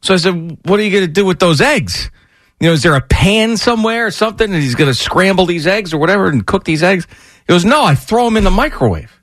So 0.00 0.14
I 0.14 0.16
said, 0.16 0.58
what 0.64 0.80
are 0.80 0.82
you 0.82 0.90
going 0.90 1.06
to 1.06 1.12
do 1.12 1.24
with 1.24 1.38
those 1.38 1.60
eggs? 1.60 2.10
You 2.58 2.68
know, 2.68 2.72
is 2.72 2.82
there 2.82 2.94
a 2.94 3.00
pan 3.00 3.56
somewhere 3.56 4.06
or 4.06 4.10
something 4.10 4.52
and 4.52 4.62
he's 4.62 4.74
going 4.74 4.90
to 4.90 4.94
scramble 4.94 5.46
these 5.46 5.66
eggs 5.66 5.92
or 5.92 5.98
whatever 5.98 6.28
and 6.28 6.46
cook 6.46 6.64
these 6.64 6.82
eggs? 6.82 7.06
He 7.46 7.52
goes, 7.52 7.64
no, 7.64 7.84
I 7.84 7.94
throw 7.94 8.24
them 8.24 8.36
in 8.36 8.44
the 8.44 8.50
microwave. 8.50 9.20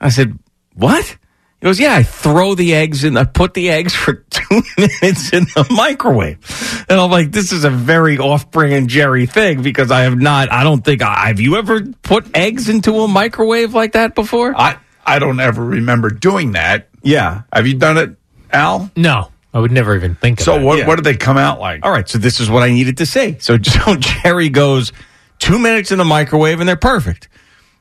I 0.00 0.08
said, 0.08 0.38
what? 0.74 1.16
He 1.64 1.68
goes, 1.68 1.80
yeah, 1.80 1.94
I 1.94 2.02
throw 2.02 2.54
the 2.54 2.74
eggs 2.74 3.04
in, 3.04 3.16
I 3.16 3.24
put 3.24 3.54
the 3.54 3.70
eggs 3.70 3.94
for 3.94 4.12
two 4.30 4.62
minutes 4.76 5.32
in 5.32 5.44
the 5.44 5.66
microwave. 5.70 6.84
And 6.90 7.00
I'm 7.00 7.10
like, 7.10 7.32
this 7.32 7.52
is 7.52 7.64
a 7.64 7.70
very 7.70 8.18
off-brand 8.18 8.90
Jerry 8.90 9.24
thing 9.24 9.62
because 9.62 9.90
I 9.90 10.02
have 10.02 10.18
not, 10.18 10.52
I 10.52 10.62
don't 10.62 10.84
think, 10.84 11.00
I, 11.00 11.28
have 11.28 11.40
you 11.40 11.56
ever 11.56 11.80
put 12.02 12.36
eggs 12.36 12.68
into 12.68 12.96
a 13.00 13.08
microwave 13.08 13.72
like 13.72 13.92
that 13.92 14.14
before? 14.14 14.52
I, 14.54 14.76
I 15.06 15.18
don't 15.18 15.40
ever 15.40 15.64
remember 15.64 16.10
doing 16.10 16.52
that. 16.52 16.90
Yeah. 17.02 17.44
Have 17.50 17.66
you 17.66 17.78
done 17.78 17.96
it, 17.96 18.16
Al? 18.52 18.90
No, 18.94 19.30
I 19.54 19.58
would 19.58 19.72
never 19.72 19.96
even 19.96 20.16
think 20.16 20.40
of 20.40 20.44
So 20.44 20.60
what, 20.62 20.80
Yeah. 20.80 20.86
what 20.86 20.96
did 20.96 21.04
they 21.06 21.16
come 21.16 21.38
out 21.38 21.60
like? 21.60 21.82
All 21.82 21.90
right, 21.90 22.06
so 22.06 22.18
this 22.18 22.40
is 22.40 22.50
what 22.50 22.62
I 22.62 22.72
needed 22.72 22.98
to 22.98 23.06
say. 23.06 23.38
So, 23.38 23.56
so 23.62 23.96
Jerry 23.96 24.50
goes 24.50 24.92
two 25.38 25.58
minutes 25.58 25.92
in 25.92 25.96
the 25.96 26.04
microwave 26.04 26.60
and 26.60 26.68
they're 26.68 26.76
perfect. 26.76 27.30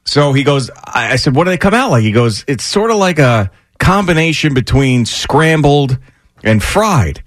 So 0.05 0.31
he 0.31 0.45
goes, 0.45 0.69
I, 0.85 1.11
I 1.11 1.15
said, 1.17 1.35
what 1.35 1.43
do 1.43 1.49
they 1.49 1.57
come 1.57 1.73
out 1.73 1.91
like? 1.91 2.03
He 2.03 2.13
goes, 2.13 2.45
it's 2.47 2.63
sort 2.63 2.89
of 2.89 2.95
like 2.95 3.19
a 3.19 3.51
combination 3.83 4.53
between 4.53 5.05
scrambled 5.05 5.97
and 6.43 6.63
fried. 6.63 7.23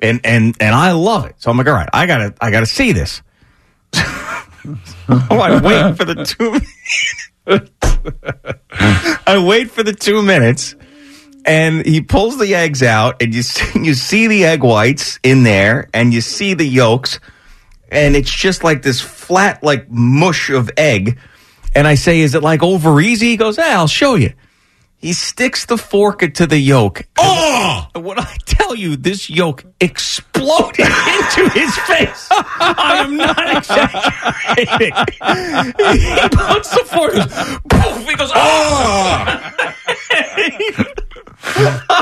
And, 0.00 0.20
and, 0.24 0.54
and 0.60 0.74
I 0.74 0.92
love 0.92 1.26
it. 1.26 1.36
So 1.38 1.50
I'm 1.50 1.56
like, 1.56 1.66
all 1.66 1.72
right, 1.72 1.88
I 1.92 2.06
gotta, 2.06 2.34
I 2.40 2.50
gotta 2.50 2.66
see 2.66 2.92
this. 2.92 3.22
oh, 3.94 5.28
I 5.30 5.60
wait 5.60 5.96
for 5.96 6.04
the 6.04 6.24
two 6.24 6.60
I 9.26 9.44
wait 9.44 9.70
for 9.70 9.82
the 9.82 9.92
two 9.92 10.22
minutes 10.22 10.74
and 11.44 11.84
he 11.84 12.00
pulls 12.00 12.38
the 12.38 12.54
eggs 12.54 12.82
out 12.82 13.20
and 13.20 13.34
you 13.34 13.42
see, 13.42 13.78
you 13.84 13.94
see 13.94 14.26
the 14.26 14.44
egg 14.46 14.62
whites 14.62 15.18
in 15.22 15.42
there 15.42 15.88
and 15.92 16.14
you 16.14 16.20
see 16.20 16.54
the 16.54 16.64
yolks 16.64 17.20
and 17.90 18.16
it's 18.16 18.34
just 18.34 18.64
like 18.64 18.82
this 18.82 19.00
flat 19.00 19.62
like 19.62 19.90
mush 19.90 20.48
of 20.48 20.70
egg 20.78 21.18
and 21.74 21.86
i 21.86 21.94
say 21.94 22.20
is 22.20 22.34
it 22.34 22.42
like 22.42 22.62
over 22.62 22.98
easy 23.00 23.26
he 23.26 23.36
goes 23.36 23.58
yeah 23.58 23.78
i'll 23.78 23.86
show 23.86 24.14
you 24.14 24.32
He 25.04 25.12
sticks 25.12 25.66
the 25.66 25.76
fork 25.76 26.22
into 26.22 26.46
the 26.46 26.56
yolk. 26.56 27.02
Oh! 27.18 27.86
When 27.94 28.18
I 28.18 28.38
tell 28.46 28.74
you 28.74 28.96
this 28.96 29.28
yolk 29.28 29.62
exploded 29.78 30.78
into 30.86 31.50
his 31.50 31.76
face, 31.80 32.28
I 32.30 33.02
am 33.04 33.14
not 33.18 33.54
exaggerating. 33.54 34.94
he 35.92 36.28
puts 36.30 36.70
the 36.70 36.84
fork, 36.86 37.12
poof, 37.68 38.08
he 38.08 38.16
goes, 38.16 38.30
oh! 38.34 39.64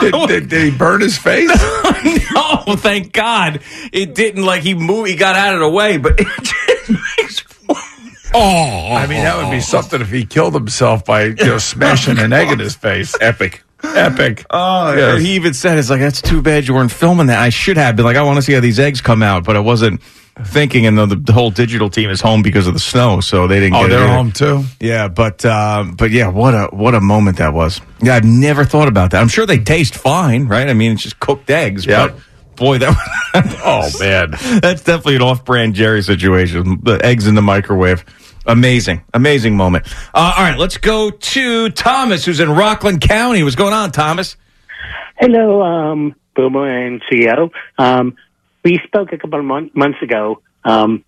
did, 0.00 0.28
did, 0.28 0.48
did 0.48 0.62
he 0.62 0.70
burn 0.70 1.00
his 1.00 1.18
face? 1.18 1.50
no, 2.32 2.76
thank 2.76 3.12
God 3.12 3.62
it 3.92 4.14
didn't. 4.14 4.44
Like 4.44 4.62
he 4.62 4.74
moved, 4.74 5.08
he 5.08 5.16
got 5.16 5.34
out 5.34 5.54
of 5.54 5.60
the 5.60 5.68
way, 5.68 5.96
but 5.96 6.20
it 6.20 6.28
just. 6.40 6.62
Oh, 8.34 8.94
I 8.94 9.06
mean 9.06 9.22
that 9.24 9.36
would 9.42 9.50
be 9.50 9.60
something 9.60 10.00
if 10.00 10.10
he 10.10 10.24
killed 10.24 10.54
himself 10.54 11.04
by 11.04 11.24
you 11.24 11.34
know 11.44 11.58
smashing 11.58 12.18
an 12.18 12.32
egg 12.32 12.50
in 12.50 12.58
his 12.58 12.74
face. 12.74 13.14
Epic. 13.20 13.62
Epic. 13.84 14.46
Oh, 14.48 14.94
Yes. 14.94 15.20
he 15.20 15.32
even 15.34 15.54
said, 15.54 15.76
"It's 15.78 15.90
like 15.90 16.00
that's 16.00 16.22
too 16.22 16.40
bad 16.40 16.66
you 16.68 16.74
weren't 16.74 16.92
filming 16.92 17.26
that. 17.26 17.40
I 17.40 17.48
should 17.50 17.76
have 17.76 17.96
been 17.96 18.04
like, 18.04 18.16
I 18.16 18.22
want 18.22 18.36
to 18.36 18.42
see 18.42 18.52
how 18.52 18.60
these 18.60 18.78
eggs 18.78 19.00
come 19.00 19.22
out, 19.24 19.42
but 19.44 19.56
I 19.56 19.58
wasn't 19.60 20.00
thinking." 20.44 20.86
And 20.86 20.96
the, 20.96 21.06
the 21.16 21.32
whole 21.32 21.50
digital 21.50 21.90
team 21.90 22.08
is 22.08 22.20
home 22.20 22.42
because 22.42 22.68
of 22.68 22.74
the 22.74 22.80
snow, 22.80 23.20
so 23.20 23.48
they 23.48 23.58
didn't. 23.60 23.74
Oh, 23.74 23.80
get 23.80 23.86
it 23.86 23.88
they're 23.94 24.04
either. 24.04 24.12
home 24.12 24.30
too. 24.32 24.62
Yeah, 24.80 25.08
but 25.08 25.44
um, 25.44 25.94
but 25.96 26.10
yeah, 26.12 26.28
what 26.28 26.54
a 26.54 26.68
what 26.70 26.94
a 26.94 27.00
moment 27.00 27.38
that 27.38 27.52
was. 27.54 27.80
Yeah, 28.00 28.14
I've 28.14 28.24
never 28.24 28.64
thought 28.64 28.86
about 28.88 29.10
that. 29.10 29.20
I'm 29.20 29.28
sure 29.28 29.46
they 29.46 29.58
taste 29.58 29.96
fine, 29.96 30.46
right? 30.46 30.68
I 30.68 30.74
mean, 30.74 30.92
it's 30.92 31.02
just 31.02 31.18
cooked 31.18 31.50
eggs. 31.50 31.84
Yep. 31.84 32.12
But 32.14 32.22
boy, 32.56 32.78
that 32.78 32.94
oh 33.64 33.90
man, 34.00 34.30
that's 34.62 34.84
definitely 34.84 35.16
an 35.16 35.22
off-brand 35.22 35.74
Jerry 35.74 36.02
situation. 36.02 36.78
The 36.84 37.04
eggs 37.04 37.26
in 37.26 37.34
the 37.34 37.42
microwave. 37.42 38.04
Amazing, 38.46 39.04
amazing 39.14 39.56
moment. 39.56 39.86
Uh, 40.12 40.34
all 40.36 40.42
right, 40.42 40.58
let's 40.58 40.76
go 40.76 41.10
to 41.10 41.70
Thomas, 41.70 42.24
who's 42.24 42.40
in 42.40 42.50
Rockland 42.50 43.00
County. 43.00 43.42
What's 43.42 43.54
going 43.54 43.72
on, 43.72 43.92
Thomas? 43.92 44.36
Hello, 45.16 45.62
um, 45.62 46.14
Boomer 46.34 46.86
and 46.86 47.00
CEO. 47.10 47.50
Um, 47.78 48.16
we 48.64 48.80
spoke 48.84 49.12
a 49.12 49.18
couple 49.18 49.38
of 49.38 49.44
mon- 49.44 49.70
months 49.74 49.98
ago. 50.02 50.42
Um, 50.64 51.04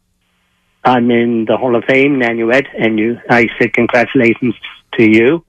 I'm 0.84 1.10
in 1.10 1.46
the 1.46 1.56
Hall 1.56 1.74
of 1.74 1.84
Fame, 1.84 2.20
Nanuet, 2.20 2.66
and 2.78 2.98
you. 2.98 3.18
I 3.28 3.48
said 3.58 3.72
congratulations 3.72 4.54
to 4.98 5.02
you. 5.04 5.44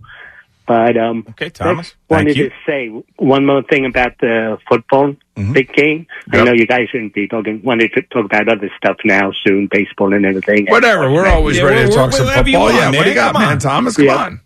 But 0.67 0.97
um, 0.97 1.25
okay, 1.31 1.49
Thomas. 1.49 1.87
Just 1.89 1.95
wanted 2.09 2.25
Thank 2.35 2.37
you. 2.37 2.49
to 2.49 2.55
say 2.65 2.87
one 3.17 3.45
more 3.45 3.61
thing 3.63 3.85
about 3.85 4.17
the 4.19 4.57
football 4.67 5.15
Mm-hmm. 5.35 5.51
big 5.51 5.73
game. 5.73 6.07
I 6.31 6.45
know 6.45 6.53
you 6.53 6.65
guys 6.65 6.87
shouldn't 6.89 7.13
be 7.13 7.27
talking. 7.27 7.61
Wanted 7.61 7.91
to 7.95 8.01
talk 8.03 8.23
about 8.23 8.47
other 8.47 8.71
stuff 8.77 8.95
now, 9.03 9.33
soon, 9.45 9.67
baseball 9.69 10.13
and 10.13 10.25
everything. 10.25 10.65
Whatever. 10.67 11.11
We're 11.11 11.27
always 11.27 11.57
Yeah, 11.57 11.63
ready 11.63 11.81
to 11.81 11.87
we're- 11.87 11.95
talk 11.95 12.13
some 12.13 12.27
football. 12.27 12.61
want, 12.61 12.75
yeah. 12.75 12.89
What 12.91 13.03
do 13.03 13.09
you 13.09 13.15
got, 13.15 13.33
Come 13.33 13.41
man? 13.41 13.51
on. 13.51 13.59
Thomas, 13.59 13.97
come 13.97 14.05
Yeah. 14.05 14.15
on. 14.15 14.39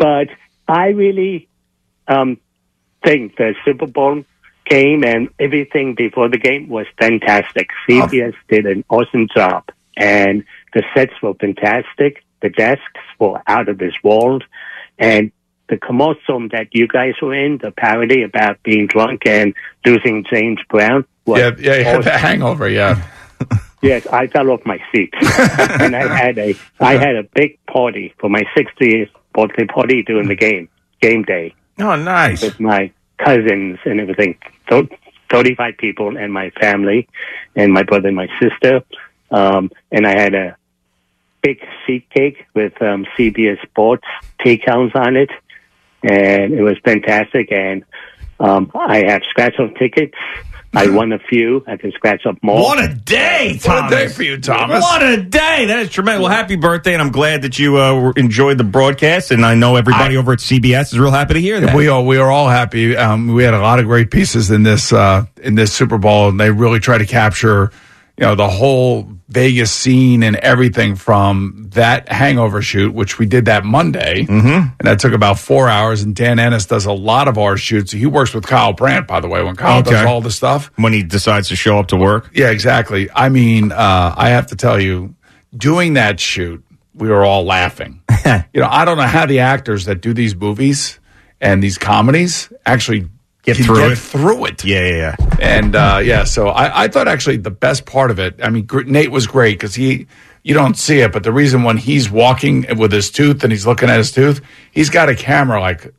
But 0.00 0.28
I 0.66 0.88
really 0.88 1.46
um, 2.08 2.38
think 3.04 3.36
the 3.36 3.54
Super 3.64 3.86
Bowl 3.86 4.24
game 4.66 5.04
and 5.04 5.28
everything 5.38 5.94
before 5.94 6.28
the 6.28 6.38
game 6.38 6.68
was 6.68 6.86
fantastic. 6.98 7.68
CBS 7.88 8.34
did 8.48 8.66
an 8.66 8.84
awesome 8.88 9.28
job, 9.32 9.62
and 9.96 10.42
the 10.74 10.82
sets 10.92 11.12
were 11.22 11.34
fantastic. 11.34 12.24
The 12.40 12.48
desks 12.48 13.00
were 13.20 13.40
out 13.46 13.68
of 13.68 13.78
this 13.78 13.94
world, 14.02 14.42
and 14.98 15.30
the 15.68 15.76
commercial 15.78 16.48
that 16.50 16.68
you 16.72 16.86
guys 16.88 17.14
were 17.22 17.34
in, 17.34 17.58
the 17.58 17.70
parody 17.70 18.22
about 18.22 18.62
being 18.62 18.86
drunk 18.86 19.26
and 19.26 19.54
losing 19.86 20.24
James 20.30 20.58
Brown. 20.68 21.04
Was 21.26 21.40
Yeah, 21.40 21.50
yeah, 21.58 21.76
you 21.78 21.84
had 21.84 22.02
the 22.04 22.18
hangover. 22.18 22.68
Yeah. 22.68 23.02
Yes, 23.84 24.06
I 24.06 24.28
fell 24.28 24.48
off 24.50 24.64
my 24.64 24.78
seat, 24.92 25.12
and 25.20 25.96
I 25.96 26.06
had 26.16 26.38
a 26.38 26.54
I 26.78 26.92
had 26.96 27.16
a 27.16 27.24
big 27.24 27.58
party 27.66 28.14
for 28.18 28.30
my 28.30 28.44
60th 28.56 29.10
birthday 29.34 29.64
party 29.66 30.04
during 30.04 30.28
the 30.28 30.36
game 30.36 30.68
game 31.00 31.24
day 31.24 31.52
Oh, 31.80 31.96
nice. 31.96 32.42
with 32.42 32.60
my 32.60 32.92
cousins 33.18 33.80
and 33.84 33.98
everything. 34.00 34.38
So, 34.70 34.86
35 35.30 35.78
people 35.78 36.16
and 36.16 36.32
my 36.32 36.50
family, 36.50 37.08
and 37.56 37.72
my 37.72 37.82
brother 37.82 38.06
and 38.06 38.16
my 38.16 38.28
sister. 38.40 38.82
Um, 39.32 39.72
and 39.90 40.06
I 40.06 40.16
had 40.16 40.34
a 40.36 40.56
big 41.42 41.58
seat 41.84 42.08
cake 42.10 42.46
with 42.54 42.80
um, 42.80 43.04
CBS 43.18 43.60
Sports 43.62 44.04
decals 44.44 44.94
on 44.94 45.16
it, 45.16 45.30
and 46.02 46.52
it 46.52 46.62
was 46.62 46.76
fantastic. 46.84 47.50
And 47.52 47.84
um, 48.40 48.70
I 48.74 49.04
have 49.08 49.22
scratch 49.30 49.54
off 49.58 49.70
tickets. 49.78 50.16
I 50.74 50.88
won 50.88 51.12
a 51.12 51.18
few. 51.18 51.62
I 51.66 51.76
can 51.76 51.92
scratch 51.92 52.24
up 52.24 52.38
more. 52.42 52.62
What 52.62 52.82
a 52.82 52.94
day, 52.94 53.58
What 53.62 53.92
a 53.92 53.94
day 53.94 54.08
for 54.08 54.22
you, 54.22 54.40
Thomas. 54.40 54.82
What 54.82 55.02
a 55.02 55.18
day. 55.18 55.66
That 55.66 55.80
is 55.80 55.90
tremendous. 55.90 56.22
Well, 56.22 56.32
happy 56.32 56.56
birthday, 56.56 56.94
and 56.94 57.02
I'm 57.02 57.12
glad 57.12 57.42
that 57.42 57.58
you 57.58 57.76
uh, 57.76 58.12
enjoyed 58.16 58.56
the 58.56 58.64
broadcast, 58.64 59.32
and 59.32 59.44
I 59.44 59.54
know 59.54 59.76
everybody 59.76 60.16
over 60.16 60.32
at 60.32 60.38
CBS 60.38 60.92
is 60.92 60.98
real 60.98 61.10
happy 61.10 61.34
to 61.34 61.40
hear 61.40 61.60
that. 61.60 61.76
We 61.76 61.88
are 61.88 62.02
we 62.02 62.16
are 62.16 62.30
all 62.30 62.48
happy. 62.48 62.96
Um, 62.96 63.34
we 63.34 63.44
had 63.44 63.52
a 63.52 63.60
lot 63.60 63.80
of 63.80 63.84
great 63.84 64.10
pieces 64.10 64.50
in 64.50 64.62
this 64.62 64.94
uh, 64.94 65.26
in 65.42 65.56
this 65.56 65.74
Super 65.74 65.98
Bowl, 65.98 66.30
and 66.30 66.40
they 66.40 66.50
really 66.50 66.80
try 66.80 66.96
to 66.96 67.06
capture, 67.06 67.70
you 68.16 68.24
know, 68.24 68.34
the 68.34 68.48
whole 68.48 69.12
Vegas 69.32 69.72
scene 69.72 70.22
and 70.22 70.36
everything 70.36 70.94
from 70.94 71.68
that 71.70 72.10
hangover 72.10 72.60
shoot, 72.60 72.92
which 72.92 73.18
we 73.18 73.26
did 73.26 73.46
that 73.46 73.64
Monday, 73.64 74.24
mm-hmm. 74.24 74.46
and 74.46 74.80
that 74.80 74.98
took 74.98 75.12
about 75.12 75.38
four 75.38 75.68
hours. 75.68 76.02
And 76.02 76.14
Dan 76.14 76.38
Ennis 76.38 76.66
does 76.66 76.84
a 76.84 76.92
lot 76.92 77.28
of 77.28 77.38
our 77.38 77.56
shoots. 77.56 77.92
He 77.92 78.06
works 78.06 78.34
with 78.34 78.46
Kyle 78.46 78.72
Brandt, 78.72 79.06
by 79.06 79.20
the 79.20 79.28
way, 79.28 79.42
when 79.42 79.56
Kyle 79.56 79.82
does 79.82 80.04
all 80.04 80.20
the 80.20 80.30
stuff. 80.30 80.70
when 80.76 80.92
he 80.92 81.02
decides 81.02 81.48
to 81.48 81.56
show 81.56 81.78
up 81.78 81.88
to 81.88 81.96
work. 81.96 82.30
Yeah, 82.34 82.50
exactly. 82.50 83.08
I 83.14 83.28
mean, 83.28 83.72
uh, 83.72 84.14
I 84.16 84.30
have 84.30 84.48
to 84.48 84.56
tell 84.56 84.80
you, 84.80 85.14
doing 85.56 85.94
that 85.94 86.20
shoot, 86.20 86.62
we 86.94 87.08
were 87.08 87.24
all 87.24 87.44
laughing. 87.44 88.02
you 88.52 88.60
know, 88.60 88.68
I 88.68 88.84
don't 88.84 88.98
know 88.98 89.04
how 89.04 89.26
the 89.26 89.40
actors 89.40 89.86
that 89.86 90.00
do 90.00 90.12
these 90.12 90.36
movies 90.36 91.00
and 91.40 91.62
these 91.62 91.78
comedies 91.78 92.52
actually 92.66 93.08
Get 93.42 93.56
through 93.56 93.76
get 93.76 93.92
it. 93.92 93.98
through 93.98 94.44
it. 94.46 94.64
Yeah, 94.64 94.86
yeah, 94.86 95.16
yeah. 95.18 95.36
And 95.40 95.74
uh, 95.74 96.00
yeah, 96.02 96.24
so 96.24 96.48
I, 96.48 96.84
I 96.84 96.88
thought 96.88 97.08
actually 97.08 97.38
the 97.38 97.50
best 97.50 97.86
part 97.86 98.10
of 98.12 98.18
it. 98.20 98.36
I 98.42 98.50
mean, 98.50 98.66
Gr- 98.66 98.82
Nate 98.82 99.10
was 99.10 99.26
great 99.26 99.58
because 99.58 99.74
he. 99.74 100.06
You 100.44 100.54
don't 100.54 100.76
see 100.76 100.98
it, 101.00 101.12
but 101.12 101.22
the 101.22 101.32
reason 101.32 101.62
when 101.62 101.76
he's 101.76 102.10
walking 102.10 102.66
with 102.76 102.90
his 102.90 103.12
tooth 103.12 103.44
and 103.44 103.52
he's 103.52 103.64
looking 103.64 103.88
at 103.88 103.98
his 103.98 104.10
tooth, 104.10 104.40
he's 104.72 104.90
got 104.90 105.08
a 105.08 105.14
camera 105.14 105.60
like 105.60 105.94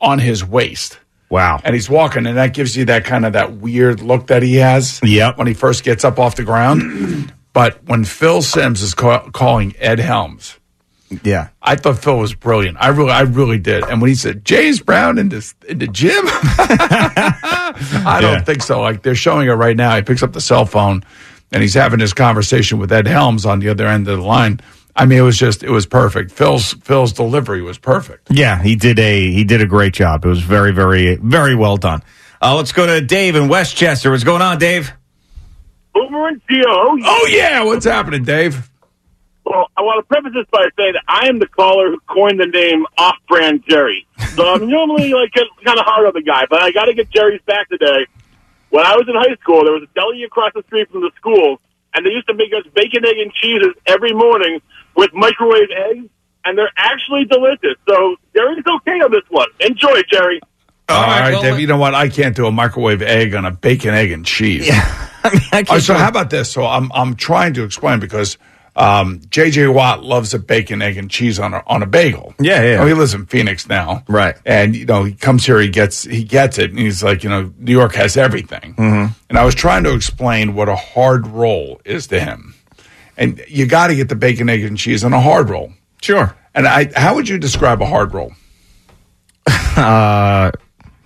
on 0.00 0.18
his 0.18 0.42
waist. 0.42 0.98
Wow. 1.28 1.60
And 1.62 1.74
he's 1.74 1.90
walking, 1.90 2.24
and 2.26 2.38
that 2.38 2.54
gives 2.54 2.74
you 2.76 2.86
that 2.86 3.04
kind 3.04 3.26
of 3.26 3.34
that 3.34 3.54
weird 3.56 4.00
look 4.00 4.28
that 4.28 4.42
he 4.42 4.56
has. 4.56 4.98
Yep. 5.02 5.36
When 5.36 5.46
he 5.46 5.52
first 5.54 5.84
gets 5.84 6.04
up 6.04 6.18
off 6.18 6.36
the 6.36 6.44
ground. 6.44 7.32
but 7.52 7.82
when 7.84 8.04
Phil 8.04 8.40
Simms 8.42 8.80
is 8.80 8.94
ca- 8.94 9.28
calling 9.30 9.74
Ed 9.78 9.98
Helms, 9.98 10.58
Yeah. 11.22 11.48
I 11.62 11.76
thought 11.76 11.98
Phil 11.98 12.18
was 12.18 12.34
brilliant. 12.34 12.78
I 12.80 12.88
really, 12.88 13.12
I 13.12 13.20
really 13.22 13.58
did. 13.58 13.84
And 13.84 14.00
when 14.00 14.08
he 14.08 14.14
said 14.16 14.44
James 14.44 14.80
Brown 14.80 15.18
in 15.18 15.28
the 15.28 15.54
in 15.68 15.78
the 15.78 15.86
gym, 15.86 16.24
I 16.26 18.18
don't 18.20 18.32
Yeah. 18.34 18.40
think 18.42 18.62
so. 18.62 18.80
Like 18.80 19.02
they're 19.02 19.14
showing 19.14 19.48
it 19.48 19.52
right 19.52 19.76
now. 19.76 19.94
He 19.96 20.02
picks 20.02 20.22
up 20.22 20.32
the 20.32 20.40
cell 20.40 20.66
phone, 20.66 21.02
and 21.52 21.62
he's 21.62 21.74
having 21.74 21.98
this 21.98 22.12
conversation 22.12 22.78
with 22.78 22.92
Ed 22.92 23.06
Helms 23.06 23.46
on 23.46 23.60
the 23.60 23.68
other 23.68 23.86
end 23.86 24.08
of 24.08 24.18
the 24.18 24.24
line. 24.24 24.60
I 24.98 25.04
mean, 25.04 25.18
it 25.18 25.22
was 25.22 25.36
just, 25.38 25.62
it 25.62 25.70
was 25.70 25.84
perfect. 25.86 26.32
Phil's 26.32 26.72
Phil's 26.74 27.12
delivery 27.12 27.62
was 27.62 27.78
perfect. 27.78 28.28
Yeah, 28.30 28.60
he 28.62 28.76
did 28.76 28.98
a 28.98 29.30
he 29.30 29.44
did 29.44 29.60
a 29.60 29.66
great 29.66 29.92
job. 29.92 30.24
It 30.24 30.28
was 30.28 30.42
very, 30.42 30.72
very, 30.72 31.16
very 31.16 31.54
well 31.54 31.76
done. 31.76 32.02
Uh, 32.40 32.56
let's 32.56 32.72
go 32.72 32.86
to 32.86 33.00
Dave 33.00 33.36
in 33.36 33.48
Westchester. 33.48 34.10
What's 34.10 34.24
going 34.24 34.42
on, 34.42 34.58
Dave? 34.58 34.92
Boomer 35.94 36.28
and 36.28 36.40
Gio. 36.46 36.64
Oh 36.66 37.28
yeah, 37.30 37.62
what's 37.64 37.84
happening, 37.84 38.24
Dave? 38.24 38.70
Well, 39.46 39.70
I 39.76 39.82
want 39.82 40.02
to 40.02 40.08
preface 40.12 40.34
this 40.34 40.46
by 40.50 40.66
saying 40.76 40.94
that 40.94 41.04
I 41.06 41.28
am 41.28 41.38
the 41.38 41.46
caller 41.46 41.88
who 41.88 42.00
coined 42.08 42.40
the 42.40 42.46
name 42.46 42.84
Off-Brand 42.98 43.62
Jerry. 43.68 44.04
So 44.34 44.52
I'm 44.52 44.68
normally 44.68 45.12
like 45.12 45.32
kind 45.32 45.78
of 45.78 45.86
hard 45.86 46.04
on 46.04 46.14
the 46.14 46.22
guy, 46.22 46.46
but 46.50 46.62
I 46.62 46.72
got 46.72 46.86
to 46.86 46.94
get 46.94 47.08
Jerry's 47.10 47.40
back 47.46 47.68
today. 47.68 48.06
When 48.70 48.84
I 48.84 48.96
was 48.96 49.06
in 49.08 49.14
high 49.14 49.36
school, 49.40 49.62
there 49.62 49.72
was 49.72 49.84
a 49.84 49.94
deli 49.94 50.24
across 50.24 50.50
the 50.52 50.64
street 50.66 50.90
from 50.90 51.02
the 51.02 51.12
school, 51.14 51.60
and 51.94 52.04
they 52.04 52.10
used 52.10 52.26
to 52.26 52.34
make 52.34 52.52
us 52.52 52.64
bacon, 52.74 53.06
egg, 53.06 53.18
and 53.18 53.32
cheeses 53.34 53.72
every 53.86 54.12
morning 54.12 54.60
with 54.96 55.14
microwave 55.14 55.70
eggs, 55.70 56.08
and 56.44 56.58
they're 56.58 56.72
actually 56.76 57.24
delicious. 57.26 57.78
So 57.88 58.16
Jerry's 58.34 58.66
okay 58.66 58.98
on 58.98 59.12
this 59.12 59.22
one. 59.28 59.46
Enjoy, 59.60 60.02
Jerry. 60.10 60.40
All 60.88 61.02
right, 61.02 61.32
well, 61.32 61.42
Dave. 61.42 61.60
You 61.60 61.68
know 61.68 61.78
what? 61.78 61.94
I 61.94 62.08
can't 62.08 62.34
do 62.34 62.46
a 62.46 62.52
microwave 62.52 63.00
egg 63.00 63.36
on 63.36 63.44
a 63.44 63.52
bacon, 63.52 63.94
egg, 63.94 64.10
and 64.10 64.26
cheese. 64.26 64.66
Yeah, 64.66 65.08
I 65.24 65.30
mean, 65.30 65.42
I 65.52 65.62
can't 65.62 65.82
so 65.82 65.94
how 65.94 66.08
about 66.08 66.30
this? 66.30 66.50
So 66.50 66.66
I'm 66.66 66.90
I'm 66.92 67.14
trying 67.14 67.54
to 67.54 67.62
explain 67.62 68.00
because 68.00 68.38
um, 68.76 69.20
JJ 69.20 69.72
Watt 69.74 70.04
loves 70.04 70.34
a 70.34 70.38
bacon, 70.38 70.82
egg, 70.82 70.96
and 70.98 71.10
cheese 71.10 71.38
on 71.38 71.54
a 71.54 71.62
on 71.66 71.82
a 71.82 71.86
bagel. 71.86 72.34
Yeah, 72.38 72.62
yeah. 72.62 72.82
Oh, 72.82 72.86
he 72.86 72.92
lives 72.94 73.14
in 73.14 73.26
Phoenix 73.26 73.68
now, 73.68 74.04
Right. 74.08 74.36
And 74.44 74.76
you 74.76 74.84
know, 74.84 75.04
he 75.04 75.14
comes 75.14 75.44
here, 75.46 75.58
he 75.60 75.68
gets 75.68 76.02
he 76.04 76.22
gets 76.24 76.58
it, 76.58 76.70
and 76.70 76.78
he's 76.78 77.02
like, 77.02 77.24
you 77.24 77.30
know, 77.30 77.52
New 77.58 77.72
York 77.72 77.94
has 77.94 78.16
everything. 78.16 78.74
Mm-hmm. 78.74 79.12
And 79.30 79.38
I 79.38 79.44
was 79.44 79.54
trying 79.54 79.84
to 79.84 79.94
explain 79.94 80.54
what 80.54 80.68
a 80.68 80.76
hard 80.76 81.26
roll 81.26 81.80
is 81.84 82.06
to 82.08 82.20
him, 82.20 82.54
and 83.16 83.42
you 83.48 83.66
got 83.66 83.86
to 83.88 83.94
get 83.96 84.08
the 84.08 84.14
bacon, 84.16 84.48
egg, 84.50 84.62
and 84.62 84.76
cheese 84.76 85.02
on 85.04 85.12
a 85.12 85.20
hard 85.20 85.48
roll. 85.48 85.72
Sure. 86.02 86.36
And 86.54 86.66
I, 86.68 86.90
how 86.94 87.14
would 87.16 87.28
you 87.28 87.38
describe 87.38 87.80
a 87.82 87.86
hard 87.86 88.12
roll? 88.14 88.32
Uh, 89.76 90.50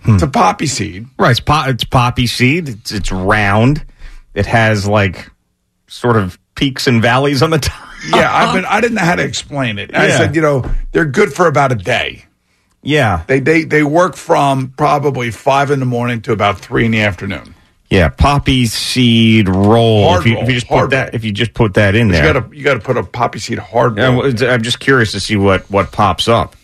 It's 0.05 0.23
a 0.23 0.27
poppy 0.27 0.65
seed. 0.65 1.05
right, 1.19 1.31
it's, 1.31 1.39
po- 1.41 1.65
it's 1.67 1.83
poppy 1.83 2.25
seed. 2.25 2.69
It's 2.69 2.91
it's 2.91 3.11
round. 3.11 3.85
It 4.33 4.45
has 4.45 4.87
like 4.87 5.29
sort 5.87 6.15
of 6.15 6.39
peaks 6.55 6.87
and 6.87 7.01
valleys 7.01 7.41
on 7.41 7.49
the 7.49 7.59
top. 7.59 7.89
Yeah, 8.09 8.33
I've 8.33 8.55
been. 8.55 8.65
I 8.65 8.81
didn't 8.81 8.95
know 8.95 9.03
how 9.03 9.15
to 9.15 9.23
explain 9.23 9.77
it. 9.77 9.95
I 9.95 10.09
said, 10.09 10.35
you 10.35 10.41
know, 10.41 10.65
they're 10.91 11.05
good 11.05 11.33
for 11.33 11.45
about 11.47 11.71
a 11.71 11.75
day. 11.75 12.25
Yeah. 12.81 13.23
They 13.27 13.39
they 13.39 13.63
they 13.63 13.83
work 13.83 14.15
from 14.15 14.73
probably 14.75 15.29
five 15.31 15.71
in 15.71 15.79
the 15.79 15.85
morning 15.85 16.21
to 16.23 16.31
about 16.31 16.59
three 16.59 16.85
in 16.85 16.91
the 16.91 17.01
afternoon. 17.01 17.53
Yeah, 17.91 18.07
poppy 18.07 18.67
seed 18.67 19.49
roll. 19.49 20.07
Hard 20.07 20.21
if, 20.21 20.27
you, 20.27 20.35
roll, 20.35 20.43
if 20.43 20.49
you 20.49 20.55
just 20.55 20.67
put 20.67 20.89
that, 20.91 21.13
if 21.13 21.25
you 21.25 21.33
just 21.33 21.53
put 21.53 21.73
that 21.73 21.93
in 21.93 22.07
there, 22.07 22.25
you 22.25 22.33
got 22.33 22.49
to 22.49 22.57
you 22.57 22.63
got 22.63 22.73
to 22.75 22.79
put 22.79 22.95
a 22.95 23.03
poppy 23.03 23.39
seed 23.39 23.59
hard. 23.59 23.97
Yeah, 23.97 24.13
roll. 24.13 24.25
I'm 24.49 24.61
just 24.61 24.79
curious 24.79 25.11
to 25.11 25.19
see 25.19 25.35
what 25.35 25.69
what 25.69 25.91
pops 25.91 26.29
up 26.29 26.55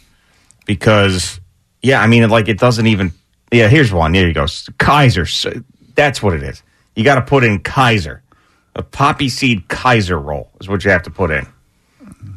because 0.66 1.42
yeah, 1.82 2.02
I 2.02 2.08
mean, 2.08 2.30
like 2.30 2.48
it 2.48 2.60
doesn't 2.60 2.88
even. 2.88 3.12
Yeah, 3.52 3.68
here's 3.68 3.92
one. 3.92 4.14
There 4.14 4.28
you 4.28 4.34
go, 4.34 4.46
Kaiser. 4.78 5.26
That's 5.96 6.24
what 6.24 6.34
it 6.34 6.44
is. 6.44 6.64
You 6.96 7.04
got 7.04 7.16
to 7.16 7.22
put 7.22 7.44
in 7.44 7.60
Kaiser, 7.60 8.24
a 8.78 8.84
poppy 8.84 9.30
seed 9.30 9.67
Kaiser 9.67 10.19
roll 10.19 10.49
is 10.61 10.69
what 10.69 10.84
you 10.86 10.91
have 10.91 11.03
to 11.03 11.09
put 11.11 11.32
in. 11.32 11.47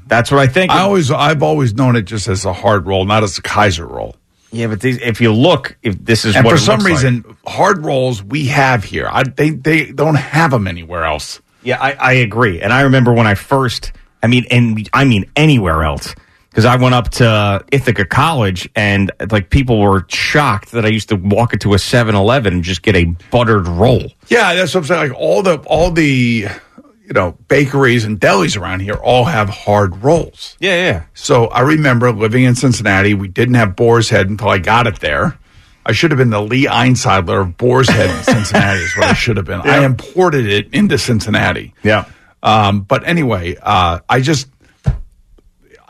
That's 0.07 0.31
what 0.31 0.41
I 0.41 0.47
think. 0.47 0.73
I 0.73 0.81
always 0.81 1.11
I've 1.11 1.43
always 1.43 1.75
known 1.75 1.97
it 1.97 2.03
just 2.03 2.27
as 2.29 2.45
a 2.45 2.53
hard 2.53 2.87
roll, 2.87 3.05
not 3.05 3.23
as 3.23 3.39
a 3.39 3.43
Kaiser 3.43 3.87
roll. 3.87 4.17
Yeah, 4.53 4.67
but 4.67 4.81
these, 4.81 4.99
if 4.99 5.21
you 5.21 5.33
look, 5.33 5.77
if 5.83 5.97
this 6.05 6.25
is 6.25 6.35
and 6.35 6.45
what 6.45 6.53
for 6.53 6.59
some 6.59 6.81
looks 6.81 6.91
like. 6.91 6.93
reason, 6.93 7.37
hard 7.47 7.85
rolls 7.85 8.23
we 8.23 8.47
have 8.47 8.83
here. 8.83 9.09
I, 9.11 9.23
they 9.23 9.51
they 9.51 9.93
don't 9.93 10.17
have 10.17 10.51
them 10.51 10.67
anywhere 10.67 11.05
else. 11.05 11.41
Yeah, 11.63 11.81
I, 11.81 11.93
I 11.93 12.13
agree. 12.15 12.61
And 12.61 12.73
I 12.73 12.83
remember 12.83 13.13
when 13.13 13.27
I 13.27 13.35
first, 13.35 13.93
I 14.23 14.27
mean, 14.27 14.47
and 14.51 14.89
I 14.93 15.05
mean 15.05 15.31
anywhere 15.37 15.85
else, 15.85 16.15
because 16.51 16.65
I 16.65 16.77
went 16.77 16.95
up 16.95 17.11
to 17.13 17.65
Ithaca 17.73 18.05
College 18.05 18.69
and 18.75 19.11
like 19.31 19.51
people 19.51 19.81
were 19.81 20.05
shocked 20.09 20.73
that 20.73 20.85
I 20.85 20.89
used 20.89 21.09
to 21.11 21.17
walk 21.17 21.53
into 21.53 21.75
a 21.75 21.79
7 21.79 22.15
Eleven 22.15 22.55
and 22.55 22.63
just 22.65 22.83
get 22.83 22.97
a 22.97 23.05
buttered 23.31 23.67
roll. 23.69 24.13
Yeah, 24.29 24.55
that's 24.55 24.75
what 24.75 24.81
I'm 24.81 24.87
saying. 24.87 25.11
Like 25.11 25.19
all 25.19 25.43
the 25.43 25.57
all 25.67 25.91
the 25.91 26.49
you 27.05 27.13
know 27.13 27.37
bakeries 27.49 28.05
and 28.05 28.21
delis 28.21 28.61
around 28.61 28.81
here 28.81 28.95
all 28.95 29.25
have 29.25 29.49
hard 29.49 30.03
rolls. 30.03 30.57
Yeah, 30.61 30.75
yeah. 30.77 31.05
So 31.15 31.47
I 31.47 31.61
remember 31.61 32.13
living 32.13 32.45
in 32.45 32.55
Cincinnati. 32.55 33.15
We 33.15 33.29
didn't 33.29 33.55
have 33.55 33.77
Boar's 33.77 34.09
Head 34.11 34.29
until 34.29 34.49
I 34.49 34.59
got 34.59 34.87
it 34.87 35.01
there. 35.01 35.39
I 35.87 35.93
should 35.93 36.11
have 36.11 36.19
been 36.19 36.31
the 36.31 36.43
Lee 36.43 36.67
Einsidler 36.67 37.41
of 37.41 37.57
Boar's 37.57 37.89
Head 37.89 38.11
in 38.11 38.23
Cincinnati. 38.23 38.81
is 38.81 38.97
what 38.97 39.07
I 39.07 39.15
should 39.15 39.39
have 39.39 39.47
been. 39.47 39.61
I 39.63 39.85
imported 39.85 40.47
it 40.47 40.73
into 40.75 40.99
Cincinnati. 40.99 41.75
Yeah. 41.83 42.05
Um, 42.43 42.83
but 42.83 43.07
anyway, 43.07 43.57
uh, 43.61 44.01
I 44.09 44.21
just 44.21 44.49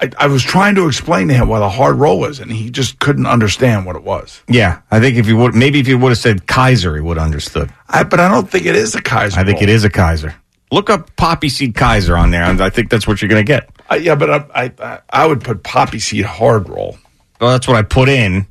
I, 0.00 0.10
I 0.18 0.26
was 0.28 0.42
trying 0.42 0.74
to 0.76 0.86
explain 0.86 1.28
to 1.28 1.34
him 1.34 1.48
what 1.48 1.62
a 1.62 1.68
hard 1.68 1.96
roll 1.96 2.24
is, 2.24 2.40
and 2.40 2.50
he 2.50 2.70
just 2.70 2.98
couldn't 3.00 3.26
understand 3.26 3.84
what 3.84 3.96
it 3.96 4.02
was. 4.02 4.42
Yeah, 4.48 4.80
I 4.90 5.00
think 5.00 5.16
if 5.16 5.26
you 5.26 5.36
would, 5.36 5.54
maybe 5.54 5.78
if 5.78 5.88
you 5.88 5.98
would 5.98 6.10
have 6.10 6.18
said 6.18 6.46
Kaiser, 6.46 6.94
he 6.94 7.00
would 7.02 7.18
have 7.18 7.26
understood. 7.26 7.72
I, 7.88 8.04
but 8.04 8.18
I 8.20 8.28
don't 8.28 8.48
think 8.50 8.66
it 8.66 8.76
is 8.76 8.94
a 8.94 9.02
Kaiser. 9.02 9.38
I 9.38 9.44
think 9.44 9.56
roll. 9.56 9.64
it 9.64 9.68
is 9.68 9.84
a 9.84 9.90
Kaiser. 9.90 10.34
Look 10.72 10.88
up 10.88 11.14
poppy 11.16 11.48
seed 11.48 11.74
Kaiser 11.74 12.16
on 12.16 12.30
there, 12.30 12.44
and 12.44 12.60
I 12.60 12.70
think 12.70 12.90
that's 12.90 13.06
what 13.06 13.20
you're 13.20 13.28
going 13.28 13.44
to 13.44 13.52
get. 13.52 13.68
Uh, 13.90 13.96
yeah, 13.96 14.14
but 14.14 14.30
I, 14.30 14.72
I 14.84 15.00
I 15.10 15.26
would 15.26 15.42
put 15.42 15.64
poppy 15.64 15.98
seed 15.98 16.24
hard 16.24 16.68
roll. 16.68 16.96
Well, 17.40 17.50
that's 17.50 17.66
what 17.66 17.76
I 17.76 17.82
put 17.82 18.08
in, 18.08 18.46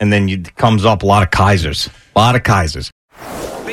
and 0.00 0.12
then 0.12 0.28
it 0.28 0.56
comes 0.56 0.84
up 0.84 1.02
a 1.02 1.06
lot 1.06 1.22
of 1.22 1.30
Kaisers. 1.30 1.88
A 2.16 2.18
lot 2.18 2.34
of 2.34 2.42
Kaisers. 2.42 2.90